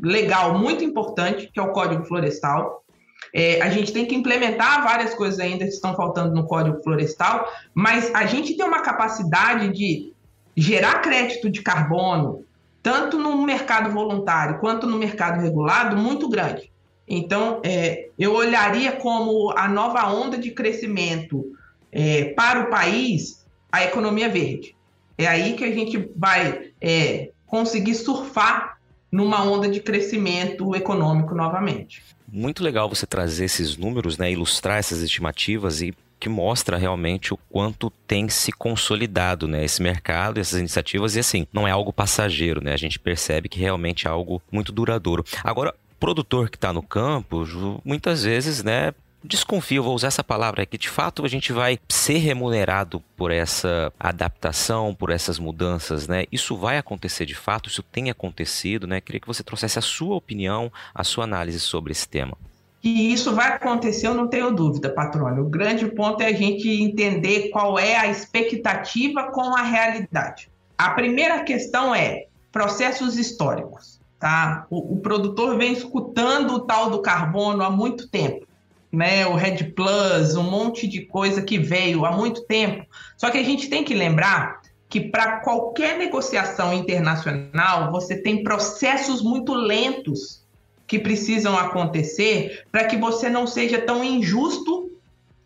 legal 0.00 0.58
muito 0.58 0.82
importante, 0.82 1.50
que 1.52 1.58
é 1.58 1.62
o 1.62 1.72
Código 1.72 2.04
Florestal, 2.04 2.84
é, 3.32 3.60
a 3.60 3.68
gente 3.68 3.92
tem 3.92 4.06
que 4.06 4.14
implementar 4.14 4.84
várias 4.84 5.14
coisas 5.14 5.40
ainda 5.40 5.64
que 5.64 5.72
estão 5.72 5.94
faltando 5.96 6.34
no 6.34 6.46
Código 6.46 6.82
Florestal, 6.82 7.48
mas 7.74 8.14
a 8.14 8.26
gente 8.26 8.56
tem 8.56 8.64
uma 8.64 8.80
capacidade 8.80 9.72
de 9.72 10.12
gerar 10.56 11.00
crédito 11.00 11.50
de 11.50 11.62
carbono, 11.62 12.44
tanto 12.82 13.18
no 13.18 13.42
mercado 13.42 13.90
voluntário 13.90 14.60
quanto 14.60 14.86
no 14.86 14.98
mercado 14.98 15.40
regulado, 15.40 15.96
muito 15.96 16.28
grande. 16.28 16.70
Então, 17.08 17.60
é, 17.64 18.08
eu 18.18 18.32
olharia 18.34 18.92
como 18.92 19.52
a 19.56 19.68
nova 19.68 20.06
onda 20.08 20.38
de 20.38 20.50
crescimento 20.52 21.44
é, 21.90 22.26
para 22.34 22.60
o 22.60 22.70
país 22.70 23.44
a 23.70 23.82
economia 23.82 24.28
verde. 24.28 24.76
É 25.18 25.26
aí 25.26 25.54
que 25.54 25.64
a 25.64 25.72
gente 25.72 26.10
vai 26.16 26.70
é, 26.80 27.30
conseguir 27.46 27.94
surfar 27.94 28.73
numa 29.14 29.44
onda 29.44 29.68
de 29.68 29.78
crescimento 29.78 30.74
econômico 30.74 31.36
novamente. 31.36 32.02
Muito 32.26 32.64
legal 32.64 32.88
você 32.88 33.06
trazer 33.06 33.44
esses 33.44 33.76
números, 33.76 34.18
né, 34.18 34.32
ilustrar 34.32 34.78
essas 34.78 35.00
estimativas 35.02 35.80
e 35.80 35.94
que 36.18 36.28
mostra 36.28 36.76
realmente 36.76 37.32
o 37.32 37.36
quanto 37.48 37.90
tem 38.08 38.28
se 38.28 38.50
consolidado, 38.50 39.46
né, 39.46 39.64
esse 39.64 39.80
mercado, 39.80 40.40
essas 40.40 40.58
iniciativas 40.58 41.14
e 41.14 41.20
assim, 41.20 41.46
não 41.52 41.68
é 41.68 41.70
algo 41.70 41.92
passageiro, 41.92 42.60
né? 42.60 42.72
A 42.72 42.76
gente 42.76 42.98
percebe 42.98 43.48
que 43.48 43.60
realmente 43.60 44.08
é 44.08 44.10
algo 44.10 44.42
muito 44.50 44.72
duradouro. 44.72 45.24
Agora, 45.44 45.72
produtor 46.00 46.50
que 46.50 46.56
está 46.56 46.72
no 46.72 46.82
campo, 46.82 47.46
muitas 47.84 48.24
vezes, 48.24 48.64
né, 48.64 48.92
desconfio, 49.24 49.82
vou 49.82 49.94
usar 49.94 50.08
essa 50.08 50.22
palavra 50.22 50.62
aqui, 50.62 50.76
de 50.76 50.88
fato 50.88 51.24
a 51.24 51.28
gente 51.28 51.52
vai 51.52 51.78
ser 51.88 52.18
remunerado 52.18 53.02
por 53.16 53.30
essa 53.30 53.92
adaptação, 53.98 54.94
por 54.94 55.10
essas 55.10 55.38
mudanças, 55.38 56.06
né? 56.06 56.26
Isso 56.30 56.56
vai 56.56 56.76
acontecer 56.76 57.24
de 57.24 57.34
fato, 57.34 57.68
isso 57.68 57.82
tem 57.82 58.10
acontecido, 58.10 58.86
né? 58.86 59.00
Queria 59.00 59.20
que 59.20 59.26
você 59.26 59.42
trouxesse 59.42 59.78
a 59.78 59.82
sua 59.82 60.14
opinião, 60.14 60.70
a 60.94 61.02
sua 61.02 61.24
análise 61.24 61.58
sobre 61.58 61.92
esse 61.92 62.06
tema. 62.06 62.36
E 62.82 63.14
isso 63.14 63.34
vai 63.34 63.48
acontecer, 63.48 64.06
eu 64.06 64.14
não 64.14 64.28
tenho 64.28 64.54
dúvida, 64.54 64.90
patrônio. 64.90 65.44
O 65.46 65.48
grande 65.48 65.86
ponto 65.86 66.22
é 66.22 66.26
a 66.26 66.34
gente 66.34 66.68
entender 66.68 67.48
qual 67.48 67.78
é 67.78 67.96
a 67.96 68.06
expectativa 68.06 69.30
com 69.32 69.56
a 69.56 69.62
realidade. 69.62 70.50
A 70.76 70.90
primeira 70.90 71.42
questão 71.44 71.94
é 71.94 72.26
processos 72.52 73.16
históricos. 73.16 73.98
Tá? 74.20 74.66
O, 74.68 74.94
o 74.94 75.00
produtor 75.00 75.56
vem 75.56 75.72
escutando 75.72 76.54
o 76.54 76.60
tal 76.60 76.90
do 76.90 77.00
carbono 77.00 77.62
há 77.62 77.70
muito 77.70 78.08
tempo 78.08 78.46
né, 78.94 79.26
o 79.26 79.34
Red 79.34 79.72
Plus, 79.74 80.36
um 80.36 80.42
monte 80.42 80.86
de 80.86 81.02
coisa 81.02 81.42
que 81.42 81.58
veio 81.58 82.04
há 82.04 82.12
muito 82.12 82.42
tempo. 82.44 82.86
Só 83.16 83.30
que 83.30 83.38
a 83.38 83.42
gente 83.42 83.68
tem 83.68 83.84
que 83.84 83.94
lembrar 83.94 84.60
que 84.88 85.00
para 85.00 85.40
qualquer 85.40 85.98
negociação 85.98 86.72
internacional, 86.72 87.90
você 87.90 88.16
tem 88.16 88.44
processos 88.44 89.22
muito 89.22 89.52
lentos 89.52 90.44
que 90.86 90.98
precisam 90.98 91.58
acontecer 91.58 92.64
para 92.70 92.84
que 92.84 92.96
você 92.96 93.28
não 93.28 93.46
seja 93.46 93.80
tão 93.80 94.04
injusto 94.04 94.92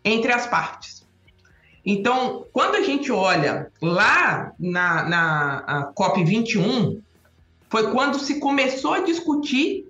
entre 0.05 0.31
as 0.31 0.45
partes. 0.45 1.07
Então, 1.85 2.45
quando 2.53 2.75
a 2.75 2.81
gente 2.81 3.11
olha 3.11 3.71
lá 3.81 4.51
na, 4.59 5.09
na 5.09 5.93
COP21, 5.95 6.99
foi 7.69 7.91
quando 7.91 8.19
se 8.19 8.39
começou 8.39 8.93
a 8.93 8.99
discutir 8.99 9.88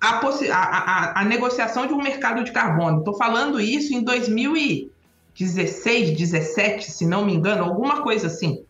a, 0.00 0.20
a, 0.52 1.20
a, 1.20 1.24
negociação 1.24 1.86
de 1.86 1.92
um 1.92 2.02
mercado 2.02 2.42
de 2.44 2.52
carbono. 2.52 2.98
Estou 2.98 3.16
falando 3.16 3.60
isso 3.60 3.94
em 3.94 4.02
2016, 4.02 6.16
17, 6.16 6.90
se 6.90 7.06
não 7.06 7.24
me 7.24 7.34
engano, 7.34 7.64
alguma 7.64 8.02
coisa 8.02 8.26
assim. 8.28 8.64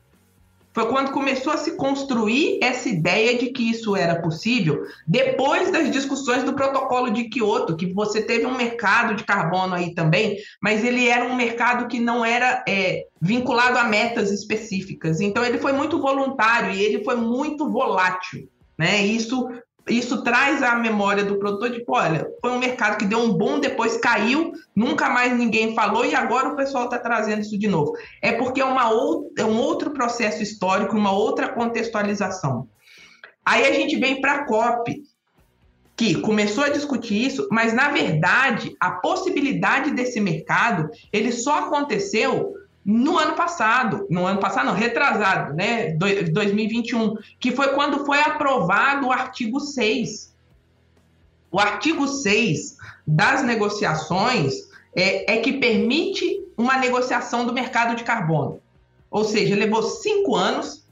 Foi 0.73 0.87
quando 0.87 1.11
começou 1.11 1.53
a 1.53 1.57
se 1.57 1.73
construir 1.73 2.61
essa 2.63 2.89
ideia 2.89 3.37
de 3.37 3.51
que 3.51 3.69
isso 3.69 3.97
era 3.97 4.23
possível, 4.23 4.85
depois 5.07 5.73
das 5.73 5.91
discussões 5.91 6.45
do 6.45 6.53
protocolo 6.53 7.11
de 7.11 7.25
Kyoto, 7.25 7.77
que 7.77 7.93
você 7.93 8.23
teve 8.23 8.47
um 8.47 8.57
mercado 8.57 9.17
de 9.17 9.25
carbono 9.25 9.75
aí 9.75 9.93
também, 9.93 10.37
mas 10.63 10.85
ele 10.85 11.09
era 11.09 11.25
um 11.25 11.35
mercado 11.35 11.89
que 11.89 11.99
não 11.99 12.25
era 12.25 12.63
é, 12.69 13.07
vinculado 13.21 13.77
a 13.77 13.83
metas 13.85 14.31
específicas. 14.31 15.21
Então 15.21 15.45
ele 15.45 15.59
foi 15.59 15.73
muito 15.73 16.01
voluntário 16.01 16.71
e 16.71 16.81
ele 16.81 17.03
foi 17.03 17.17
muito 17.17 17.69
volátil. 17.69 18.49
Né? 18.79 19.05
Isso 19.05 19.49
isso 19.89 20.23
traz 20.23 20.63
a 20.63 20.75
memória 20.77 21.25
do 21.25 21.39
produtor 21.39 21.71
de, 21.71 21.85
olha, 21.87 22.29
foi 22.41 22.51
um 22.51 22.59
mercado 22.59 22.99
que 22.99 23.05
deu 23.05 23.19
um 23.19 23.33
boom, 23.33 23.61
depois 23.61 23.97
caiu, 23.97 24.53
nunca 24.75 25.09
mais 25.09 25.37
ninguém 25.37 25.75
falou 25.75 26.05
e 26.05 26.15
agora 26.15 26.49
o 26.49 26.57
pessoal 26.57 26.85
está 26.85 26.99
trazendo 26.99 27.41
isso 27.41 27.59
de 27.59 27.69
novo. 27.69 27.93
É 28.23 28.33
porque 28.33 28.61
é, 28.61 28.65
uma 28.65 28.91
é 29.37 29.45
um 29.45 29.59
outro 29.59 29.91
processo 29.91 30.43
histórico, 30.43 30.97
uma 30.97 31.13
outra 31.13 31.49
contextualização. 31.49 32.69
Aí 33.45 33.67
a 33.67 33.73
gente 33.73 33.97
vem 33.97 34.21
para 34.21 34.35
a 34.35 34.45
COP, 34.45 35.03
que 35.97 36.21
começou 36.21 36.65
a 36.65 36.69
discutir 36.69 37.27
isso, 37.27 37.49
mas 37.51 37.73
na 37.73 37.89
verdade 37.89 38.77
a 38.79 38.93
possibilidade 38.93 39.91
desse 39.91 40.21
mercado 40.21 40.89
ele 41.13 41.33
só 41.33 41.67
aconteceu 41.67 42.53
no 42.91 43.19
ano 43.19 43.35
passado, 43.35 44.07
no 44.09 44.27
ano 44.27 44.41
passado 44.41 44.65
não, 44.65 44.73
retrasado, 44.73 45.53
né, 45.53 45.91
2021, 45.91 47.19
que 47.39 47.53
foi 47.53 47.75
quando 47.75 48.07
foi 48.07 48.19
aprovado 48.19 49.09
o 49.09 49.13
artigo 49.13 49.61
6. 49.61 50.35
O 51.53 51.61
artigo 51.61 52.09
6 52.09 52.79
das 53.07 53.43
negociações 53.43 54.71
é, 54.97 55.35
é 55.35 55.37
que 55.43 55.53
permite 55.53 56.43
uma 56.57 56.79
negociação 56.79 57.45
do 57.45 57.53
mercado 57.53 57.95
de 57.95 58.05
carbono. 58.05 58.59
Ou 59.11 59.23
seja, 59.23 59.55
levou 59.55 59.83
cinco 59.83 60.35
anos, 60.35 60.83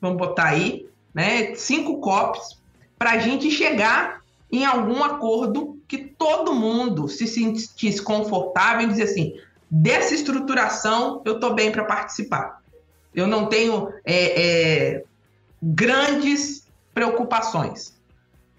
vamos 0.00 0.16
botar 0.16 0.46
aí, 0.46 0.88
né, 1.12 1.54
cinco 1.56 1.98
COPs, 2.00 2.58
para 2.98 3.10
a 3.10 3.18
gente 3.18 3.50
chegar 3.50 4.22
em 4.50 4.64
algum 4.64 5.04
acordo 5.04 5.78
que 5.86 5.98
todo 5.98 6.54
mundo 6.54 7.06
se 7.06 7.26
sentisse 7.26 8.00
confortável 8.00 8.86
em 8.86 8.88
dizer 8.88 9.02
assim, 9.02 9.34
dessa 9.76 10.14
estruturação, 10.14 11.20
eu 11.24 11.34
estou 11.34 11.52
bem 11.52 11.72
para 11.72 11.82
participar. 11.82 12.60
Eu 13.12 13.26
não 13.26 13.46
tenho 13.46 13.92
é, 14.04 14.42
é, 14.42 15.04
grandes 15.60 16.68
preocupações. 16.94 17.92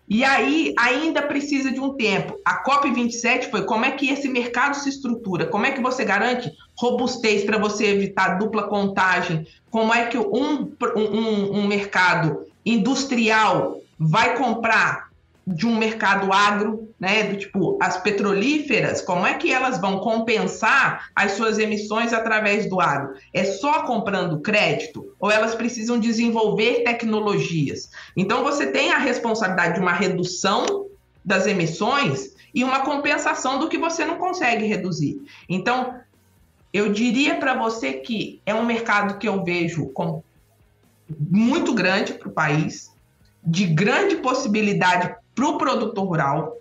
E 0.10 0.26
aí 0.26 0.74
ainda 0.78 1.22
precisa 1.22 1.72
de 1.72 1.80
um 1.80 1.94
tempo. 1.94 2.38
A 2.44 2.62
COP27 2.66 3.50
foi 3.50 3.64
como 3.64 3.86
é 3.86 3.92
que 3.92 4.10
esse 4.10 4.28
mercado 4.28 4.76
se 4.76 4.90
estrutura, 4.90 5.46
como 5.46 5.66
é 5.66 5.72
que 5.72 5.82
você 5.82 6.04
garante 6.04 6.52
robustez 6.78 7.46
para 7.46 7.58
você 7.58 7.86
evitar 7.86 8.38
dupla 8.38 8.68
contagem, 8.68 9.48
como 9.72 9.94
é 9.94 10.08
que 10.08 10.18
um, 10.18 10.70
um, 10.98 11.60
um 11.60 11.66
mercado 11.66 12.46
industrial 12.66 13.80
vai 13.98 14.38
comprar 14.38 15.05
de 15.46 15.68
um 15.68 15.78
mercado 15.78 16.34
agro, 16.34 16.90
né, 17.00 17.24
do 17.24 17.38
tipo 17.38 17.78
as 17.82 17.98
petrolíferas, 17.98 19.02
como 19.02 19.28
é 19.28 19.36
que 19.36 19.52
elas 19.52 19.80
vão 19.80 20.00
compensar 20.00 21.10
as 21.16 21.34
suas 21.34 21.60
emissões 21.60 22.14
através 22.14 22.68
do 22.68 22.82
agro? 22.82 23.14
É 23.32 23.44
só 23.44 23.84
comprando 23.84 24.42
crédito 24.42 25.14
ou 25.20 25.30
elas 25.30 25.54
precisam 25.54 26.00
desenvolver 26.00 26.84
tecnologias? 26.84 27.92
Então 28.18 28.44
você 28.44 28.68
tem 28.68 28.92
a 28.92 28.98
responsabilidade 28.98 29.76
de 29.76 29.82
uma 29.82 29.94
redução 29.94 30.88
das 31.24 31.46
emissões 31.46 32.36
e 32.54 32.64
uma 32.64 32.80
compensação 32.80 33.60
do 33.60 33.68
que 33.68 33.78
você 33.78 34.06
não 34.06 34.18
consegue 34.18 34.66
reduzir. 34.66 35.22
Então, 35.50 36.00
eu 36.72 36.94
diria 36.94 37.36
para 37.36 37.54
você 37.54 37.94
que 37.94 38.42
é 38.46 38.54
um 38.54 38.66
mercado 38.66 39.18
que 39.18 39.28
eu 39.28 39.44
vejo 39.44 39.88
como 39.88 40.24
muito 41.20 41.74
grande 41.74 42.14
para 42.14 42.30
o 42.30 42.32
país, 42.32 42.94
de 43.44 43.66
grande 43.66 44.16
possibilidade 44.18 45.14
para 45.36 45.48
o 45.48 45.58
produtor 45.58 46.08
rural, 46.08 46.58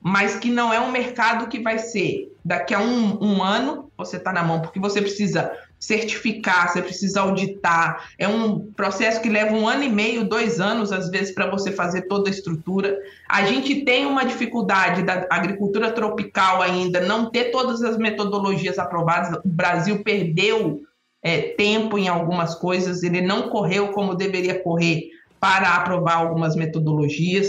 mas 0.00 0.36
que 0.36 0.50
não 0.50 0.72
é 0.72 0.80
um 0.80 0.90
mercado 0.90 1.48
que 1.48 1.60
vai 1.60 1.78
ser 1.78 2.32
daqui 2.44 2.72
a 2.72 2.80
um, 2.80 3.22
um 3.22 3.42
ano 3.42 3.90
você 3.98 4.18
está 4.18 4.32
na 4.32 4.42
mão, 4.42 4.60
porque 4.60 4.78
você 4.78 5.00
precisa 5.00 5.50
certificar, 5.78 6.70
você 6.70 6.82
precisa 6.82 7.20
auditar. 7.20 8.08
É 8.18 8.28
um 8.28 8.72
processo 8.72 9.20
que 9.20 9.28
leva 9.28 9.54
um 9.54 9.66
ano 9.66 9.84
e 9.84 9.88
meio, 9.88 10.28
dois 10.28 10.60
anos, 10.60 10.92
às 10.92 11.10
vezes, 11.10 11.34
para 11.34 11.50
você 11.50 11.72
fazer 11.72 12.02
toda 12.02 12.28
a 12.28 12.32
estrutura. 12.32 12.96
A 13.28 13.44
gente 13.44 13.84
tem 13.84 14.06
uma 14.06 14.24
dificuldade 14.24 15.02
da 15.02 15.26
agricultura 15.30 15.90
tropical 15.90 16.62
ainda, 16.62 17.00
não 17.00 17.30
ter 17.30 17.50
todas 17.50 17.82
as 17.82 17.96
metodologias 17.96 18.78
aprovadas. 18.78 19.38
O 19.44 19.48
Brasil 19.48 20.02
perdeu 20.02 20.82
é, 21.22 21.40
tempo 21.40 21.98
em 21.98 22.08
algumas 22.08 22.54
coisas, 22.54 23.02
ele 23.02 23.20
não 23.20 23.48
correu 23.48 23.88
como 23.88 24.14
deveria 24.14 24.62
correr 24.62 25.10
para 25.40 25.74
aprovar 25.74 26.16
algumas 26.16 26.54
metodologias. 26.54 27.48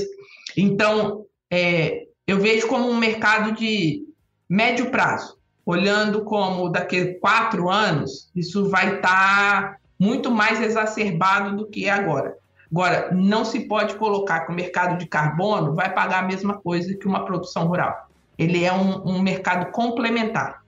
Então, 0.57 1.25
é, 1.51 2.07
eu 2.25 2.39
vejo 2.39 2.67
como 2.67 2.89
um 2.89 2.97
mercado 2.97 3.53
de 3.53 4.03
médio 4.49 4.89
prazo. 4.89 5.37
olhando 5.65 6.23
como 6.23 6.69
daqui 6.69 6.97
a 6.97 7.19
quatro 7.19 7.69
anos, 7.69 8.31
isso 8.33 8.69
vai 8.69 8.95
estar 8.95 9.01
tá 9.01 9.77
muito 9.99 10.31
mais 10.31 10.61
exacerbado 10.61 11.57
do 11.57 11.67
que 11.67 11.85
é 11.85 11.89
agora. 11.89 12.37
Agora, 12.71 13.09
não 13.13 13.43
se 13.43 13.61
pode 13.67 13.95
colocar 13.95 14.41
que 14.41 14.51
o 14.51 14.55
mercado 14.55 14.97
de 14.97 15.05
carbono 15.05 15.75
vai 15.75 15.93
pagar 15.93 16.23
a 16.23 16.27
mesma 16.27 16.57
coisa 16.57 16.95
que 16.95 17.05
uma 17.05 17.25
produção 17.25 17.67
rural. 17.67 18.09
Ele 18.37 18.63
é 18.63 18.71
um, 18.71 19.07
um 19.07 19.21
mercado 19.21 19.71
complementar. 19.71 20.63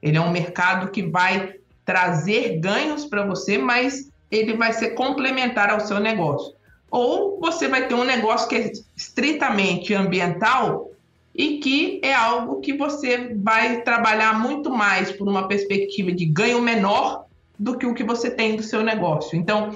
Ele 0.00 0.18
é 0.18 0.20
um 0.20 0.30
mercado 0.30 0.90
que 0.90 1.02
vai 1.02 1.54
trazer 1.84 2.60
ganhos 2.60 3.04
para 3.04 3.26
você, 3.26 3.58
mas 3.58 4.08
ele 4.30 4.56
vai 4.56 4.72
ser 4.72 4.90
complementar 4.90 5.70
ao 5.70 5.80
seu 5.80 5.98
negócio. 5.98 6.54
Ou 6.94 7.40
você 7.40 7.66
vai 7.66 7.88
ter 7.88 7.94
um 7.94 8.04
negócio 8.04 8.48
que 8.48 8.54
é 8.54 8.70
estritamente 8.96 9.92
ambiental 9.92 10.92
e 11.34 11.58
que 11.58 12.00
é 12.04 12.14
algo 12.14 12.60
que 12.60 12.72
você 12.72 13.34
vai 13.34 13.82
trabalhar 13.82 14.38
muito 14.38 14.70
mais 14.70 15.10
por 15.10 15.26
uma 15.26 15.48
perspectiva 15.48 16.12
de 16.12 16.24
ganho 16.24 16.62
menor 16.62 17.24
do 17.58 17.76
que 17.76 17.84
o 17.84 17.94
que 17.94 18.04
você 18.04 18.30
tem 18.30 18.54
do 18.54 18.62
seu 18.62 18.84
negócio. 18.84 19.36
Então, 19.36 19.74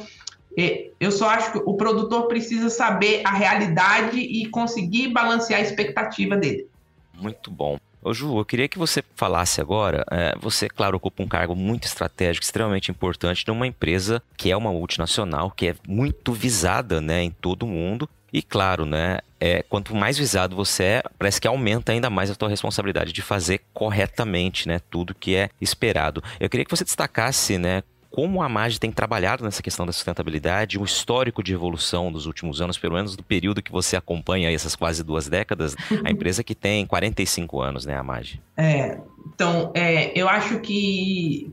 é, 0.57 0.91
eu 1.01 1.11
só 1.11 1.29
acho 1.31 1.51
que 1.51 1.59
o 1.59 1.75
produtor 1.75 2.29
precisa 2.29 2.71
saber 2.71 3.23
a 3.25 3.33
realidade 3.33 4.21
e 4.21 4.47
conseguir 4.47 5.09
balancear 5.09 5.59
a 5.59 5.65
expectativa 5.65 6.37
dele. 6.37 6.69
Muito 7.13 7.51
bom. 7.51 7.81
Ô 8.03 8.15
Ju, 8.15 8.39
eu 8.39 8.45
queria 8.45 8.69
que 8.69 8.79
você 8.79 9.03
falasse 9.17 9.61
agora. 9.61 10.05
É, 10.11 10.35
você, 10.41 10.69
claro, 10.69 10.97
ocupa 10.97 11.23
um 11.23 11.29
cargo 11.29 11.55
muito 11.55 11.85
estratégico, 11.85 12.45
extremamente 12.45 12.91
importante 12.91 13.45
numa 13.47 13.67
empresa 13.67 14.23
que 14.37 14.51
é 14.51 14.57
uma 14.57 14.71
multinacional, 14.73 15.51
que 15.51 15.69
é 15.69 15.75
muito 15.87 16.33
visada 16.33 17.01
né, 17.01 17.23
em 17.23 17.31
todo 17.31 17.65
o 17.65 17.69
mundo. 17.69 18.09
E 18.33 18.43
claro, 18.43 18.85
né, 18.85 19.19
é, 19.41 19.63
quanto 19.63 19.95
mais 19.95 20.19
visado 20.19 20.55
você 20.55 20.85
é, 20.85 21.03
parece 21.19 21.41
que 21.41 21.49
aumenta 21.49 21.93
ainda 21.93 22.11
mais 22.11 22.31
a 22.31 22.35
tua 22.35 22.49
responsabilidade 22.49 23.13
de 23.13 23.23
fazer 23.23 23.63
corretamente 23.73 24.69
né, 24.69 24.81
tudo 24.91 25.15
que 25.15 25.35
é 25.35 25.51
esperado. 25.61 26.23
Eu 26.39 26.49
queria 26.49 26.65
que 26.65 26.71
você 26.71 26.85
destacasse 26.85 27.57
né, 27.57 27.83
como 28.11 28.43
a 28.43 28.49
MAGE 28.49 28.81
tem 28.81 28.91
trabalhado 28.91 29.45
nessa 29.45 29.63
questão 29.63 29.85
da 29.85 29.93
sustentabilidade, 29.93 30.79
o 30.79 30.85
histórico 30.85 31.43
de 31.43 31.53
evolução 31.53 32.11
dos 32.11 32.27
últimos 32.27 32.61
anos, 32.61 32.79
pelo 32.79 32.95
menos 32.95 33.15
do 33.15 33.23
período 33.23 33.63
que 33.63 33.71
você 33.71 33.97
acompanha 33.97 34.51
essas 34.51 34.75
quase 34.75 35.03
duas 35.03 35.29
décadas, 35.29 35.77
a 36.05 36.11
empresa 36.11 36.43
que 36.43 36.55
tem 36.55 36.87
45 36.87 37.61
anos, 37.61 37.85
né, 37.87 37.97
a 37.97 38.03
MAGE? 38.03 38.41
É, 38.57 38.99
então, 39.35 39.71
é, 39.75 40.19
eu 40.19 40.29
acho 40.29 40.59
que 40.61 41.53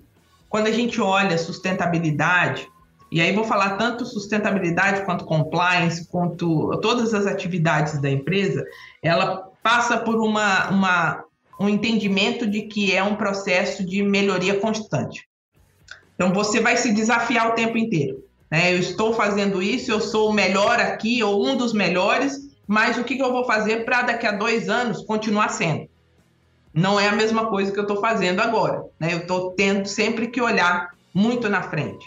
quando 0.50 0.68
a 0.68 0.72
gente 0.72 1.02
olha 1.02 1.38
sustentabilidade, 1.38 2.68
e 3.12 3.22
aí 3.22 3.34
vou 3.34 3.44
falar 3.44 3.78
tanto 3.78 4.06
sustentabilidade 4.06 5.06
quanto 5.06 5.26
compliance, 5.26 6.08
quanto 6.08 6.80
todas 6.82 7.14
as 7.14 7.28
atividades 7.28 8.02
da 8.02 8.10
empresa, 8.10 8.66
ela 9.04 9.50
passa 9.62 9.98
por 9.98 10.16
uma, 10.16 10.70
uma 10.70 11.24
um 11.60 11.70
entendimento 11.70 12.48
de 12.48 12.64
que 12.64 12.96
é 12.96 13.04
um 13.04 13.16
processo 13.16 13.86
de 13.86 14.04
melhoria 14.04 14.60
constante. 14.60 15.28
Então 16.16 16.34
você 16.34 16.60
vai 16.60 16.78
se 16.78 16.92
desafiar 16.92 17.50
o 17.50 17.54
tempo 17.54 17.78
inteiro. 17.78 18.24
Né? 18.50 18.74
Eu 18.74 18.80
estou 18.80 19.14
fazendo 19.14 19.62
isso, 19.62 19.92
eu 19.92 20.02
sou 20.02 20.30
o 20.30 20.34
melhor 20.34 20.80
aqui, 20.80 21.22
ou 21.22 21.46
um 21.46 21.56
dos 21.56 21.74
melhores, 21.74 22.50
mas 22.66 22.98
o 22.98 23.04
que, 23.04 23.16
que 23.16 23.22
eu 23.22 23.32
vou 23.32 23.46
fazer 23.46 23.86
para 23.86 24.04
daqui 24.04 24.26
a 24.26 24.32
dois 24.32 24.70
anos 24.70 25.04
continuar 25.04 25.50
sendo? 25.50 25.88
Não 26.74 27.00
é 27.00 27.08
a 27.08 27.16
mesma 27.16 27.48
coisa 27.48 27.72
que 27.72 27.80
eu 27.80 27.84
estou 27.84 28.02
fazendo 28.02 28.40
agora. 28.42 28.84
Né? 29.00 29.14
Eu 29.14 29.20
estou 29.20 29.52
tendo 29.52 29.88
sempre 29.88 30.28
que 30.28 30.42
olhar 30.42 30.96
muito 31.14 31.48
na 31.50 31.62
frente. 31.62 32.06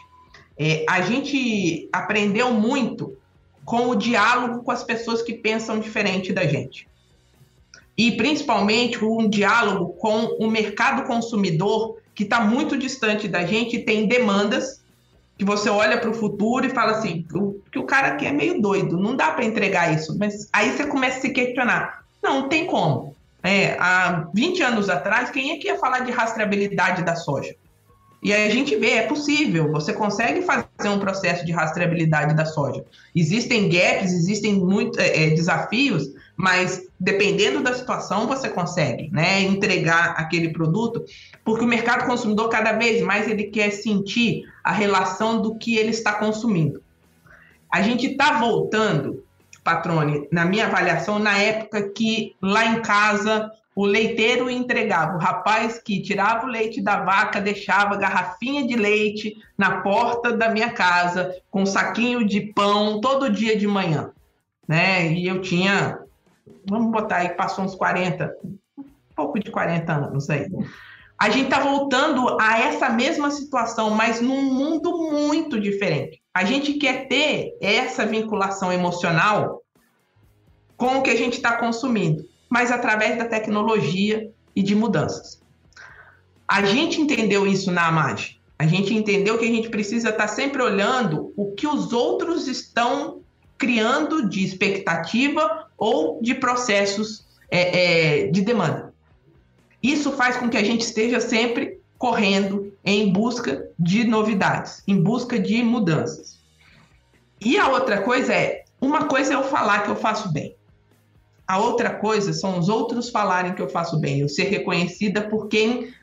É, 0.58 0.84
a 0.88 1.00
gente 1.00 1.88
aprendeu 1.92 2.52
muito 2.52 3.16
com 3.64 3.88
o 3.88 3.94
diálogo 3.94 4.62
com 4.62 4.70
as 4.70 4.82
pessoas 4.82 5.22
que 5.22 5.34
pensam 5.34 5.78
diferente 5.78 6.32
da 6.32 6.44
gente. 6.44 6.88
E 7.96 8.12
principalmente 8.12 9.04
um 9.04 9.28
diálogo 9.28 9.94
com 9.94 10.24
o 10.38 10.48
mercado 10.48 11.06
consumidor 11.06 11.98
que 12.18 12.24
está 12.24 12.40
muito 12.40 12.76
distante 12.76 13.28
da 13.28 13.46
gente, 13.46 13.78
tem 13.78 14.08
demandas 14.08 14.82
que 15.38 15.44
você 15.44 15.70
olha 15.70 15.98
para 15.98 16.10
o 16.10 16.14
futuro 16.14 16.66
e 16.66 16.68
fala 16.68 16.98
assim, 16.98 17.24
o, 17.32 17.60
que 17.70 17.78
o 17.78 17.84
cara 17.84 18.08
aqui 18.08 18.26
é 18.26 18.32
meio 18.32 18.60
doido, 18.60 18.98
não 18.98 19.14
dá 19.14 19.30
para 19.30 19.44
entregar 19.44 19.94
isso. 19.94 20.18
Mas 20.18 20.48
aí 20.52 20.72
você 20.72 20.84
começa 20.84 21.18
a 21.18 21.20
se 21.20 21.30
questionar. 21.30 22.02
Não, 22.20 22.48
tem 22.48 22.66
como. 22.66 23.14
É, 23.40 23.76
há 23.78 24.28
20 24.34 24.60
anos 24.64 24.90
atrás, 24.90 25.30
quem 25.30 25.52
é 25.52 25.58
que 25.58 25.68
ia 25.68 25.78
falar 25.78 26.00
de 26.00 26.10
rastreabilidade 26.10 27.04
da 27.04 27.14
soja? 27.14 27.54
E 28.20 28.32
aí 28.32 28.48
a 28.48 28.50
gente 28.50 28.74
vê, 28.74 28.94
é 28.94 29.02
possível, 29.02 29.70
você 29.70 29.92
consegue 29.92 30.42
fazer 30.42 30.88
um 30.88 30.98
processo 30.98 31.46
de 31.46 31.52
rastreabilidade 31.52 32.34
da 32.34 32.44
soja. 32.44 32.84
Existem 33.14 33.68
gaps, 33.68 34.10
existem 34.10 34.54
muitos 34.54 34.98
é, 34.98 35.26
é, 35.26 35.30
desafios, 35.30 36.08
mas 36.36 36.87
dependendo 36.98 37.62
da 37.62 37.74
situação, 37.74 38.26
você 38.26 38.48
consegue 38.48 39.10
né, 39.12 39.42
entregar 39.42 40.14
aquele 40.16 40.52
produto, 40.52 41.04
porque 41.44 41.64
o 41.64 41.68
mercado 41.68 42.06
consumidor, 42.06 42.48
cada 42.48 42.72
vez 42.72 43.00
mais, 43.02 43.28
ele 43.28 43.44
quer 43.44 43.70
sentir 43.70 44.44
a 44.64 44.72
relação 44.72 45.40
do 45.40 45.56
que 45.56 45.76
ele 45.76 45.90
está 45.90 46.14
consumindo. 46.14 46.82
A 47.72 47.82
gente 47.82 48.06
está 48.06 48.38
voltando, 48.38 49.24
Patrone, 49.62 50.26
na 50.32 50.44
minha 50.44 50.66
avaliação, 50.66 51.18
na 51.18 51.38
época 51.38 51.90
que 51.90 52.34
lá 52.42 52.64
em 52.64 52.80
casa 52.80 53.52
o 53.78 53.86
leiteiro 53.86 54.50
entregava, 54.50 55.14
o 55.14 55.20
rapaz 55.20 55.78
que 55.78 56.02
tirava 56.02 56.46
o 56.46 56.50
leite 56.50 56.80
da 56.80 57.04
vaca, 57.04 57.40
deixava 57.40 57.96
garrafinha 57.96 58.66
de 58.66 58.74
leite 58.74 59.36
na 59.56 59.82
porta 59.82 60.36
da 60.36 60.48
minha 60.48 60.72
casa, 60.72 61.36
com 61.48 61.62
um 61.62 61.66
saquinho 61.66 62.26
de 62.26 62.40
pão 62.40 63.00
todo 63.00 63.30
dia 63.30 63.56
de 63.56 63.68
manhã. 63.68 64.10
Né? 64.66 65.12
E 65.12 65.28
eu 65.28 65.40
tinha, 65.40 65.96
vamos 66.68 66.90
botar 66.92 67.16
aí, 67.16 67.30
passou 67.30 67.64
uns 67.64 67.74
40, 67.74 68.32
um 68.78 68.84
pouco 69.14 69.38
de 69.38 69.50
40 69.50 69.92
anos 69.92 70.28
aí. 70.30 70.46
A 71.20 71.30
gente 71.30 71.46
está 71.46 71.60
voltando 71.60 72.40
a 72.40 72.60
essa 72.60 72.88
mesma 72.90 73.30
situação, 73.30 73.90
mas 73.90 74.20
num 74.20 74.42
mundo 74.42 75.10
muito 75.10 75.60
diferente. 75.60 76.22
A 76.32 76.44
gente 76.44 76.74
quer 76.74 77.08
ter 77.08 77.56
essa 77.60 78.06
vinculação 78.06 78.72
emocional 78.72 79.62
com 80.76 80.98
o 80.98 81.02
que 81.02 81.10
a 81.10 81.16
gente 81.16 81.34
está 81.34 81.56
consumindo 81.56 82.24
mas 82.48 82.70
através 82.70 83.18
da 83.18 83.26
tecnologia 83.26 84.30
e 84.56 84.62
de 84.62 84.74
mudanças. 84.74 85.40
A 86.46 86.64
gente 86.64 87.00
entendeu 87.00 87.46
isso 87.46 87.70
na 87.70 87.88
AMAG. 87.88 88.38
A 88.58 88.66
gente 88.66 88.94
entendeu 88.94 89.38
que 89.38 89.44
a 89.44 89.48
gente 89.48 89.68
precisa 89.68 90.08
estar 90.08 90.28
sempre 90.28 90.62
olhando 90.62 91.32
o 91.36 91.52
que 91.52 91.66
os 91.66 91.92
outros 91.92 92.48
estão 92.48 93.20
criando 93.56 94.28
de 94.28 94.44
expectativa 94.44 95.67
ou 95.78 96.20
de 96.20 96.34
processos 96.34 97.24
é, 97.50 98.24
é, 98.24 98.26
de 98.26 98.42
demanda. 98.42 98.92
Isso 99.82 100.12
faz 100.12 100.36
com 100.36 100.50
que 100.50 100.56
a 100.56 100.64
gente 100.64 100.82
esteja 100.82 101.20
sempre 101.20 101.80
correndo 101.96 102.72
em 102.84 103.12
busca 103.12 103.68
de 103.78 104.04
novidades, 104.04 104.82
em 104.86 105.00
busca 105.00 105.38
de 105.38 105.62
mudanças. 105.62 106.38
E 107.40 107.56
a 107.56 107.68
outra 107.68 108.02
coisa 108.02 108.34
é, 108.34 108.64
uma 108.80 109.06
coisa 109.06 109.32
é 109.32 109.36
eu 109.36 109.44
falar 109.44 109.84
que 109.84 109.90
eu 109.90 109.96
faço 109.96 110.32
bem. 110.32 110.56
A 111.46 111.58
outra 111.58 111.94
coisa 111.94 112.32
são 112.32 112.58
os 112.58 112.68
outros 112.68 113.08
falarem 113.08 113.54
que 113.54 113.62
eu 113.62 113.68
faço 113.68 113.98
bem, 113.98 114.20
eu 114.20 114.28
ser 114.28 114.44
reconhecida 114.44 115.22
por 115.22 115.48
quem 115.48 115.94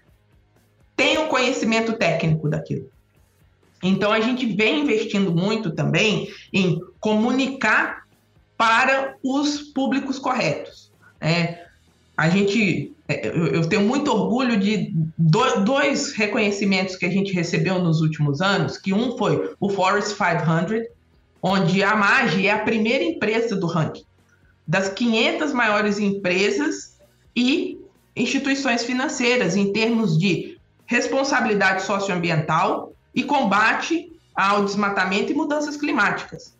tem 0.95 1.17
o 1.17 1.27
conhecimento 1.27 1.93
técnico 1.93 2.49
daquilo. 2.49 2.89
Então 3.83 4.11
a 4.11 4.19
gente 4.19 4.45
vem 4.45 4.81
investindo 4.81 5.31
muito 5.35 5.71
também 5.71 6.29
em 6.51 6.79
comunicar 6.99 8.04
para 8.57 9.15
os 9.23 9.59
públicos 9.61 10.19
corretos. 10.19 10.91
É, 11.19 11.65
a 12.15 12.29
gente, 12.29 12.93
é, 13.07 13.27
eu 13.27 13.67
tenho 13.67 13.81
muito 13.81 14.11
orgulho 14.11 14.59
de 14.59 14.93
dois 15.65 16.13
reconhecimentos 16.13 16.95
que 16.95 17.05
a 17.05 17.09
gente 17.09 17.33
recebeu 17.33 17.79
nos 17.79 18.01
últimos 18.01 18.41
anos, 18.41 18.77
que 18.77 18.93
um 18.93 19.17
foi 19.17 19.53
o 19.59 19.69
Forest 19.69 20.15
500, 20.15 20.87
onde 21.41 21.83
a 21.83 21.95
MAGE 21.95 22.47
é 22.47 22.51
a 22.51 22.59
primeira 22.59 23.03
empresa 23.03 23.55
do 23.55 23.67
ranking 23.67 24.05
das 24.67 24.89
500 24.89 25.53
maiores 25.53 25.99
empresas 25.99 26.97
e 27.35 27.79
instituições 28.15 28.83
financeiras 28.83 29.55
em 29.55 29.71
termos 29.71 30.17
de 30.17 30.57
responsabilidade 30.85 31.83
socioambiental 31.83 32.93
e 33.13 33.23
combate 33.23 34.11
ao 34.35 34.65
desmatamento 34.65 35.31
e 35.31 35.35
mudanças 35.35 35.77
climáticas. 35.77 36.54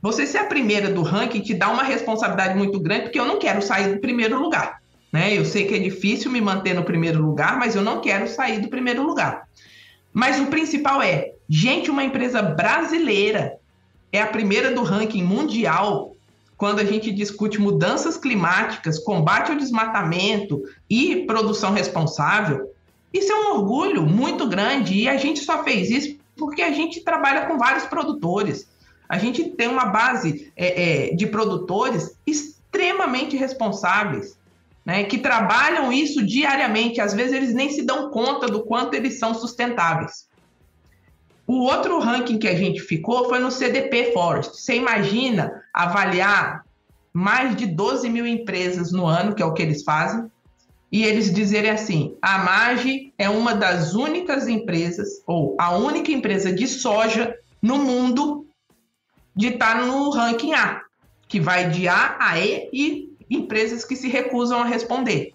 Você 0.00 0.26
ser 0.26 0.38
a 0.38 0.44
primeira 0.44 0.90
do 0.90 1.02
ranking 1.02 1.40
te 1.40 1.54
dá 1.54 1.70
uma 1.70 1.82
responsabilidade 1.82 2.56
muito 2.56 2.78
grande, 2.78 3.04
porque 3.04 3.18
eu 3.18 3.24
não 3.24 3.38
quero 3.38 3.62
sair 3.62 3.94
do 3.94 4.00
primeiro 4.00 4.40
lugar. 4.40 4.80
Né? 5.12 5.36
Eu 5.36 5.44
sei 5.44 5.66
que 5.66 5.74
é 5.74 5.78
difícil 5.78 6.30
me 6.30 6.40
manter 6.40 6.74
no 6.74 6.84
primeiro 6.84 7.20
lugar, 7.22 7.58
mas 7.58 7.74
eu 7.74 7.82
não 7.82 8.00
quero 8.00 8.28
sair 8.28 8.60
do 8.60 8.68
primeiro 8.68 9.02
lugar. 9.02 9.48
Mas 10.12 10.38
o 10.40 10.46
principal 10.46 11.02
é, 11.02 11.32
gente, 11.48 11.90
uma 11.90 12.04
empresa 12.04 12.42
brasileira 12.42 13.56
é 14.12 14.20
a 14.20 14.26
primeira 14.26 14.72
do 14.72 14.82
ranking 14.82 15.22
mundial 15.22 16.16
quando 16.56 16.78
a 16.78 16.84
gente 16.84 17.12
discute 17.12 17.60
mudanças 17.60 18.16
climáticas, 18.16 18.98
combate 18.98 19.50
ao 19.50 19.58
desmatamento 19.58 20.62
e 20.88 21.26
produção 21.26 21.72
responsável, 21.72 22.72
isso 23.12 23.32
é 23.32 23.36
um 23.36 23.54
orgulho 23.56 24.02
muito 24.02 24.46
grande 24.46 24.94
e 24.94 25.08
a 25.08 25.16
gente 25.16 25.40
só 25.40 25.62
fez 25.62 25.90
isso 25.90 26.16
porque 26.36 26.62
a 26.62 26.72
gente 26.72 27.00
trabalha 27.00 27.46
com 27.46 27.58
vários 27.58 27.84
produtores. 27.84 28.68
A 29.08 29.18
gente 29.18 29.50
tem 29.50 29.68
uma 29.68 29.86
base 29.86 30.52
é, 30.56 31.10
é, 31.10 31.14
de 31.14 31.26
produtores 31.26 32.18
extremamente 32.26 33.36
responsáveis. 33.36 34.36
né, 34.84 35.02
que 35.02 35.18
trabalham 35.18 35.92
isso 35.92 36.24
diariamente. 36.24 37.00
Às 37.00 37.12
vezes 37.12 37.32
eles 37.32 37.52
nem 37.52 37.70
se 37.70 37.82
dão 37.82 38.08
conta 38.10 38.46
do 38.46 38.64
quanto 38.64 38.94
eles 38.94 39.18
são 39.18 39.34
sustentáveis. 39.34 40.28
O 41.46 41.64
outro 41.64 41.98
ranking 41.98 42.38
que 42.38 42.46
a 42.46 42.54
gente 42.54 42.80
ficou 42.80 43.28
foi 43.28 43.40
no 43.40 43.50
CDP 43.50 44.12
Forest. 44.12 44.60
Você 44.60 44.76
imagina 44.76 45.62
avaliar 45.72 46.64
mais 47.12 47.56
de 47.56 47.66
12 47.66 48.08
mil 48.08 48.26
empresas 48.26 48.92
no 48.92 49.06
ano, 49.06 49.34
que 49.34 49.42
é 49.42 49.46
o 49.46 49.52
que 49.52 49.62
eles 49.62 49.82
fazem, 49.82 50.30
e 50.90 51.04
eles 51.04 51.32
dizerem 51.32 51.70
assim: 51.70 52.16
a 52.22 52.38
MAGE 52.38 53.12
é 53.18 53.28
uma 53.28 53.54
das 53.54 53.94
únicas 53.94 54.46
empresas, 54.48 55.22
ou 55.26 55.56
a 55.58 55.76
única 55.76 56.12
empresa 56.12 56.52
de 56.52 56.66
soja 56.66 57.34
no 57.62 57.78
mundo 57.78 58.45
de 59.36 59.48
estar 59.48 59.84
no 59.84 60.10
ranking 60.10 60.54
A, 60.54 60.80
que 61.28 61.38
vai 61.38 61.68
de 61.68 61.86
A 61.86 62.16
a 62.18 62.38
E 62.38 62.70
e 62.72 63.16
empresas 63.28 63.84
que 63.84 63.94
se 63.94 64.08
recusam 64.08 64.60
a 64.60 64.64
responder. 64.64 65.32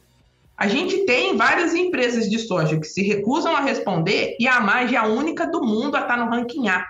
A 0.58 0.68
gente 0.68 1.06
tem 1.06 1.36
várias 1.36 1.74
empresas 1.74 2.30
de 2.30 2.40
soja 2.40 2.80
que 2.80 2.88
se 2.88 3.02
recusam 3.02 3.56
a 3.56 3.62
responder 3.62 4.36
e 4.40 4.48
a 4.48 4.60
MAGE 4.60 4.96
é 4.96 4.98
a 5.00 5.08
única 5.08 5.46
do 5.46 5.64
mundo 5.64 5.96
a 5.96 6.02
estar 6.02 6.18
no 6.18 6.30
ranking 6.30 6.68
A. 6.68 6.86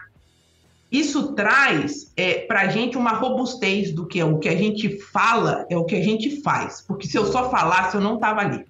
Isso 0.92 1.34
traz 1.34 2.12
é, 2.18 2.40
para 2.40 2.62
a 2.62 2.68
gente 2.68 2.98
uma 2.98 3.12
robustez 3.12 3.94
do 3.94 4.06
que 4.06 4.20
é 4.20 4.26
o 4.26 4.40
que 4.40 4.50
a 4.50 4.56
gente 4.56 5.00
fala 5.00 5.66
é 5.70 5.78
o 5.78 5.86
que 5.86 5.96
a 5.96 6.04
gente 6.04 6.42
faz. 6.42 6.82
Porque 6.82 7.08
se 7.08 7.18
eu 7.18 7.26
só 7.26 7.50
falasse, 7.50 7.96
eu 7.96 8.02
não 8.02 8.16
estava 8.16 8.42
ali. 8.42 8.66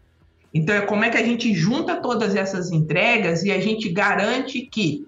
Então, 0.54 0.76
é 0.76 0.82
como 0.82 1.04
é 1.04 1.10
que 1.10 1.18
a 1.18 1.24
gente 1.24 1.54
junta 1.54 1.96
todas 1.96 2.36
essas 2.36 2.72
entregas 2.72 3.44
e 3.44 3.52
a 3.52 3.60
gente 3.60 3.90
garante 3.90 4.62
que 4.62 5.08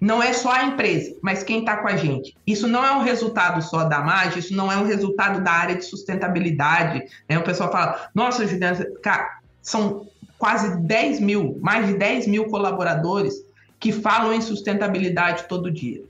não 0.00 0.22
é 0.22 0.32
só 0.32 0.52
a 0.52 0.64
empresa, 0.64 1.16
mas 1.20 1.42
quem 1.42 1.60
está 1.60 1.76
com 1.78 1.88
a 1.88 1.96
gente. 1.96 2.36
Isso 2.46 2.68
não 2.68 2.84
é 2.84 2.92
um 2.92 3.02
resultado 3.02 3.60
só 3.62 3.84
da 3.84 4.00
MAG, 4.00 4.38
isso 4.38 4.54
não 4.54 4.70
é 4.70 4.76
um 4.76 4.84
resultado 4.84 5.42
da 5.42 5.50
área 5.50 5.74
de 5.74 5.84
sustentabilidade. 5.84 7.04
Né? 7.28 7.38
O 7.38 7.42
pessoal 7.42 7.72
fala, 7.72 8.08
nossa, 8.14 8.46
Juliana, 8.46 8.86
cara, 9.02 9.40
são 9.60 10.06
quase 10.38 10.80
10 10.82 11.20
mil, 11.20 11.58
mais 11.60 11.86
de 11.86 11.94
10 11.94 12.28
mil 12.28 12.46
colaboradores 12.46 13.34
que 13.80 13.92
falam 13.92 14.32
em 14.32 14.40
sustentabilidade 14.40 15.44
todo 15.48 15.70
dia. 15.70 16.02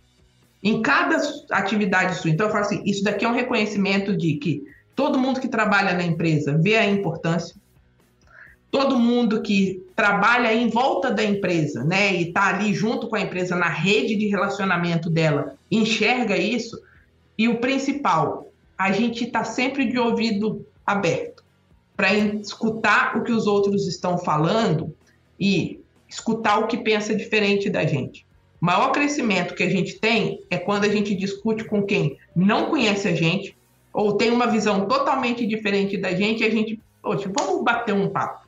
Em 0.62 0.82
cada 0.82 1.16
atividade 1.50 2.16
sua. 2.16 2.30
Então, 2.30 2.46
eu 2.46 2.52
falo 2.52 2.64
assim: 2.64 2.82
isso 2.84 3.04
daqui 3.04 3.24
é 3.24 3.28
um 3.28 3.34
reconhecimento 3.34 4.16
de 4.16 4.34
que 4.34 4.64
todo 4.94 5.18
mundo 5.18 5.40
que 5.40 5.48
trabalha 5.48 5.94
na 5.94 6.02
empresa 6.02 6.58
vê 6.58 6.76
a 6.76 6.86
importância, 6.86 7.54
todo 8.70 8.98
mundo 8.98 9.40
que 9.40 9.80
trabalha 9.98 10.54
em 10.54 10.68
volta 10.68 11.10
da 11.10 11.24
empresa, 11.24 11.82
né, 11.82 12.14
e 12.14 12.28
está 12.28 12.46
ali 12.46 12.72
junto 12.72 13.08
com 13.08 13.16
a 13.16 13.20
empresa 13.20 13.56
na 13.56 13.68
rede 13.68 14.14
de 14.14 14.28
relacionamento 14.28 15.10
dela, 15.10 15.56
enxerga 15.68 16.36
isso. 16.36 16.80
E 17.36 17.48
o 17.48 17.58
principal, 17.58 18.46
a 18.78 18.92
gente 18.92 19.24
está 19.24 19.42
sempre 19.42 19.90
de 19.90 19.98
ouvido 19.98 20.64
aberto 20.86 21.42
para 21.96 22.14
escutar 22.14 23.16
o 23.16 23.24
que 23.24 23.32
os 23.32 23.48
outros 23.48 23.88
estão 23.88 24.18
falando 24.18 24.94
e 25.38 25.80
escutar 26.08 26.58
o 26.58 26.68
que 26.68 26.76
pensa 26.76 27.12
diferente 27.12 27.68
da 27.68 27.84
gente. 27.84 28.24
O 28.62 28.66
maior 28.66 28.92
crescimento 28.92 29.52
que 29.52 29.64
a 29.64 29.68
gente 29.68 29.98
tem 29.98 30.40
é 30.48 30.58
quando 30.58 30.84
a 30.84 30.88
gente 30.88 31.12
discute 31.12 31.64
com 31.64 31.82
quem 31.82 32.16
não 32.36 32.70
conhece 32.70 33.08
a 33.08 33.16
gente 33.16 33.58
ou 33.92 34.12
tem 34.16 34.30
uma 34.30 34.46
visão 34.46 34.86
totalmente 34.86 35.44
diferente 35.44 35.96
da 35.96 36.14
gente 36.14 36.44
e 36.44 36.46
a 36.46 36.50
gente, 36.50 36.80
poxa, 37.02 37.28
vamos 37.36 37.64
bater 37.64 37.92
um 37.92 38.08
papo. 38.08 38.46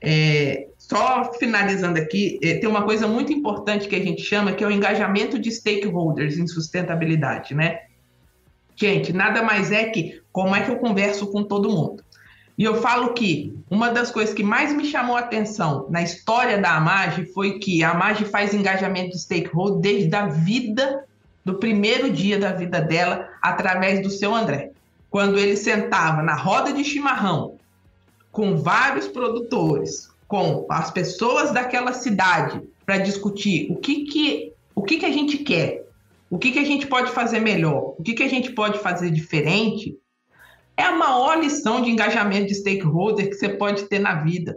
É, 0.00 0.68
só 0.92 1.32
finalizando 1.32 1.98
aqui, 1.98 2.38
é, 2.42 2.58
tem 2.58 2.68
uma 2.68 2.82
coisa 2.82 3.08
muito 3.08 3.32
importante 3.32 3.88
que 3.88 3.96
a 3.96 4.04
gente 4.04 4.22
chama 4.22 4.52
que 4.52 4.62
é 4.62 4.66
o 4.66 4.70
engajamento 4.70 5.38
de 5.38 5.50
stakeholders 5.50 6.36
em 6.36 6.46
sustentabilidade, 6.46 7.54
né? 7.54 7.80
Gente, 8.76 9.12
nada 9.12 9.42
mais 9.42 9.72
é 9.72 9.84
que 9.86 10.20
como 10.30 10.54
é 10.54 10.60
que 10.60 10.70
eu 10.70 10.76
converso 10.76 11.26
com 11.28 11.42
todo 11.42 11.70
mundo. 11.70 12.04
E 12.56 12.64
eu 12.64 12.80
falo 12.80 13.14
que 13.14 13.56
uma 13.70 13.90
das 13.90 14.10
coisas 14.10 14.34
que 14.34 14.42
mais 14.42 14.72
me 14.74 14.84
chamou 14.84 15.16
a 15.16 15.20
atenção 15.20 15.86
na 15.88 16.02
história 16.02 16.58
da 16.58 16.76
Amage 16.76 17.24
foi 17.32 17.58
que 17.58 17.82
a 17.82 17.90
Amage 17.90 18.26
faz 18.26 18.52
engajamento 18.52 19.10
de 19.10 19.22
stakeholder 19.22 19.80
desde 19.80 20.14
a 20.14 20.26
vida, 20.26 21.04
do 21.44 21.54
primeiro 21.54 22.10
dia 22.10 22.38
da 22.38 22.52
vida 22.52 22.80
dela, 22.80 23.28
através 23.40 24.02
do 24.02 24.10
seu 24.10 24.34
André. 24.34 24.70
Quando 25.10 25.38
ele 25.38 25.56
sentava 25.56 26.22
na 26.22 26.34
roda 26.34 26.72
de 26.72 26.84
chimarrão 26.84 27.56
com 28.30 28.56
vários 28.56 29.08
produtores, 29.08 30.11
com 30.32 30.64
as 30.70 30.90
pessoas 30.90 31.52
daquela 31.52 31.92
cidade, 31.92 32.62
para 32.86 32.96
discutir 32.96 33.70
o 33.70 33.76
que, 33.76 34.04
que, 34.06 34.54
o 34.74 34.82
que, 34.82 34.96
que 34.96 35.04
a 35.04 35.12
gente 35.12 35.36
quer, 35.36 35.84
o 36.30 36.38
que, 36.38 36.52
que 36.52 36.58
a 36.58 36.64
gente 36.64 36.86
pode 36.86 37.10
fazer 37.10 37.38
melhor, 37.38 37.94
o 37.98 38.02
que, 38.02 38.14
que 38.14 38.22
a 38.22 38.28
gente 38.28 38.50
pode 38.52 38.78
fazer 38.78 39.10
diferente, 39.10 39.94
é 40.74 40.84
a 40.84 40.96
maior 40.96 41.38
lição 41.38 41.82
de 41.82 41.90
engajamento 41.90 42.46
de 42.46 42.54
stakeholder 42.54 43.28
que 43.28 43.34
você 43.34 43.50
pode 43.50 43.82
ter 43.90 43.98
na 43.98 44.22
vida. 44.22 44.56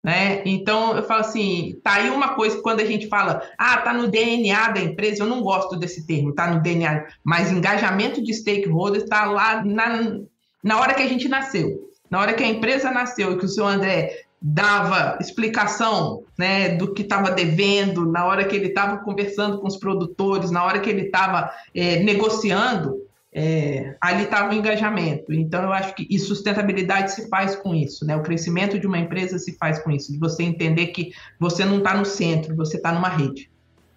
Né? 0.00 0.42
Então, 0.44 0.96
eu 0.96 1.02
falo 1.02 1.22
assim, 1.22 1.74
tá 1.82 1.94
aí 1.94 2.08
uma 2.10 2.36
coisa 2.36 2.54
que 2.54 2.62
quando 2.62 2.78
a 2.78 2.84
gente 2.84 3.08
fala, 3.08 3.42
ah, 3.58 3.78
tá 3.78 3.92
no 3.92 4.06
DNA 4.06 4.68
da 4.68 4.80
empresa, 4.80 5.24
eu 5.24 5.26
não 5.26 5.42
gosto 5.42 5.74
desse 5.74 6.06
termo, 6.06 6.32
tá 6.32 6.54
no 6.54 6.62
DNA, 6.62 7.04
mas 7.24 7.50
engajamento 7.50 8.22
de 8.22 8.32
stakeholders 8.32 9.02
está 9.02 9.24
lá 9.24 9.64
na, 9.64 10.20
na 10.62 10.78
hora 10.78 10.94
que 10.94 11.02
a 11.02 11.08
gente 11.08 11.28
nasceu. 11.28 11.90
Na 12.08 12.20
hora 12.20 12.34
que 12.34 12.44
a 12.44 12.48
empresa 12.48 12.92
nasceu 12.92 13.32
e 13.32 13.38
que 13.38 13.44
o 13.44 13.48
seu 13.48 13.66
André 13.66 14.23
dava 14.46 15.16
explicação 15.22 16.22
né, 16.36 16.76
do 16.76 16.92
que 16.92 17.00
estava 17.00 17.30
devendo, 17.30 18.04
na 18.04 18.26
hora 18.26 18.44
que 18.44 18.54
ele 18.54 18.66
estava 18.66 18.98
conversando 18.98 19.58
com 19.58 19.66
os 19.66 19.78
produtores, 19.78 20.50
na 20.50 20.62
hora 20.62 20.80
que 20.80 20.90
ele 20.90 21.06
estava 21.06 21.50
é, 21.74 22.00
negociando, 22.00 22.94
é, 23.32 23.96
ali 23.98 24.24
estava 24.24 24.50
o 24.50 24.54
engajamento. 24.54 25.32
Então, 25.32 25.62
eu 25.62 25.72
acho 25.72 25.94
que 25.94 26.06
e 26.10 26.18
sustentabilidade 26.18 27.12
se 27.12 27.26
faz 27.30 27.56
com 27.56 27.74
isso, 27.74 28.04
né? 28.04 28.14
O 28.14 28.22
crescimento 28.22 28.78
de 28.78 28.86
uma 28.86 28.98
empresa 28.98 29.38
se 29.38 29.56
faz 29.56 29.78
com 29.78 29.90
isso, 29.90 30.12
de 30.12 30.18
você 30.18 30.42
entender 30.42 30.88
que 30.88 31.12
você 31.40 31.64
não 31.64 31.78
está 31.78 31.96
no 31.96 32.04
centro, 32.04 32.54
você 32.54 32.76
está 32.76 32.92
numa 32.92 33.08
rede. 33.08 33.50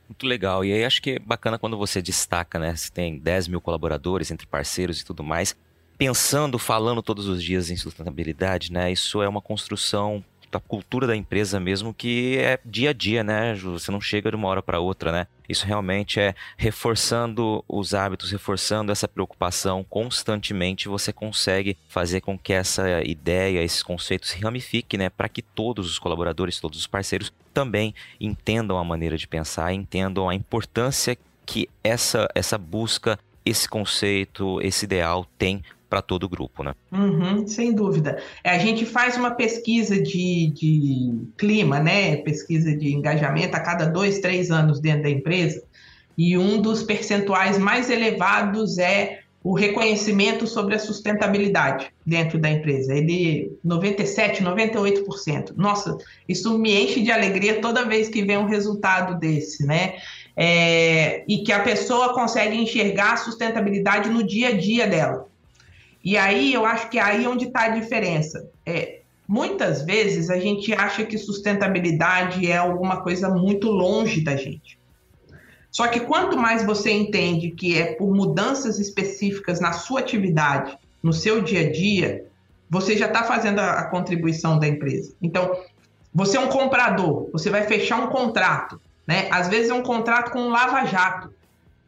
Muito 0.08 0.26
legal. 0.26 0.64
E 0.64 0.72
aí 0.72 0.86
acho 0.86 1.02
que 1.02 1.12
é 1.12 1.20
bacana 1.20 1.60
quando 1.60 1.78
você 1.78 2.02
destaca, 2.02 2.58
né? 2.58 2.74
Se 2.74 2.90
tem 2.90 3.20
10 3.20 3.50
mil 3.50 3.60
colaboradores 3.60 4.32
entre 4.32 4.48
parceiros 4.48 5.02
e 5.02 5.06
tudo 5.06 5.26
mais 5.26 5.54
pensando, 5.98 6.60
falando 6.60 7.02
todos 7.02 7.28
os 7.28 7.44
dias 7.44 7.72
em 7.72 7.76
sustentabilidade, 7.76 8.72
né? 8.72 8.92
Isso 8.92 9.22
é 9.22 9.28
uma 9.28 9.42
construção 9.42 10.24
da 10.52 10.60
cultura 10.60 11.08
da 11.08 11.16
empresa 11.16 11.60
mesmo 11.60 11.94
que 11.94 12.38
é 12.38 12.60
dia 12.66 12.92
a 12.92 12.94
dia, 12.94 13.24
né, 13.24 13.56
Ju? 13.56 13.74
Você 13.74 13.92
não 13.92 14.02
chega 14.02 14.30
de 14.30 14.36
uma 14.36 14.48
hora 14.48 14.62
para 14.62 14.80
outra, 14.80 15.12
né? 15.12 15.28
Isso 15.48 15.66
realmente 15.66 16.20
é 16.20 16.36
reforçando 16.58 17.64
os 17.68 17.94
hábitos, 17.94 18.32
reforçando 18.32 18.92
essa 18.92 19.08
preocupação 19.08 19.86
constantemente, 19.90 20.90
você 20.90 21.14
consegue 21.14 21.78
fazer 21.88 22.22
com 22.22 22.38
que 22.38 22.52
essa 22.52 23.02
ideia, 23.04 23.64
esses 23.64 23.82
conceitos 23.82 24.30
se 24.30 24.40
ramifiquem, 24.40 25.00
né, 25.00 25.10
para 25.10 25.30
que 25.30 25.42
todos 25.42 25.90
os 25.90 26.00
colaboradores, 26.00 26.60
todos 26.60 26.80
os 26.80 26.88
parceiros 26.88 27.32
também 27.54 27.96
entendam 28.20 28.78
a 28.78 28.84
maneira 28.84 29.18
de 29.18 29.28
pensar, 29.28 29.74
entendam 29.74 30.30
a 30.30 30.36
importância 30.36 31.18
que 31.46 31.70
essa 31.82 32.28
essa 32.36 32.58
busca 32.58 33.18
esse 33.50 33.68
conceito, 33.70 34.62
esse 34.62 34.86
ideal 34.86 35.26
tem 35.38 35.64
para 35.90 36.02
todo 36.02 36.24
o 36.24 36.30
grupo, 36.30 36.64
né? 36.64 36.74
Uhum, 36.92 37.48
sem 37.48 37.74
dúvida. 37.74 38.22
É, 38.44 38.52
a 38.52 38.58
gente 38.58 38.86
faz 38.86 39.18
uma 39.18 39.32
pesquisa 39.32 40.02
de, 40.02 40.52
de 40.54 41.14
clima, 41.38 41.80
né? 41.80 42.18
Pesquisa 42.18 42.76
de 42.76 42.94
engajamento 42.94 43.56
a 43.56 43.60
cada 43.60 43.86
dois, 43.86 44.20
três 44.20 44.52
anos 44.52 44.80
dentro 44.80 45.04
da 45.04 45.10
empresa. 45.10 45.64
E 46.18 46.38
um 46.38 46.62
dos 46.62 46.84
percentuais 46.84 47.58
mais 47.58 47.90
elevados 47.90 48.78
é 48.78 49.20
o 49.44 49.54
reconhecimento 49.54 50.46
sobre 50.46 50.76
a 50.76 50.80
sustentabilidade 50.80 51.88
dentro 52.06 52.38
da 52.38 52.50
empresa. 52.50 52.94
Ele 52.94 53.58
97, 53.64 54.44
98%. 54.44 55.54
Nossa, 55.56 55.98
isso 56.28 56.58
me 56.58 56.84
enche 56.84 57.02
de 57.02 57.12
alegria 57.12 57.62
toda 57.62 57.86
vez 57.86 58.10
que 58.10 58.26
vem 58.26 58.38
um 58.38 58.46
resultado 58.46 59.18
desse, 59.18 59.66
né? 59.66 59.96
É, 60.36 61.24
e 61.28 61.44
que 61.44 61.52
a 61.54 61.62
pessoa 61.62 62.14
consegue 62.14 62.58
enxergar 62.58 63.14
a 63.14 63.18
sustentabilidade 63.18 64.10
no 64.10 64.22
dia 64.22 64.50
a 64.50 64.58
dia 64.58 64.86
dela. 64.86 65.28
E 66.08 66.16
aí 66.16 66.54
eu 66.54 66.66
acho 66.66 66.90
que 66.90 66.98
é 66.98 67.02
aí 67.02 67.28
onde 67.28 67.48
está 67.48 67.64
a 67.64 67.68
diferença. 67.68 68.50
É, 68.66 69.02
muitas 69.28 69.82
vezes 69.82 70.30
a 70.30 70.40
gente 70.40 70.72
acha 70.74 71.04
que 71.04 71.18
sustentabilidade 71.18 72.50
é 72.50 72.56
alguma 72.56 73.04
coisa 73.04 73.28
muito 73.28 73.70
longe 73.70 74.24
da 74.24 74.38
gente. 74.38 74.80
Só 75.70 75.86
que 75.90 76.00
quanto 76.00 76.38
mais 76.38 76.66
você 76.66 76.94
entende 76.94 77.52
que 77.52 77.78
é 77.78 77.94
por 77.96 78.16
mudanças 78.16 78.80
específicas 78.80 79.60
na 79.60 79.74
sua 79.74 80.00
atividade, 80.00 80.78
no 81.04 81.12
seu 81.12 81.42
dia 81.42 81.68
a 81.68 81.72
dia, 81.74 82.26
você 82.70 82.96
já 82.96 83.08
está 83.08 83.26
fazendo 83.26 83.60
a, 83.60 83.72
a 83.72 83.90
contribuição 83.90 84.58
da 84.58 84.66
empresa. 84.66 85.14
Então, 85.22 85.60
você 86.16 86.38
é 86.38 86.40
um 86.40 86.48
comprador, 86.48 87.30
você 87.34 87.50
vai 87.50 87.64
fechar 87.64 88.00
um 88.00 88.08
contrato, 88.08 88.80
né? 89.06 89.28
Às 89.30 89.50
vezes 89.50 89.70
é 89.70 89.74
um 89.74 89.84
contrato 89.84 90.32
com 90.32 90.40
um 90.40 90.50
lava-jato. 90.52 91.34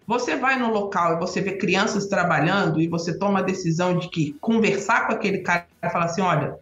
Você 0.09 0.35
vai 0.35 0.57
no 0.57 0.71
local 0.71 1.13
e 1.13 1.19
você 1.19 1.39
vê 1.39 1.51
crianças 1.51 2.07
trabalhando 2.07 2.81
e 2.81 2.87
você 2.87 3.15
toma 3.15 3.37
a 3.37 3.43
decisão 3.43 3.95
de 3.95 4.09
que 4.09 4.33
conversar 4.41 5.05
com 5.05 5.13
aquele 5.13 5.43
cara 5.43 5.67
e 5.83 5.87
falar 5.87 6.05
assim, 6.05 6.21
olha, 6.21 6.57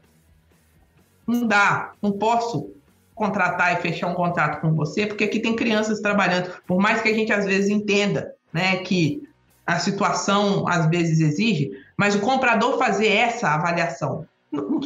não 1.25 1.47
dá, 1.47 1.93
não 2.01 2.11
posso 2.11 2.69
contratar 3.15 3.71
e 3.71 3.81
fechar 3.81 4.07
um 4.07 4.13
contrato 4.13 4.59
com 4.59 4.73
você, 4.73 5.05
porque 5.05 5.23
aqui 5.23 5.39
tem 5.39 5.55
crianças 5.55 6.01
trabalhando, 6.01 6.51
por 6.67 6.77
mais 6.77 7.01
que 7.01 7.07
a 7.07 7.13
gente 7.13 7.31
às 7.31 7.45
vezes 7.45 7.69
entenda, 7.69 8.35
né, 8.51 8.79
que 8.79 9.23
a 9.65 9.79
situação 9.79 10.67
às 10.67 10.85
vezes 10.89 11.21
exige, 11.21 11.71
mas 11.95 12.15
o 12.15 12.19
comprador 12.19 12.77
fazer 12.77 13.07
essa 13.07 13.47
avaliação, 13.51 14.27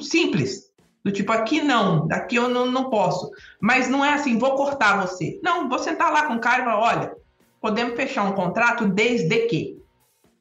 simples. 0.03 0.69
Do 1.03 1.11
tipo, 1.11 1.31
aqui 1.31 1.63
não, 1.63 2.07
daqui 2.07 2.35
eu 2.35 2.47
não, 2.47 2.69
não 2.69 2.91
posso. 2.91 3.31
Mas 3.59 3.89
não 3.89 4.05
é 4.05 4.13
assim, 4.13 4.37
vou 4.37 4.53
cortar 4.53 5.01
você. 5.01 5.39
Não, 5.41 5.67
vou 5.67 5.79
sentar 5.79 6.13
lá 6.13 6.27
com 6.27 6.35
o 6.35 6.39
cara 6.39 6.61
e 6.61 6.65
falar, 6.65 6.79
olha, 6.79 7.20
podemos 7.61 7.95
fechar 7.95 8.23
um 8.23 8.33
contrato 8.33 8.87
desde 8.87 9.45
que. 9.47 9.79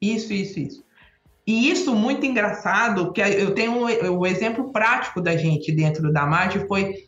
Isso, 0.01 0.33
isso, 0.33 0.59
isso. 0.59 0.83
E 1.45 1.69
isso 1.69 1.95
muito 1.95 2.25
engraçado, 2.25 3.13
que 3.13 3.21
eu 3.21 3.53
tenho 3.53 3.73
o 3.73 3.85
um, 3.85 4.19
um 4.19 4.25
exemplo 4.25 4.71
prático 4.71 5.21
da 5.21 5.37
gente 5.37 5.71
dentro 5.71 6.11
da 6.11 6.25
MAG 6.25 6.67
foi 6.67 7.07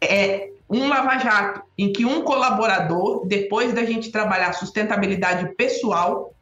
é, 0.00 0.50
um 0.68 0.88
lava-jato, 0.88 1.62
em 1.78 1.92
que 1.92 2.04
um 2.04 2.22
colaborador, 2.22 3.26
depois 3.26 3.72
da 3.72 3.84
gente 3.84 4.10
trabalhar 4.10 4.52
sustentabilidade 4.52 5.54
pessoal, 5.54 6.32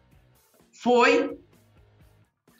foi 0.72 1.38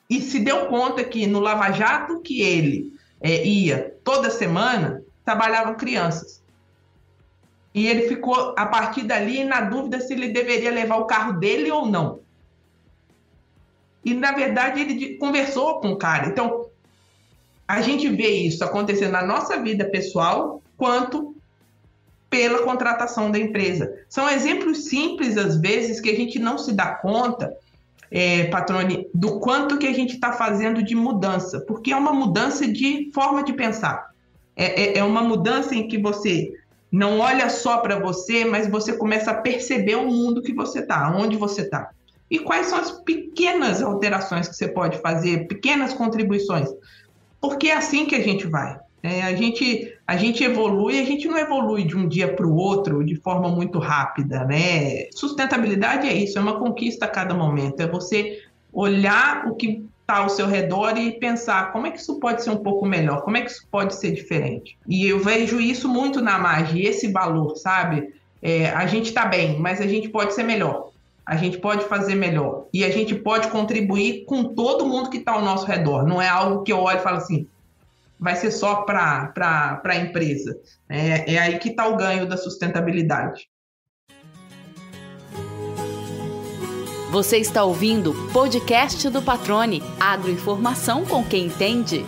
e 0.08 0.20
se 0.20 0.38
deu 0.38 0.66
conta 0.66 1.02
que 1.02 1.26
no 1.26 1.40
lava-jato 1.40 2.20
que 2.20 2.42
ele 2.42 2.92
é, 3.20 3.44
ia 3.44 3.96
toda 4.04 4.30
semana, 4.30 5.02
trabalhavam 5.24 5.76
crianças. 5.76 6.43
E 7.74 7.88
ele 7.88 8.08
ficou, 8.08 8.54
a 8.56 8.66
partir 8.66 9.02
dali, 9.02 9.42
na 9.42 9.60
dúvida 9.62 10.00
se 10.00 10.12
ele 10.12 10.28
deveria 10.28 10.70
levar 10.70 10.96
o 10.96 11.06
carro 11.06 11.32
dele 11.32 11.70
ou 11.70 11.86
não. 11.86 12.20
E, 14.04 14.14
na 14.14 14.32
verdade, 14.32 14.80
ele 14.80 15.16
conversou 15.16 15.80
com 15.80 15.92
o 15.92 15.96
cara. 15.96 16.28
Então, 16.28 16.66
a 17.66 17.80
gente 17.80 18.08
vê 18.08 18.28
isso 18.28 18.62
acontecendo 18.62 19.12
na 19.12 19.26
nossa 19.26 19.60
vida 19.60 19.86
pessoal, 19.86 20.62
quanto 20.76 21.34
pela 22.30 22.62
contratação 22.62 23.30
da 23.30 23.38
empresa. 23.38 23.92
São 24.08 24.28
exemplos 24.28 24.84
simples, 24.84 25.36
às 25.36 25.56
vezes, 25.56 26.00
que 26.00 26.10
a 26.10 26.16
gente 26.16 26.38
não 26.38 26.58
se 26.58 26.72
dá 26.72 26.94
conta, 26.94 27.56
é, 28.10 28.44
Patrone, 28.44 29.08
do 29.12 29.40
quanto 29.40 29.78
que 29.78 29.86
a 29.86 29.92
gente 29.92 30.14
está 30.14 30.32
fazendo 30.32 30.82
de 30.82 30.94
mudança, 30.94 31.60
porque 31.60 31.92
é 31.92 31.96
uma 31.96 32.12
mudança 32.12 32.68
de 32.68 33.10
forma 33.12 33.42
de 33.42 33.52
pensar. 33.52 34.10
É, 34.56 34.82
é, 34.82 34.98
é 34.98 35.04
uma 35.04 35.22
mudança 35.22 35.74
em 35.74 35.88
que 35.88 35.98
você 35.98 36.52
não 36.94 37.18
olha 37.18 37.50
só 37.50 37.78
para 37.78 37.98
você, 37.98 38.44
mas 38.44 38.68
você 38.68 38.92
começa 38.92 39.32
a 39.32 39.34
perceber 39.34 39.96
o 39.96 40.06
mundo 40.06 40.40
que 40.40 40.54
você 40.54 40.78
está, 40.78 41.10
onde 41.10 41.36
você 41.36 41.62
está. 41.62 41.90
E 42.30 42.38
quais 42.38 42.68
são 42.68 42.78
as 42.78 42.92
pequenas 42.92 43.82
alterações 43.82 44.46
que 44.46 44.54
você 44.54 44.68
pode 44.68 44.98
fazer, 44.98 45.48
pequenas 45.48 45.92
contribuições. 45.92 46.68
Porque 47.40 47.66
é 47.66 47.76
assim 47.76 48.06
que 48.06 48.14
a 48.14 48.22
gente 48.22 48.46
vai. 48.46 48.78
É, 49.02 49.22
a, 49.22 49.34
gente, 49.34 49.92
a 50.06 50.16
gente 50.16 50.44
evolui, 50.44 51.00
a 51.00 51.04
gente 51.04 51.26
não 51.26 51.36
evolui 51.36 51.82
de 51.82 51.96
um 51.96 52.06
dia 52.06 52.32
para 52.32 52.46
o 52.46 52.54
outro 52.54 53.04
de 53.04 53.16
forma 53.16 53.48
muito 53.48 53.80
rápida, 53.80 54.44
né? 54.44 55.10
Sustentabilidade 55.10 56.06
é 56.06 56.14
isso, 56.14 56.38
é 56.38 56.40
uma 56.40 56.60
conquista 56.60 57.06
a 57.06 57.08
cada 57.08 57.34
momento, 57.34 57.80
é 57.80 57.88
você 57.88 58.38
olhar 58.72 59.48
o 59.48 59.56
que 59.56 59.84
está 60.04 60.18
ao 60.18 60.28
seu 60.28 60.46
redor 60.46 60.98
e 60.98 61.18
pensar 61.18 61.72
como 61.72 61.86
é 61.86 61.90
que 61.90 61.98
isso 61.98 62.20
pode 62.20 62.44
ser 62.44 62.50
um 62.50 62.62
pouco 62.62 62.84
melhor, 62.86 63.22
como 63.22 63.38
é 63.38 63.40
que 63.40 63.50
isso 63.50 63.66
pode 63.70 63.94
ser 63.94 64.12
diferente. 64.12 64.76
E 64.86 65.06
eu 65.06 65.18
vejo 65.18 65.58
isso 65.58 65.88
muito 65.88 66.20
na 66.20 66.38
magia, 66.38 66.90
esse 66.90 67.10
valor, 67.10 67.56
sabe? 67.56 68.14
É, 68.42 68.68
a 68.68 68.86
gente 68.86 69.06
está 69.06 69.24
bem, 69.24 69.58
mas 69.58 69.80
a 69.80 69.86
gente 69.86 70.10
pode 70.10 70.34
ser 70.34 70.42
melhor. 70.42 70.90
A 71.24 71.36
gente 71.36 71.56
pode 71.56 71.86
fazer 71.86 72.14
melhor. 72.14 72.66
E 72.70 72.84
a 72.84 72.90
gente 72.90 73.14
pode 73.14 73.48
contribuir 73.48 74.26
com 74.26 74.54
todo 74.54 74.84
mundo 74.84 75.08
que 75.08 75.16
está 75.16 75.32
ao 75.32 75.40
nosso 75.40 75.64
redor. 75.64 76.06
Não 76.06 76.20
é 76.20 76.28
algo 76.28 76.62
que 76.62 76.70
eu 76.70 76.80
olho 76.80 76.98
e 76.98 77.02
falo 77.02 77.16
assim, 77.16 77.48
vai 78.20 78.36
ser 78.36 78.50
só 78.50 78.82
para 78.82 79.32
a 79.82 79.96
empresa. 79.96 80.54
É, 80.86 81.34
é 81.34 81.38
aí 81.38 81.58
que 81.58 81.70
está 81.70 81.88
o 81.88 81.96
ganho 81.96 82.28
da 82.28 82.36
sustentabilidade. 82.36 83.48
Você 87.14 87.38
está 87.38 87.62
ouvindo 87.62 88.10
o 88.10 88.32
podcast 88.32 89.08
do 89.08 89.22
Patrone, 89.22 89.80
agroinformação 90.00 91.04
com 91.04 91.24
quem 91.24 91.46
entende. 91.46 92.04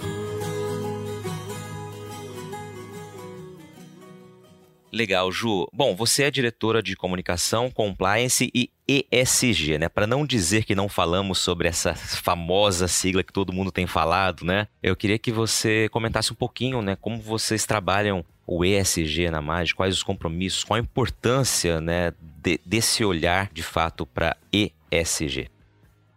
Legal, 4.93 5.31
Ju. 5.31 5.69
Bom, 5.73 5.95
você 5.95 6.25
é 6.25 6.31
diretora 6.33 6.83
de 6.83 6.97
comunicação, 6.97 7.71
compliance 7.71 8.51
e 8.53 8.69
ESG, 8.89 9.79
né? 9.79 9.89
Para 9.89 10.09
não 10.09 10.27
dizer 10.27 10.65
que 10.65 10.75
não 10.75 10.89
falamos 10.89 11.39
sobre 11.39 11.69
essa 11.69 11.95
famosa 11.95 12.89
sigla 12.89 13.23
que 13.23 13.33
todo 13.33 13.53
mundo 13.53 13.71
tem 13.71 13.87
falado, 13.87 14.45
né? 14.45 14.67
Eu 14.83 14.97
queria 14.97 15.21
que 15.21 15.31
você 15.31 15.89
comentasse 15.91 16.33
um 16.33 16.37
pouquinho, 16.37 16.83
né, 16.83 16.97
como 16.97 17.21
vocês 17.21 17.65
trabalham 17.65 18.25
o 18.45 18.65
ESG 18.65 19.31
na 19.31 19.41
MAG, 19.41 19.73
quais 19.73 19.95
os 19.95 20.03
compromissos, 20.03 20.65
qual 20.65 20.79
a 20.79 20.81
importância, 20.81 21.81
né, 21.81 22.13
de, 22.43 22.61
desse 22.67 23.05
olhar 23.05 23.51
de 23.53 23.63
fato 23.63 24.05
para 24.05 24.37
ESG. 24.53 24.76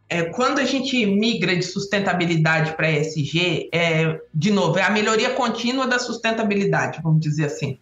É, 0.10 0.24
quando 0.24 0.60
a 0.60 0.66
gente 0.66 1.06
migra 1.06 1.56
de 1.56 1.64
sustentabilidade 1.64 2.74
para 2.76 2.90
ESG, 2.90 3.70
é, 3.72 4.20
de 4.34 4.50
novo, 4.52 4.80
é 4.80 4.84
a 4.84 4.90
melhoria 4.90 5.30
contínua 5.32 5.86
da 5.86 6.00
sustentabilidade, 6.00 7.00
vamos 7.04 7.20
dizer 7.22 7.46
assim. 7.46 7.78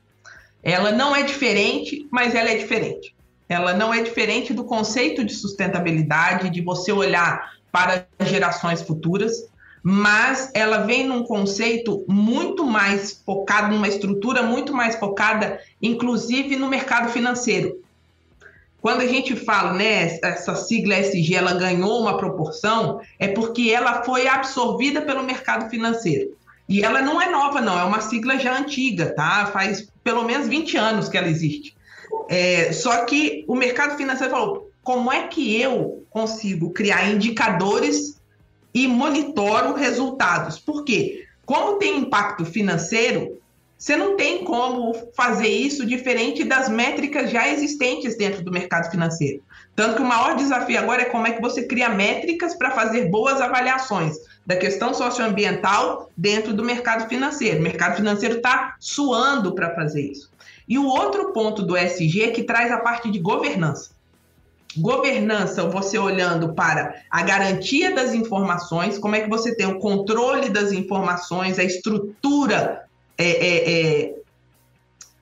Ela 0.62 0.92
não 0.92 1.16
é 1.16 1.24
diferente, 1.24 2.06
mas 2.12 2.36
ela 2.36 2.50
é 2.50 2.58
diferente. 2.58 3.16
Ela 3.48 3.74
não 3.74 3.94
é 3.94 4.02
diferente 4.02 4.54
do 4.54 4.66
conceito 4.66 5.24
de 5.24 5.34
sustentabilidade, 5.34 6.50
de 6.50 6.62
você 6.62 6.92
olhar 6.92 7.54
para 7.72 8.06
gerações 8.26 8.82
futuras, 8.82 9.48
mas 9.82 10.52
ela 10.54 10.80
vem 10.80 11.08
num 11.08 11.24
conceito 11.24 12.04
muito 12.10 12.66
mais 12.66 13.22
focado, 13.26 13.74
numa 13.74 13.88
estrutura 13.88 14.44
muito 14.44 14.74
mais 14.74 14.98
focada, 14.98 15.62
inclusive 15.82 16.58
no 16.58 16.68
mercado 16.68 17.10
financeiro. 17.10 17.82
Quando 18.82 19.02
a 19.02 19.08
gente 19.08 19.36
fala, 19.36 19.74
né, 19.74 20.20
essa 20.22 20.56
sigla 20.56 20.96
SG, 20.96 21.36
ela 21.36 21.54
ganhou 21.54 22.00
uma 22.00 22.18
proporção, 22.18 23.02
é 23.20 23.28
porque 23.28 23.72
ela 23.72 24.04
foi 24.04 24.28
absorvida 24.28 25.02
pelo 25.02 25.24
mercado 25.24 25.70
financeiro. 25.70 26.38
E 26.70 26.84
ela 26.84 27.02
não 27.02 27.22
é 27.22 27.30
nova, 27.30 27.62
não, 27.62 27.80
é 27.80 27.84
uma 27.84 28.02
sigla 28.02 28.38
já 28.38 28.58
antiga, 28.58 29.14
tá? 29.16 29.48
Faz 29.48 29.88
pelo 30.04 30.24
menos 30.24 30.48
20 30.48 30.78
anos 30.78 31.10
que 31.10 31.18
ela 31.18 31.28
existe. 31.28 31.76
É, 32.30 32.72
só 32.74 33.06
que 33.06 33.46
o 33.48 33.56
mercado 33.56 33.96
financeiro 33.98 34.32
falou: 34.32 34.70
como 34.84 35.12
é 35.12 35.28
que 35.28 35.60
eu 35.62 36.06
consigo 36.10 36.72
criar 36.72 37.10
indicadores 37.10 38.22
e 38.74 38.88
monitoro 38.88 39.74
resultados? 39.74 40.60
Por 40.60 40.84
quê? 40.84 41.26
Como 41.46 41.78
tem 41.78 42.00
impacto 42.00 42.46
financeiro, 42.46 43.40
você 43.78 43.96
não 43.96 44.18
tem 44.18 44.44
como 44.44 44.94
fazer 45.16 45.50
isso 45.50 45.86
diferente 45.86 46.44
das 46.44 46.68
métricas 46.68 47.30
já 47.30 47.48
existentes 47.48 48.18
dentro 48.18 48.44
do 48.44 48.52
mercado 48.52 48.90
financeiro. 48.90 49.44
Tanto 49.76 49.98
que 49.98 50.02
o 50.02 50.06
maior 50.06 50.36
desafio 50.36 50.80
agora 50.80 51.04
é 51.04 51.06
como 51.06 51.28
é 51.28 51.34
que 51.34 51.42
você 51.42 51.68
cria 51.68 51.90
métricas 51.90 52.56
para 52.56 52.72
fazer 52.72 53.10
boas 53.10 53.40
avaliações 53.40 54.16
da 54.44 54.56
questão 54.56 54.96
socioambiental 54.96 56.10
dentro 56.18 56.54
do 56.54 56.64
mercado 56.64 57.08
financeiro. 57.08 57.60
O 57.60 57.64
mercado 57.64 57.98
financeiro 57.98 58.38
está 58.38 58.76
suando 58.80 59.54
para 59.54 59.76
fazer 59.76 60.02
isso. 60.02 60.32
E 60.68 60.80
o 60.80 60.86
outro 60.88 61.32
ponto 61.32 61.62
do 61.62 61.78
SG 61.78 62.24
é 62.24 62.32
que 62.32 62.44
traz 62.44 62.72
a 62.72 62.80
parte 62.80 63.12
de 63.12 63.20
governança. 63.20 63.92
Governança, 64.76 65.64
você 65.70 66.00
olhando 66.00 66.54
para 66.54 66.96
a 67.12 67.22
garantia 67.22 67.94
das 67.94 68.14
informações, 68.14 68.98
como 68.98 69.16
é 69.16 69.22
que 69.22 69.30
você 69.30 69.56
tem 69.56 69.68
o 69.68 69.80
controle 69.80 70.50
das 70.50 70.72
informações, 70.72 71.60
a 71.60 71.64
estrutura 71.64 72.87
é, 73.18 73.26
é, 73.26 73.72
é, 73.72 74.18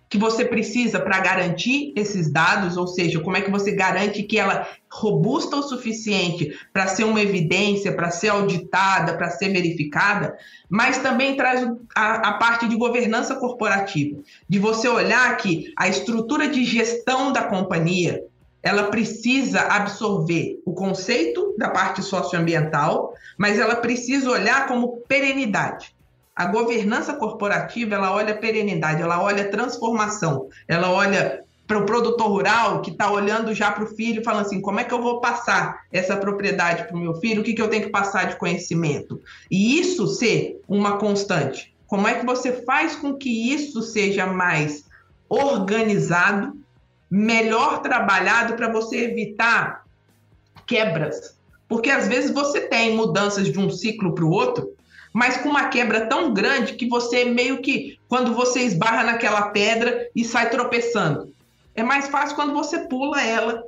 que 0.09 0.17
você 0.17 0.45
precisa 0.45 0.99
para 0.99 1.19
garantir 1.19 1.91
esses 1.95 2.31
dados, 2.31 2.77
ou 2.77 2.87
seja, 2.87 3.19
como 3.19 3.37
é 3.37 3.41
que 3.41 3.51
você 3.51 3.71
garante 3.71 4.23
que 4.23 4.37
ela 4.37 4.53
é 4.61 4.67
robusta 4.91 5.57
o 5.57 5.63
suficiente 5.63 6.57
para 6.71 6.87
ser 6.87 7.03
uma 7.03 7.21
evidência, 7.21 7.93
para 7.93 8.09
ser 8.11 8.29
auditada, 8.29 9.17
para 9.17 9.29
ser 9.29 9.49
verificada, 9.49 10.37
mas 10.69 10.99
também 10.99 11.35
traz 11.35 11.67
a, 11.93 12.29
a, 12.29 12.33
parte 12.33 12.67
de 12.67 12.77
governança 12.77 13.35
corporativa, 13.35 14.19
de 14.47 14.57
você 14.57 14.87
olhar 14.87 15.35
que 15.37 15.73
a 15.75 15.89
estrutura 15.89 16.47
de 16.47 16.63
gestão 16.63 17.33
da 17.33 17.43
companhia 17.43 18.23
ela 18.63 18.85
precisa 18.85 19.61
absorver 19.61 20.59
o 20.65 20.73
conceito 20.73 21.53
da 21.55 21.69
parte 21.69 22.01
socioambiental, 22.01 23.13
mas 23.37 23.59
ela 23.59 23.75
precisa 23.75 24.29
olhar 24.29 24.67
como 24.67 25.01
perenidade. 25.07 25.94
A 26.35 26.45
governança 26.47 27.13
corporativa, 27.13 27.95
ela 27.95 28.11
olha 28.11 28.35
perenidade, 28.35 29.01
ela 29.01 29.21
olha 29.21 29.49
transformação, 29.49 30.49
ela 30.67 30.91
olha 30.91 31.45
para 31.67 31.79
o 31.79 31.85
produtor 31.85 32.27
rural 32.27 32.81
que 32.81 32.91
está 32.91 33.11
olhando 33.11 33.53
já 33.53 33.71
para 33.71 33.83
o 33.83 33.95
filho, 33.95 34.23
falando 34.23 34.45
assim: 34.45 34.61
como 34.61 34.79
é 34.79 34.83
que 34.83 34.93
eu 34.93 35.01
vou 35.01 35.19
passar 35.19 35.83
essa 35.91 36.17
propriedade 36.17 36.83
para 36.83 36.95
o 36.95 36.99
meu 36.99 37.15
filho? 37.15 37.41
O 37.41 37.43
que, 37.43 37.53
que 37.53 37.61
eu 37.61 37.69
tenho 37.69 37.85
que 37.85 37.89
passar 37.89 38.25
de 38.25 38.35
conhecimento? 38.35 39.21
E 39.49 39.79
isso 39.79 40.07
ser 40.07 40.61
uma 40.67 40.97
constante. 40.97 41.73
Como 41.87 42.07
é 42.07 42.15
que 42.15 42.25
você 42.25 42.51
faz 42.63 42.95
com 42.95 43.13
que 43.13 43.53
isso 43.53 43.81
seja 43.81 44.25
mais 44.25 44.85
organizado, 45.29 46.57
melhor 47.09 47.81
trabalhado 47.81 48.55
para 48.55 48.71
você 48.71 49.05
evitar 49.05 49.85
quebras? 50.65 51.35
Porque 51.67 51.89
às 51.89 52.07
vezes 52.07 52.31
você 52.31 52.61
tem 52.61 52.95
mudanças 52.95 53.51
de 53.51 53.59
um 53.59 53.69
ciclo 53.69 54.13
para 54.13 54.25
o 54.25 54.29
outro 54.29 54.74
mas 55.15 55.37
com 55.37 55.47
uma 55.47 55.69
quebra 55.69 56.07
tão 56.07 56.33
grande 56.33 56.73
que 56.73 56.89
você 56.89 57.23
meio 57.23 57.61
que, 57.61 57.97
quando 58.05 58.33
você 58.33 58.59
esbarra 58.63 59.01
naquela 59.01 59.43
pedra 59.43 60.09
e 60.13 60.25
sai 60.25 60.49
tropeçando. 60.49 61.33
É 61.73 61.81
mais 61.81 62.09
fácil 62.09 62.35
quando 62.35 62.51
você 62.51 62.79
pula 62.79 63.21
ela 63.21 63.63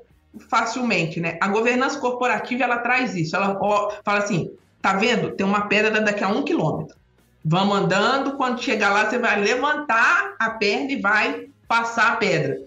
facilmente, 0.49 1.21
né? 1.21 1.37
A 1.39 1.47
governança 1.47 2.01
corporativa, 2.01 2.65
ela 2.65 2.79
traz 2.79 3.15
isso. 3.15 3.33
Ela 3.33 3.57
fala 4.03 4.19
assim, 4.19 4.51
tá 4.81 4.91
vendo? 4.95 5.31
Tem 5.37 5.45
uma 5.45 5.69
pedra 5.69 6.01
daqui 6.01 6.21
a 6.21 6.27
um 6.27 6.43
quilômetro. 6.43 6.97
Vamos 7.45 7.77
andando, 7.77 8.33
quando 8.33 8.61
chegar 8.61 8.89
lá, 8.89 9.09
você 9.09 9.17
vai 9.17 9.39
levantar 9.39 10.35
a 10.37 10.49
perna 10.49 10.91
e 10.91 11.01
vai 11.01 11.47
passar 11.65 12.11
a 12.11 12.15
pedra. 12.17 12.57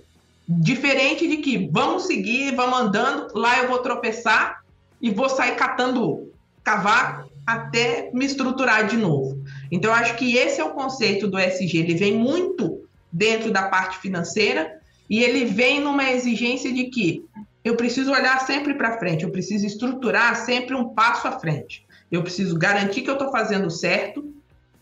Diferente 0.49 1.28
de 1.28 1.37
que 1.37 1.68
vamos 1.70 2.07
seguir, 2.07 2.57
vamos 2.57 2.81
andando, 2.81 3.28
lá 3.35 3.59
eu 3.59 3.68
vou 3.68 3.81
tropeçar 3.81 4.62
e 5.03 5.11
vou 5.11 5.28
sair 5.28 5.55
catando 5.55 6.33
cavaco 6.64 7.30
até 7.53 8.11
me 8.13 8.25
estruturar 8.25 8.87
de 8.87 8.97
novo. 8.97 9.43
Então, 9.71 9.93
acho 9.93 10.17
que 10.17 10.37
esse 10.37 10.61
é 10.61 10.65
o 10.65 10.73
conceito 10.73 11.29
do 11.29 11.39
SG. 11.39 11.79
Ele 11.79 11.95
vem 11.95 12.17
muito 12.17 12.83
dentro 13.13 13.51
da 13.51 13.69
parte 13.69 13.99
financeira 13.99 14.81
e 15.09 15.23
ele 15.23 15.45
vem 15.45 15.81
numa 15.81 16.11
exigência 16.11 16.73
de 16.73 16.85
que 16.85 17.25
eu 17.65 17.77
preciso 17.77 18.13
olhar 18.13 18.41
sempre 18.47 18.75
para 18.75 18.99
frente, 18.99 19.25
eu 19.25 19.31
preciso 19.31 19.67
estruturar 19.67 20.35
sempre 20.35 20.75
um 20.75 20.89
passo 20.95 21.29
à 21.29 21.39
frente. 21.39 21.85
Eu 22.11 22.23
preciso 22.23 22.59
garantir 22.59 23.03
que 23.03 23.11
eu 23.11 23.15
estou 23.15 23.31
fazendo 23.31 23.71
certo, 23.71 24.33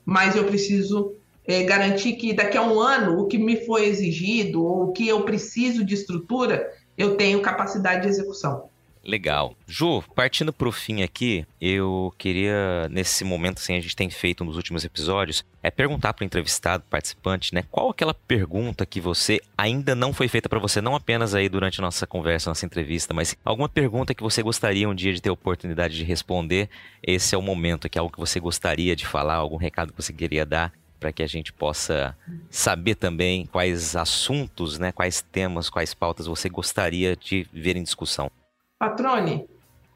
mas 0.05 0.37
eu 0.37 0.45
preciso 0.45 1.15
é, 1.45 1.63
garantir 1.65 2.15
que 2.15 2.33
daqui 2.33 2.57
a 2.57 2.63
um 2.63 2.81
ano 2.81 3.19
o 3.19 3.27
que 3.27 3.37
me 3.37 3.65
foi 3.67 3.87
exigido 3.87 4.65
ou 4.65 4.85
o 4.85 4.93
que 4.93 5.09
eu 5.09 5.23
preciso 5.25 5.85
de 5.85 5.95
estrutura, 5.95 6.71
eu 6.97 7.17
tenho 7.17 7.43
capacidade 7.43 8.03
de 8.03 8.09
execução. 8.09 8.69
Legal. 9.09 9.57
Ju, 9.67 10.03
partindo 10.15 10.53
para 10.53 10.69
o 10.69 10.73
fim 10.73 11.03
aqui, 11.03 11.47
eu 11.59 12.13
queria, 12.19 12.87
nesse 12.91 13.25
momento, 13.25 13.57
assim, 13.57 13.75
a 13.75 13.81
gente 13.81 13.97
tem 13.97 14.11
feito 14.11 14.45
nos 14.45 14.55
últimos 14.55 14.85
episódios, 14.85 15.43
é 15.63 15.71
perguntar 15.71 16.13
para 16.13 16.25
o 16.25 16.27
entrevistado, 16.27 16.85
participante, 16.91 17.55
né, 17.55 17.65
qual 17.71 17.89
aquela 17.89 18.13
pergunta 18.13 18.85
que 18.85 19.01
você 19.01 19.41
ainda 19.57 19.95
não 19.95 20.13
foi 20.13 20.29
feita 20.29 20.47
para 20.47 20.59
você, 20.59 20.83
não 20.83 20.95
apenas 20.95 21.35
aí 21.35 21.49
durante 21.49 21.81
a 21.81 21.83
nossa 21.83 22.07
conversa, 22.07 22.51
nossa 22.51 22.67
entrevista, 22.67 23.15
mas 23.15 23.35
alguma 23.43 23.67
pergunta 23.67 24.15
que 24.15 24.23
você 24.23 24.43
gostaria 24.43 24.87
um 24.87 24.95
dia 24.95 25.15
de 25.15 25.23
ter 25.23 25.31
oportunidade 25.31 25.97
de 25.97 26.05
responder. 26.05 26.69
Esse 27.03 27.35
é 27.35 27.39
o 27.39 27.43
momento, 27.43 27.89
é 27.91 27.99
algo 27.99 28.13
que 28.13 28.21
você 28.21 28.39
gostaria 28.39 28.95
de 28.95 29.07
falar, 29.07 29.37
algum 29.37 29.57
recado 29.57 29.91
que 29.91 30.03
você 30.03 30.13
queria 30.13 30.45
dar 30.45 30.71
para 31.01 31.13
que 31.13 31.23
a 31.23 31.27
gente 31.27 31.51
possa 31.51 32.15
saber 32.51 32.97
também 32.97 33.47
quais 33.47 33.97
assuntos, 33.97 34.79
né, 34.79 34.93
quais 34.93 35.23
temas, 35.23 35.71
quais 35.71 35.95
pautas 35.95 36.27
você 36.27 36.51
gostaria 36.51 37.17
de 37.17 37.47
ver 37.55 37.75
em 37.75 37.83
discussão. 37.83 38.31
Patrone, 38.79 39.47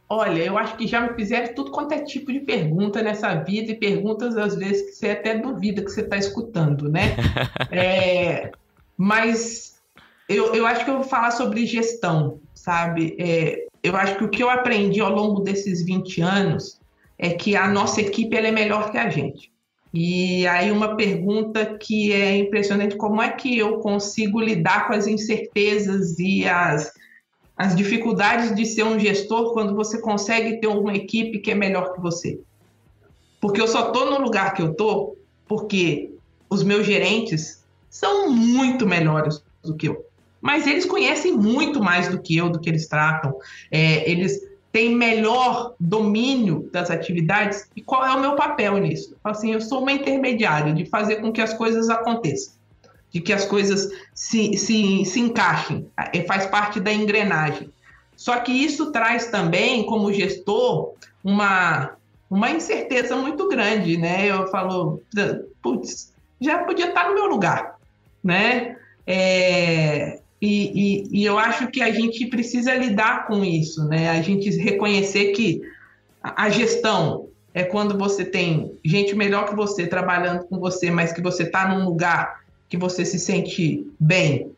olha, 0.08 0.42
eu 0.42 0.58
acho 0.58 0.76
que 0.76 0.86
já 0.86 1.00
me 1.00 1.14
fizeram 1.14 1.54
tudo 1.54 1.70
quanto 1.70 1.92
é 1.92 2.00
tipo 2.00 2.32
de 2.32 2.40
pergunta 2.40 3.02
nessa 3.02 3.34
vida 3.34 3.72
e 3.72 3.78
perguntas 3.78 4.36
às 4.36 4.56
vezes 4.56 4.82
que 4.82 4.92
você 4.92 5.10
até 5.10 5.38
duvida 5.38 5.82
que 5.82 5.90
você 5.90 6.00
está 6.00 6.16
escutando, 6.16 6.90
né? 6.90 7.16
é, 7.70 8.50
mas 8.96 9.80
eu, 10.28 10.54
eu 10.54 10.66
acho 10.66 10.84
que 10.84 10.90
eu 10.90 10.96
vou 10.96 11.04
falar 11.04 11.30
sobre 11.30 11.66
gestão, 11.66 12.40
sabe? 12.54 13.16
É, 13.18 13.66
eu 13.82 13.96
acho 13.96 14.16
que 14.16 14.24
o 14.24 14.28
que 14.28 14.42
eu 14.42 14.50
aprendi 14.50 15.00
ao 15.00 15.12
longo 15.12 15.40
desses 15.40 15.84
20 15.84 16.20
anos 16.20 16.80
é 17.18 17.30
que 17.30 17.56
a 17.56 17.68
nossa 17.68 18.00
equipe 18.00 18.36
ela 18.36 18.48
é 18.48 18.52
melhor 18.52 18.90
que 18.90 18.98
a 18.98 19.08
gente. 19.08 19.52
E 19.94 20.46
aí 20.46 20.70
uma 20.70 20.96
pergunta 20.96 21.76
que 21.78 22.12
é 22.12 22.36
impressionante, 22.36 22.96
como 22.96 23.20
é 23.20 23.30
que 23.30 23.58
eu 23.58 23.78
consigo 23.78 24.40
lidar 24.40 24.86
com 24.86 24.94
as 24.94 25.06
incertezas 25.06 26.18
e 26.18 26.48
as 26.48 26.92
as 27.62 27.76
dificuldades 27.76 28.52
de 28.56 28.66
ser 28.66 28.82
um 28.82 28.98
gestor 28.98 29.52
quando 29.52 29.72
você 29.76 30.00
consegue 30.00 30.56
ter 30.60 30.66
uma 30.66 30.94
equipe 30.94 31.38
que 31.38 31.52
é 31.52 31.54
melhor 31.54 31.92
que 31.92 32.00
você. 32.00 32.40
Porque 33.40 33.60
eu 33.60 33.68
só 33.68 33.86
estou 33.86 34.10
no 34.10 34.20
lugar 34.20 34.52
que 34.52 34.60
eu 34.60 34.72
estou 34.72 35.16
porque 35.46 36.10
os 36.50 36.64
meus 36.64 36.84
gerentes 36.84 37.64
são 37.88 38.28
muito 38.28 38.84
melhores 38.84 39.44
do 39.62 39.76
que 39.76 39.88
eu. 39.88 40.04
Mas 40.40 40.66
eles 40.66 40.84
conhecem 40.84 41.36
muito 41.36 41.80
mais 41.80 42.08
do 42.08 42.20
que 42.20 42.36
eu, 42.36 42.50
do 42.50 42.58
que 42.58 42.68
eles 42.68 42.88
tratam. 42.88 43.32
É, 43.70 44.10
eles 44.10 44.40
têm 44.72 44.96
melhor 44.96 45.76
domínio 45.78 46.68
das 46.72 46.90
atividades. 46.90 47.68
E 47.76 47.80
qual 47.80 48.04
é 48.04 48.10
o 48.10 48.20
meu 48.20 48.34
papel 48.34 48.76
nisso? 48.78 49.14
Assim, 49.22 49.52
eu 49.52 49.60
sou 49.60 49.82
uma 49.82 49.92
intermediária 49.92 50.74
de 50.74 50.84
fazer 50.86 51.20
com 51.20 51.30
que 51.30 51.40
as 51.40 51.54
coisas 51.54 51.88
aconteçam 51.88 52.54
de 53.12 53.20
que 53.20 53.32
as 53.32 53.44
coisas 53.44 53.88
se, 54.14 54.56
se, 54.56 55.04
se 55.04 55.20
encaixem, 55.20 55.86
é, 56.12 56.22
faz 56.22 56.46
parte 56.46 56.80
da 56.80 56.92
engrenagem. 56.92 57.70
Só 58.16 58.40
que 58.40 58.52
isso 58.52 58.90
traz 58.90 59.26
também, 59.26 59.84
como 59.84 60.12
gestor, 60.12 60.94
uma, 61.22 61.92
uma 62.30 62.50
incerteza 62.50 63.14
muito 63.16 63.48
grande, 63.48 63.96
né? 63.96 64.26
Eu 64.26 64.48
falo, 64.48 65.02
putz, 65.60 66.12
já 66.40 66.58
podia 66.58 66.88
estar 66.88 67.08
no 67.08 67.14
meu 67.14 67.26
lugar, 67.26 67.76
né? 68.24 68.76
É, 69.06 70.20
e, 70.40 71.04
e, 71.10 71.20
e, 71.20 71.24
eu 71.24 71.38
acho 71.38 71.68
que 71.68 71.82
a 71.82 71.92
gente 71.92 72.26
precisa 72.26 72.74
lidar 72.74 73.26
com 73.26 73.44
isso, 73.44 73.84
né? 73.86 74.10
A 74.10 74.22
gente 74.22 74.50
reconhecer 74.56 75.32
que 75.32 75.60
a 76.22 76.48
gestão 76.48 77.28
é 77.54 77.64
quando 77.64 77.98
você 77.98 78.24
tem 78.24 78.78
gente 78.84 79.14
melhor 79.14 79.48
que 79.48 79.54
você 79.54 79.86
trabalhando 79.86 80.44
com 80.44 80.58
você, 80.58 80.90
mas 80.90 81.12
que 81.12 81.20
você 81.20 81.42
está 81.42 81.68
num 81.68 81.84
lugar 81.84 82.41
que 82.72 82.78
você 82.78 83.04
se 83.04 83.18
sente 83.18 83.86
bem, 84.00 84.50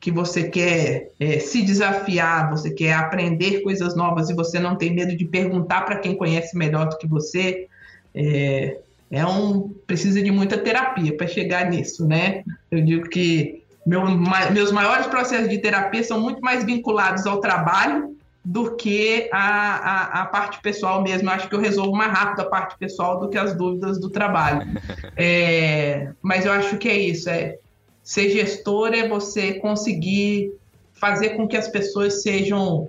que 0.00 0.10
você 0.10 0.48
quer 0.48 1.10
é, 1.20 1.38
se 1.38 1.60
desafiar, 1.60 2.48
você 2.48 2.70
quer 2.70 2.94
aprender 2.94 3.60
coisas 3.60 3.94
novas 3.94 4.30
e 4.30 4.34
você 4.34 4.58
não 4.58 4.74
tem 4.74 4.94
medo 4.94 5.14
de 5.14 5.26
perguntar 5.26 5.82
para 5.82 5.98
quem 5.98 6.16
conhece 6.16 6.56
melhor 6.56 6.88
do 6.88 6.96
que 6.96 7.06
você, 7.06 7.68
é, 8.14 8.78
é 9.10 9.26
um 9.26 9.68
precisa 9.86 10.22
de 10.22 10.30
muita 10.30 10.56
terapia 10.56 11.14
para 11.14 11.26
chegar 11.26 11.68
nisso, 11.68 12.06
né? 12.06 12.42
Eu 12.70 12.80
digo 12.80 13.06
que 13.10 13.62
meu, 13.84 14.02
meus 14.50 14.72
maiores 14.72 15.06
processos 15.06 15.50
de 15.50 15.58
terapia 15.58 16.02
são 16.02 16.18
muito 16.18 16.40
mais 16.40 16.64
vinculados 16.64 17.26
ao 17.26 17.38
trabalho 17.38 18.16
do 18.48 18.76
que 18.76 19.28
a, 19.30 19.40
a, 19.40 20.22
a, 20.22 20.26
parte 20.26 20.58
pessoal 20.62 21.02
mesmo. 21.02 21.28
Eu 21.28 21.34
acho 21.34 21.50
que 21.50 21.54
eu 21.54 21.60
resolvo 21.60 21.94
mais 21.94 22.10
rápido 22.10 22.40
a 22.40 22.48
parte 22.48 22.78
pessoal 22.78 23.20
do 23.20 23.28
que 23.28 23.36
as 23.36 23.54
dúvidas 23.54 24.00
do 24.00 24.08
trabalho. 24.08 24.66
É, 25.20 26.12
mas 26.22 26.46
eu 26.46 26.52
acho 26.52 26.78
que 26.78 26.88
é 26.88 26.96
isso. 26.96 27.28
É, 27.28 27.58
ser 28.04 28.30
gestor 28.30 28.94
é 28.94 29.08
você 29.08 29.54
conseguir 29.54 30.52
fazer 30.92 31.30
com 31.30 31.46
que 31.48 31.56
as 31.56 31.68
pessoas 31.68 32.22
sejam 32.22 32.88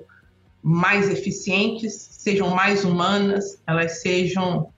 mais 0.62 1.10
eficientes, 1.10 1.94
sejam 1.94 2.52
mais 2.52 2.86
humanas, 2.86 3.60
elas 3.66 4.00
sejam 4.02 4.70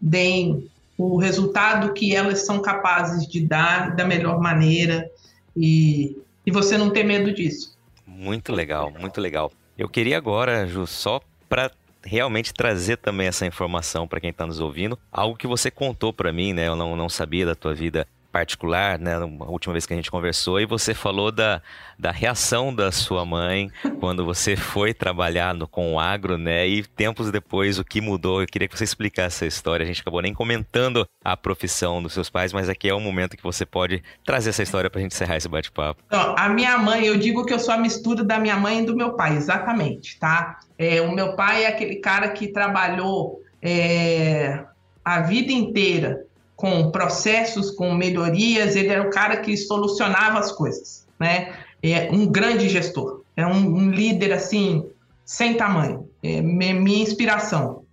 deem 0.00 0.70
o 0.96 1.18
resultado 1.18 1.92
que 1.92 2.16
elas 2.16 2.46
são 2.46 2.60
capazes 2.60 3.28
de 3.28 3.40
dar 3.40 3.94
da 3.94 4.06
melhor 4.06 4.40
maneira 4.40 5.08
e, 5.54 6.16
e 6.46 6.50
você 6.50 6.78
não 6.78 6.90
ter 6.90 7.04
medo 7.04 7.32
disso. 7.32 7.76
Muito 8.06 8.52
legal, 8.52 8.90
muito 8.90 9.20
legal. 9.20 9.52
Eu 9.78 9.88
queria 9.88 10.16
agora, 10.16 10.66
Ju, 10.66 10.86
só 10.86 11.20
para 11.48 11.70
realmente 12.02 12.54
trazer 12.54 12.96
também 12.96 13.26
essa 13.26 13.44
informação 13.44 14.06
para 14.06 14.20
quem 14.20 14.30
está 14.30 14.46
nos 14.46 14.60
ouvindo, 14.60 14.98
algo 15.12 15.36
que 15.36 15.46
você 15.46 15.70
contou 15.70 16.12
para 16.12 16.32
mim, 16.32 16.52
né? 16.52 16.68
Eu 16.68 16.76
não, 16.76 16.96
não 16.96 17.08
sabia 17.08 17.44
da 17.44 17.54
tua 17.54 17.74
vida 17.74 18.06
particular, 18.36 18.98
né, 18.98 19.14
a 19.14 19.50
última 19.50 19.72
vez 19.72 19.86
que 19.86 19.94
a 19.94 19.96
gente 19.96 20.10
conversou, 20.10 20.60
e 20.60 20.66
você 20.66 20.92
falou 20.92 21.32
da, 21.32 21.62
da 21.98 22.10
reação 22.10 22.74
da 22.74 22.92
sua 22.92 23.24
mãe 23.24 23.70
quando 23.98 24.26
você 24.26 24.54
foi 24.54 24.92
trabalhar 24.92 25.54
no, 25.54 25.66
com 25.66 25.94
o 25.94 25.98
agro, 25.98 26.36
né, 26.36 26.68
e 26.68 26.82
tempos 26.82 27.30
depois 27.30 27.78
o 27.78 27.84
que 27.84 27.98
mudou. 27.98 28.42
Eu 28.42 28.46
queria 28.46 28.68
que 28.68 28.76
você 28.76 28.84
explicasse 28.84 29.36
essa 29.36 29.46
história. 29.46 29.84
A 29.84 29.86
gente 29.86 30.02
acabou 30.02 30.20
nem 30.20 30.34
comentando 30.34 31.08
a 31.24 31.34
profissão 31.34 32.02
dos 32.02 32.12
seus 32.12 32.28
pais, 32.28 32.52
mas 32.52 32.68
aqui 32.68 32.90
é 32.90 32.92
o 32.92 33.00
momento 33.00 33.38
que 33.38 33.42
você 33.42 33.64
pode 33.64 34.02
trazer 34.22 34.50
essa 34.50 34.62
história 34.62 34.90
para 34.90 34.98
a 34.98 35.02
gente 35.02 35.14
encerrar 35.14 35.38
esse 35.38 35.48
bate-papo. 35.48 36.02
Então, 36.06 36.34
a 36.36 36.50
minha 36.50 36.76
mãe, 36.76 37.06
eu 37.06 37.16
digo 37.16 37.42
que 37.46 37.54
eu 37.54 37.58
sou 37.58 37.72
a 37.72 37.78
mistura 37.78 38.22
da 38.22 38.38
minha 38.38 38.58
mãe 38.58 38.82
e 38.82 38.84
do 38.84 38.94
meu 38.94 39.14
pai, 39.14 39.34
exatamente, 39.34 40.18
tá? 40.18 40.58
É, 40.76 41.00
o 41.00 41.10
meu 41.10 41.34
pai 41.36 41.64
é 41.64 41.68
aquele 41.68 41.96
cara 41.96 42.28
que 42.28 42.48
trabalhou 42.48 43.40
é, 43.62 44.62
a 45.02 45.22
vida 45.22 45.52
inteira 45.52 46.25
com 46.56 46.90
processos, 46.90 47.70
com 47.70 47.94
melhorias, 47.94 48.74
ele 48.74 48.88
era 48.88 49.02
o 49.02 49.10
cara 49.10 49.36
que 49.36 49.56
solucionava 49.56 50.38
as 50.38 50.50
coisas, 50.50 51.06
né? 51.20 51.54
É 51.82 52.08
um 52.10 52.26
grande 52.26 52.68
gestor, 52.68 53.22
é 53.36 53.46
um, 53.46 53.76
um 53.76 53.90
líder 53.90 54.32
assim 54.32 54.84
sem 55.24 55.54
tamanho, 55.54 56.08
é 56.22 56.40
minha 56.40 57.02
inspiração. 57.02 57.84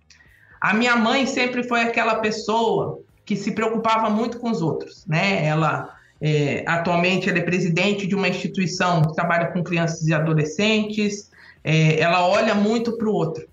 A 0.60 0.72
minha 0.72 0.96
mãe 0.96 1.26
sempre 1.26 1.62
foi 1.62 1.82
aquela 1.82 2.16
pessoa 2.16 3.00
que 3.24 3.36
se 3.36 3.52
preocupava 3.52 4.08
muito 4.08 4.38
com 4.38 4.50
os 4.50 4.62
outros, 4.62 5.04
né? 5.06 5.44
Ela 5.44 5.94
é, 6.20 6.64
atualmente 6.66 7.28
ela 7.28 7.38
é 7.38 7.42
presidente 7.42 8.06
de 8.06 8.14
uma 8.14 8.28
instituição 8.28 9.02
que 9.02 9.14
trabalha 9.14 9.48
com 9.48 9.62
crianças 9.62 10.06
e 10.06 10.14
adolescentes. 10.14 11.30
É, 11.62 12.00
ela 12.00 12.26
olha 12.26 12.54
muito 12.54 12.96
para 12.96 13.08
o 13.08 13.12
outro. 13.12 13.46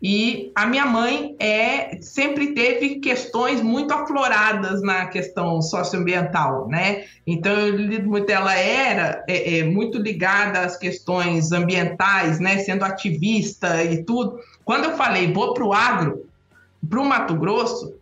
E 0.00 0.52
a 0.54 0.64
minha 0.64 0.86
mãe 0.86 1.34
é 1.40 1.98
sempre 2.00 2.54
teve 2.54 2.96
questões 2.96 3.60
muito 3.60 3.92
afloradas 3.92 4.80
na 4.80 5.06
questão 5.06 5.60
socioambiental, 5.60 6.68
né? 6.68 7.04
Então 7.26 7.52
eu 7.52 7.76
lido 7.76 8.08
muito, 8.08 8.30
ela 8.30 8.54
era 8.54 9.24
é, 9.28 9.58
é, 9.58 9.64
muito 9.64 9.98
ligada 9.98 10.60
às 10.60 10.76
questões 10.76 11.50
ambientais, 11.50 12.38
né? 12.38 12.58
Sendo 12.58 12.84
ativista 12.84 13.82
e 13.82 14.04
tudo. 14.04 14.38
Quando 14.64 14.84
eu 14.84 14.96
falei 14.96 15.32
vou 15.32 15.52
para 15.52 15.64
o 15.64 15.72
agro, 15.72 16.26
para 16.88 17.00
o 17.00 17.04
Mato 17.04 17.34
Grosso, 17.34 17.94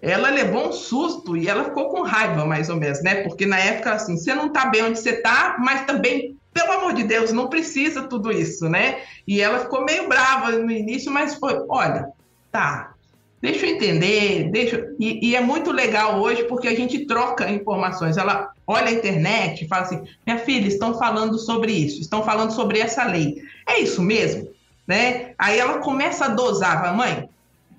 ela 0.00 0.30
levou 0.30 0.68
um 0.68 0.72
susto 0.72 1.36
e 1.36 1.48
ela 1.48 1.64
ficou 1.64 1.88
com 1.90 2.02
raiva, 2.02 2.46
mais 2.46 2.70
ou 2.70 2.76
menos, 2.76 3.02
né? 3.02 3.22
Porque 3.22 3.44
na 3.44 3.58
época, 3.58 3.92
assim, 3.92 4.16
você 4.16 4.34
não 4.34 4.46
está 4.46 4.66
bem 4.66 4.84
onde 4.84 4.98
você 4.98 5.10
está, 5.10 5.56
mas 5.58 5.84
também 5.84 6.36
pelo 6.52 6.72
amor 6.72 6.92
de 6.94 7.04
Deus, 7.04 7.32
não 7.32 7.48
precisa 7.48 8.02
tudo 8.02 8.32
isso, 8.32 8.68
né? 8.68 9.02
E 9.26 9.40
ela 9.40 9.60
ficou 9.60 9.84
meio 9.84 10.08
brava 10.08 10.52
no 10.52 10.70
início, 10.70 11.10
mas 11.10 11.34
foi, 11.36 11.64
olha, 11.68 12.08
tá, 12.50 12.94
deixa 13.40 13.66
eu 13.66 13.70
entender, 13.70 14.50
deixa. 14.50 14.92
E, 14.98 15.28
e, 15.28 15.36
é 15.36 15.40
muito 15.40 15.70
legal 15.70 16.20
hoje 16.20 16.44
porque 16.44 16.68
a 16.68 16.74
gente 16.74 17.06
troca 17.06 17.50
informações. 17.50 18.16
Ela 18.16 18.52
olha 18.66 18.88
a 18.88 18.92
internet 18.92 19.64
e 19.64 19.68
fala 19.68 19.82
assim: 19.82 20.02
minha 20.26 20.38
filha, 20.38 20.66
estão 20.66 20.98
falando 20.98 21.38
sobre 21.38 21.72
isso, 21.72 22.00
estão 22.00 22.22
falando 22.24 22.52
sobre 22.52 22.80
essa 22.80 23.04
lei. 23.04 23.42
É 23.66 23.80
isso 23.80 24.02
mesmo? 24.02 24.48
Né? 24.86 25.34
Aí 25.38 25.58
ela 25.58 25.78
começa 25.78 26.24
a 26.24 26.28
dosar, 26.28 26.80
fala, 26.80 26.92
mãe, 26.92 27.28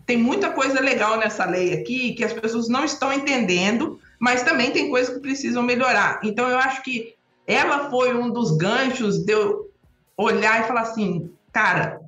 tem 0.05 0.17
muita 0.17 0.49
coisa 0.49 0.79
legal 0.79 1.17
nessa 1.17 1.45
lei 1.45 1.73
aqui 1.73 2.13
que 2.13 2.23
as 2.23 2.31
pessoas 2.33 2.69
não 2.69 2.85
estão 2.85 3.11
entendendo, 3.11 3.99
mas 4.17 4.43
também 4.43 4.71
tem 4.71 4.89
coisas 4.89 5.13
que 5.13 5.21
precisam 5.21 5.61
melhorar. 5.61 6.21
Então 6.23 6.47
eu 6.49 6.57
acho 6.57 6.81
que 6.83 7.15
ela 7.45 7.89
foi 7.89 8.15
um 8.15 8.29
dos 8.29 8.55
ganchos 8.57 9.25
de 9.25 9.33
eu 9.33 9.71
olhar 10.17 10.61
e 10.61 10.67
falar 10.67 10.81
assim, 10.81 11.31
cara, 11.51 12.01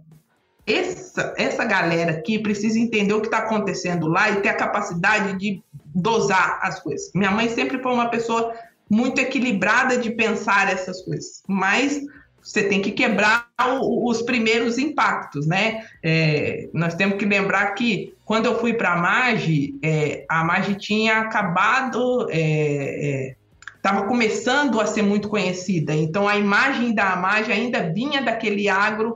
essa, 0.66 1.34
essa 1.38 1.66
galera 1.66 2.12
aqui 2.12 2.40
precisa 2.40 2.80
entender 2.80 3.14
o 3.14 3.22
que 3.22 3.28
está 3.28 3.40
acontecendo 3.40 4.08
lá 4.08 4.30
e 4.30 4.42
ter 4.42 4.50
a 4.50 4.56
capacidade 4.56 5.38
de 5.38 5.62
dosar 5.94 6.60
as 6.62 6.80
coisas. 6.80 7.12
Minha 7.14 7.32
mãe 7.32 7.50
sempre 7.50 7.82
foi 7.82 7.92
uma 7.92 8.10
pessoa 8.10 8.54
muito 8.90 9.20
equilibrada 9.20 9.98
de 9.98 10.12
pensar 10.12 10.72
essas 10.72 11.02
coisas, 11.02 11.44
mas 11.48 12.02
você 12.42 12.64
tem 12.64 12.82
que 12.82 12.92
quebrar 12.92 13.48
o, 13.80 14.10
os 14.10 14.22
primeiros 14.22 14.78
impactos, 14.78 15.48
né? 15.48 15.86
É, 16.04 16.70
nós 16.74 16.94
temos 16.94 17.18
que 17.18 17.26
lembrar 17.26 17.74
que 17.74 18.14
quando 18.26 18.46
eu 18.46 18.60
fui 18.60 18.74
para 18.74 18.94
a 18.94 18.98
MAGE, 18.98 19.76
é, 19.82 20.26
a 20.30 20.44
MAGE 20.44 20.76
tinha 20.76 21.20
acabado, 21.20 22.28
estava 22.30 22.32
é, 22.32 23.36
é 23.84 24.08
começando 24.08 24.80
a 24.80 24.86
ser 24.86 25.02
muito 25.02 25.28
conhecida, 25.28 25.94
então 25.94 26.28
a 26.28 26.38
imagem 26.38 26.94
da 26.94 27.16
MAGE 27.16 27.52
ainda 27.52 27.92
vinha 27.92 28.22
daquele 28.22 28.70
agro 28.70 29.16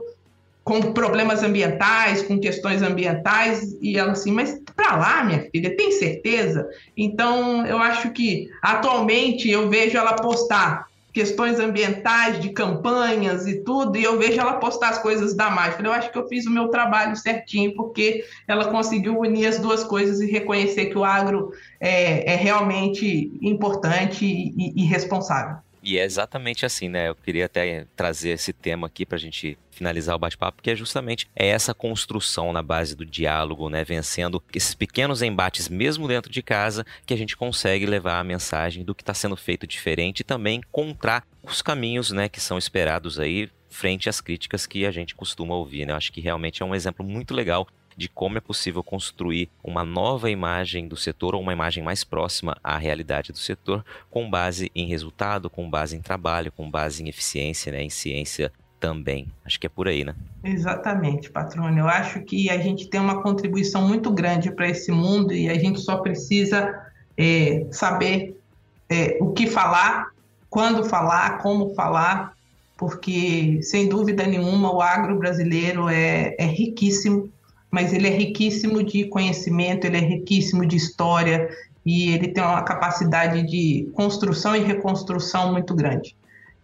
com 0.68 0.92
problemas 0.92 1.42
ambientais, 1.42 2.22
com 2.22 2.38
questões 2.38 2.82
ambientais, 2.82 3.74
e 3.80 3.96
ela 3.96 4.12
assim, 4.12 4.30
mas 4.30 4.60
para 4.76 4.96
lá, 4.96 5.24
minha 5.24 5.48
filha, 5.50 5.74
tem 5.74 5.90
certeza? 5.92 6.68
Então, 6.94 7.64
eu 7.64 7.78
acho 7.78 8.10
que 8.10 8.50
atualmente 8.60 9.48
eu 9.48 9.70
vejo 9.70 9.96
ela 9.96 10.12
postar 10.12 10.86
questões 11.12 11.58
ambientais, 11.58 12.40
de 12.40 12.50
campanhas 12.50 13.46
e 13.46 13.62
tudo, 13.64 13.96
e 13.96 14.04
eu 14.04 14.18
vejo 14.18 14.40
ela 14.40 14.54
postar 14.54 14.90
as 14.90 14.98
coisas 14.98 15.34
da 15.34 15.50
mágica. 15.50 15.82
Eu 15.82 15.92
acho 15.92 16.12
que 16.12 16.18
eu 16.18 16.28
fiz 16.28 16.46
o 16.46 16.50
meu 16.50 16.68
trabalho 16.68 17.16
certinho, 17.16 17.74
porque 17.74 18.24
ela 18.46 18.70
conseguiu 18.70 19.18
unir 19.18 19.46
as 19.46 19.58
duas 19.58 19.84
coisas 19.84 20.20
e 20.20 20.30
reconhecer 20.30 20.86
que 20.86 20.98
o 20.98 21.04
agro 21.04 21.50
é, 21.80 22.32
é 22.32 22.36
realmente 22.36 23.32
importante 23.40 24.24
e, 24.24 24.72
e 24.76 24.84
responsável. 24.84 25.56
E 25.82 25.98
é 25.98 26.04
exatamente 26.04 26.66
assim, 26.66 26.88
né? 26.88 27.08
Eu 27.08 27.14
queria 27.14 27.46
até 27.46 27.86
trazer 27.96 28.30
esse 28.30 28.52
tema 28.52 28.86
aqui 28.86 29.06
para 29.06 29.16
a 29.16 29.20
gente 29.20 29.58
finalizar 29.70 30.16
o 30.16 30.18
bate-papo, 30.18 30.56
porque 30.56 30.72
é 30.72 30.76
justamente 30.76 31.28
é 31.36 31.46
essa 31.46 31.72
construção 31.72 32.52
na 32.52 32.62
base 32.62 32.96
do 32.96 33.06
diálogo, 33.06 33.68
né? 33.70 33.84
Vencendo 33.84 34.42
esses 34.52 34.74
pequenos 34.74 35.22
embates, 35.22 35.68
mesmo 35.68 36.08
dentro 36.08 36.32
de 36.32 36.42
casa, 36.42 36.84
que 37.06 37.14
a 37.14 37.16
gente 37.16 37.36
consegue 37.36 37.86
levar 37.86 38.18
a 38.18 38.24
mensagem 38.24 38.84
do 38.84 38.94
que 38.94 39.02
está 39.02 39.14
sendo 39.14 39.36
feito 39.36 39.66
diferente 39.66 40.20
e 40.20 40.24
também 40.24 40.58
encontrar 40.58 41.24
os 41.42 41.62
caminhos, 41.62 42.10
né, 42.10 42.28
que 42.28 42.40
são 42.40 42.58
esperados 42.58 43.18
aí 43.18 43.48
frente 43.70 44.08
às 44.08 44.20
críticas 44.20 44.66
que 44.66 44.84
a 44.84 44.90
gente 44.90 45.14
costuma 45.14 45.54
ouvir, 45.54 45.86
né? 45.86 45.92
Eu 45.92 45.96
acho 45.96 46.12
que 46.12 46.20
realmente 46.20 46.62
é 46.62 46.66
um 46.66 46.74
exemplo 46.74 47.04
muito 47.04 47.32
legal 47.34 47.66
de 47.98 48.08
como 48.08 48.38
é 48.38 48.40
possível 48.40 48.80
construir 48.80 49.50
uma 49.62 49.84
nova 49.84 50.30
imagem 50.30 50.86
do 50.86 50.96
setor 50.96 51.34
ou 51.34 51.40
uma 51.42 51.52
imagem 51.52 51.82
mais 51.82 52.04
próxima 52.04 52.56
à 52.62 52.78
realidade 52.78 53.32
do 53.32 53.38
setor 53.38 53.84
com 54.08 54.30
base 54.30 54.70
em 54.72 54.86
resultado, 54.86 55.50
com 55.50 55.68
base 55.68 55.96
em 55.96 56.00
trabalho, 56.00 56.52
com 56.52 56.70
base 56.70 57.02
em 57.02 57.08
eficiência, 57.08 57.72
né, 57.72 57.82
em 57.82 57.90
ciência 57.90 58.52
também. 58.78 59.26
Acho 59.44 59.58
que 59.58 59.66
é 59.66 59.68
por 59.68 59.88
aí, 59.88 60.04
né? 60.04 60.14
Exatamente, 60.44 61.28
patrônio. 61.28 61.80
Eu 61.80 61.88
acho 61.88 62.20
que 62.20 62.48
a 62.48 62.58
gente 62.58 62.86
tem 62.86 63.00
uma 63.00 63.20
contribuição 63.20 63.88
muito 63.88 64.12
grande 64.12 64.52
para 64.52 64.68
esse 64.68 64.92
mundo 64.92 65.32
e 65.32 65.48
a 65.48 65.58
gente 65.58 65.80
só 65.80 65.96
precisa 65.96 66.80
é, 67.16 67.66
saber 67.72 68.40
é, 68.88 69.18
o 69.20 69.32
que 69.32 69.48
falar, 69.48 70.10
quando 70.48 70.84
falar, 70.84 71.38
como 71.38 71.74
falar, 71.74 72.32
porque, 72.76 73.60
sem 73.60 73.88
dúvida 73.88 74.24
nenhuma, 74.24 74.72
o 74.72 74.80
agro 74.80 75.18
brasileiro 75.18 75.88
é, 75.88 76.36
é 76.38 76.46
riquíssimo 76.46 77.28
mas 77.70 77.92
ele 77.92 78.06
é 78.06 78.10
riquíssimo 78.10 78.82
de 78.82 79.04
conhecimento, 79.04 79.86
ele 79.86 79.96
é 79.96 80.00
riquíssimo 80.00 80.64
de 80.66 80.76
história 80.76 81.48
e 81.84 82.10
ele 82.10 82.28
tem 82.28 82.42
uma 82.42 82.62
capacidade 82.62 83.46
de 83.46 83.88
construção 83.94 84.56
e 84.56 84.60
reconstrução 84.60 85.52
muito 85.52 85.74
grande. 85.74 86.14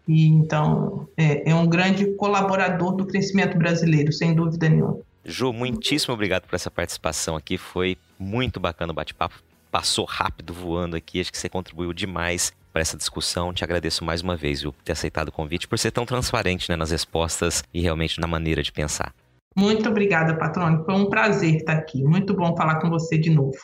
E 0.06 0.26
então 0.26 1.08
é, 1.16 1.50
é 1.50 1.54
um 1.54 1.66
grande 1.66 2.06
colaborador 2.12 2.94
do 2.94 3.06
crescimento 3.06 3.56
brasileiro, 3.56 4.12
sem 4.12 4.34
dúvida 4.34 4.68
nenhuma. 4.68 4.98
Ju, 5.24 5.52
muitíssimo 5.52 6.12
obrigado 6.12 6.46
por 6.46 6.54
essa 6.54 6.70
participação 6.70 7.36
aqui. 7.36 7.56
Foi 7.56 7.96
muito 8.18 8.60
bacana 8.60 8.92
o 8.92 8.94
bate-papo. 8.94 9.42
Passou 9.70 10.04
rápido 10.04 10.52
voando 10.52 10.96
aqui. 10.96 11.20
Acho 11.20 11.32
que 11.32 11.38
você 11.38 11.48
contribuiu 11.48 11.92
demais 11.94 12.52
para 12.70 12.82
essa 12.82 12.96
discussão. 12.96 13.52
Te 13.54 13.64
agradeço 13.64 14.04
mais 14.04 14.20
uma 14.20 14.36
vez, 14.36 14.60
viu, 14.60 14.72
por 14.72 14.82
ter 14.82 14.92
aceitado 14.92 15.28
o 15.28 15.32
convite, 15.32 15.66
por 15.66 15.78
ser 15.78 15.90
tão 15.90 16.04
transparente 16.04 16.68
né, 16.68 16.76
nas 16.76 16.90
respostas 16.90 17.64
e 17.72 17.80
realmente 17.80 18.20
na 18.20 18.26
maneira 18.26 18.62
de 18.62 18.70
pensar. 18.70 19.14
Muito 19.56 19.88
obrigada, 19.88 20.36
patrônio. 20.36 20.84
Foi 20.84 20.94
um 20.94 21.08
prazer 21.08 21.56
estar 21.56 21.74
aqui. 21.74 22.02
Muito 22.02 22.34
bom 22.34 22.56
falar 22.56 22.80
com 22.80 22.90
você 22.90 23.16
de 23.16 23.30
novo. 23.30 23.56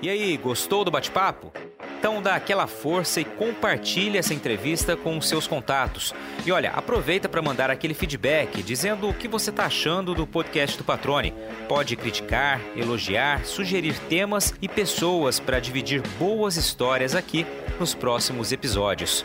E 0.00 0.08
aí, 0.08 0.36
gostou 0.36 0.84
do 0.84 0.90
bate-papo? 0.90 1.52
Então 1.98 2.22
dá 2.22 2.36
aquela 2.36 2.68
força 2.68 3.20
e 3.20 3.24
compartilhe 3.24 4.16
essa 4.16 4.32
entrevista 4.32 4.96
com 4.96 5.18
os 5.18 5.28
seus 5.28 5.48
contatos. 5.48 6.14
E 6.46 6.52
olha, 6.52 6.70
aproveita 6.70 7.28
para 7.28 7.42
mandar 7.42 7.68
aquele 7.68 7.94
feedback 7.94 8.62
dizendo 8.62 9.08
o 9.08 9.14
que 9.14 9.26
você 9.26 9.50
está 9.50 9.64
achando 9.64 10.14
do 10.14 10.24
podcast 10.24 10.78
do 10.78 10.84
Patrone. 10.84 11.34
Pode 11.68 11.96
criticar, 11.96 12.60
elogiar, 12.76 13.44
sugerir 13.44 13.98
temas 14.08 14.54
e 14.62 14.68
pessoas 14.68 15.40
para 15.40 15.58
dividir 15.58 16.00
boas 16.16 16.56
histórias 16.56 17.16
aqui 17.16 17.44
nos 17.80 17.94
próximos 17.94 18.52
episódios. 18.52 19.24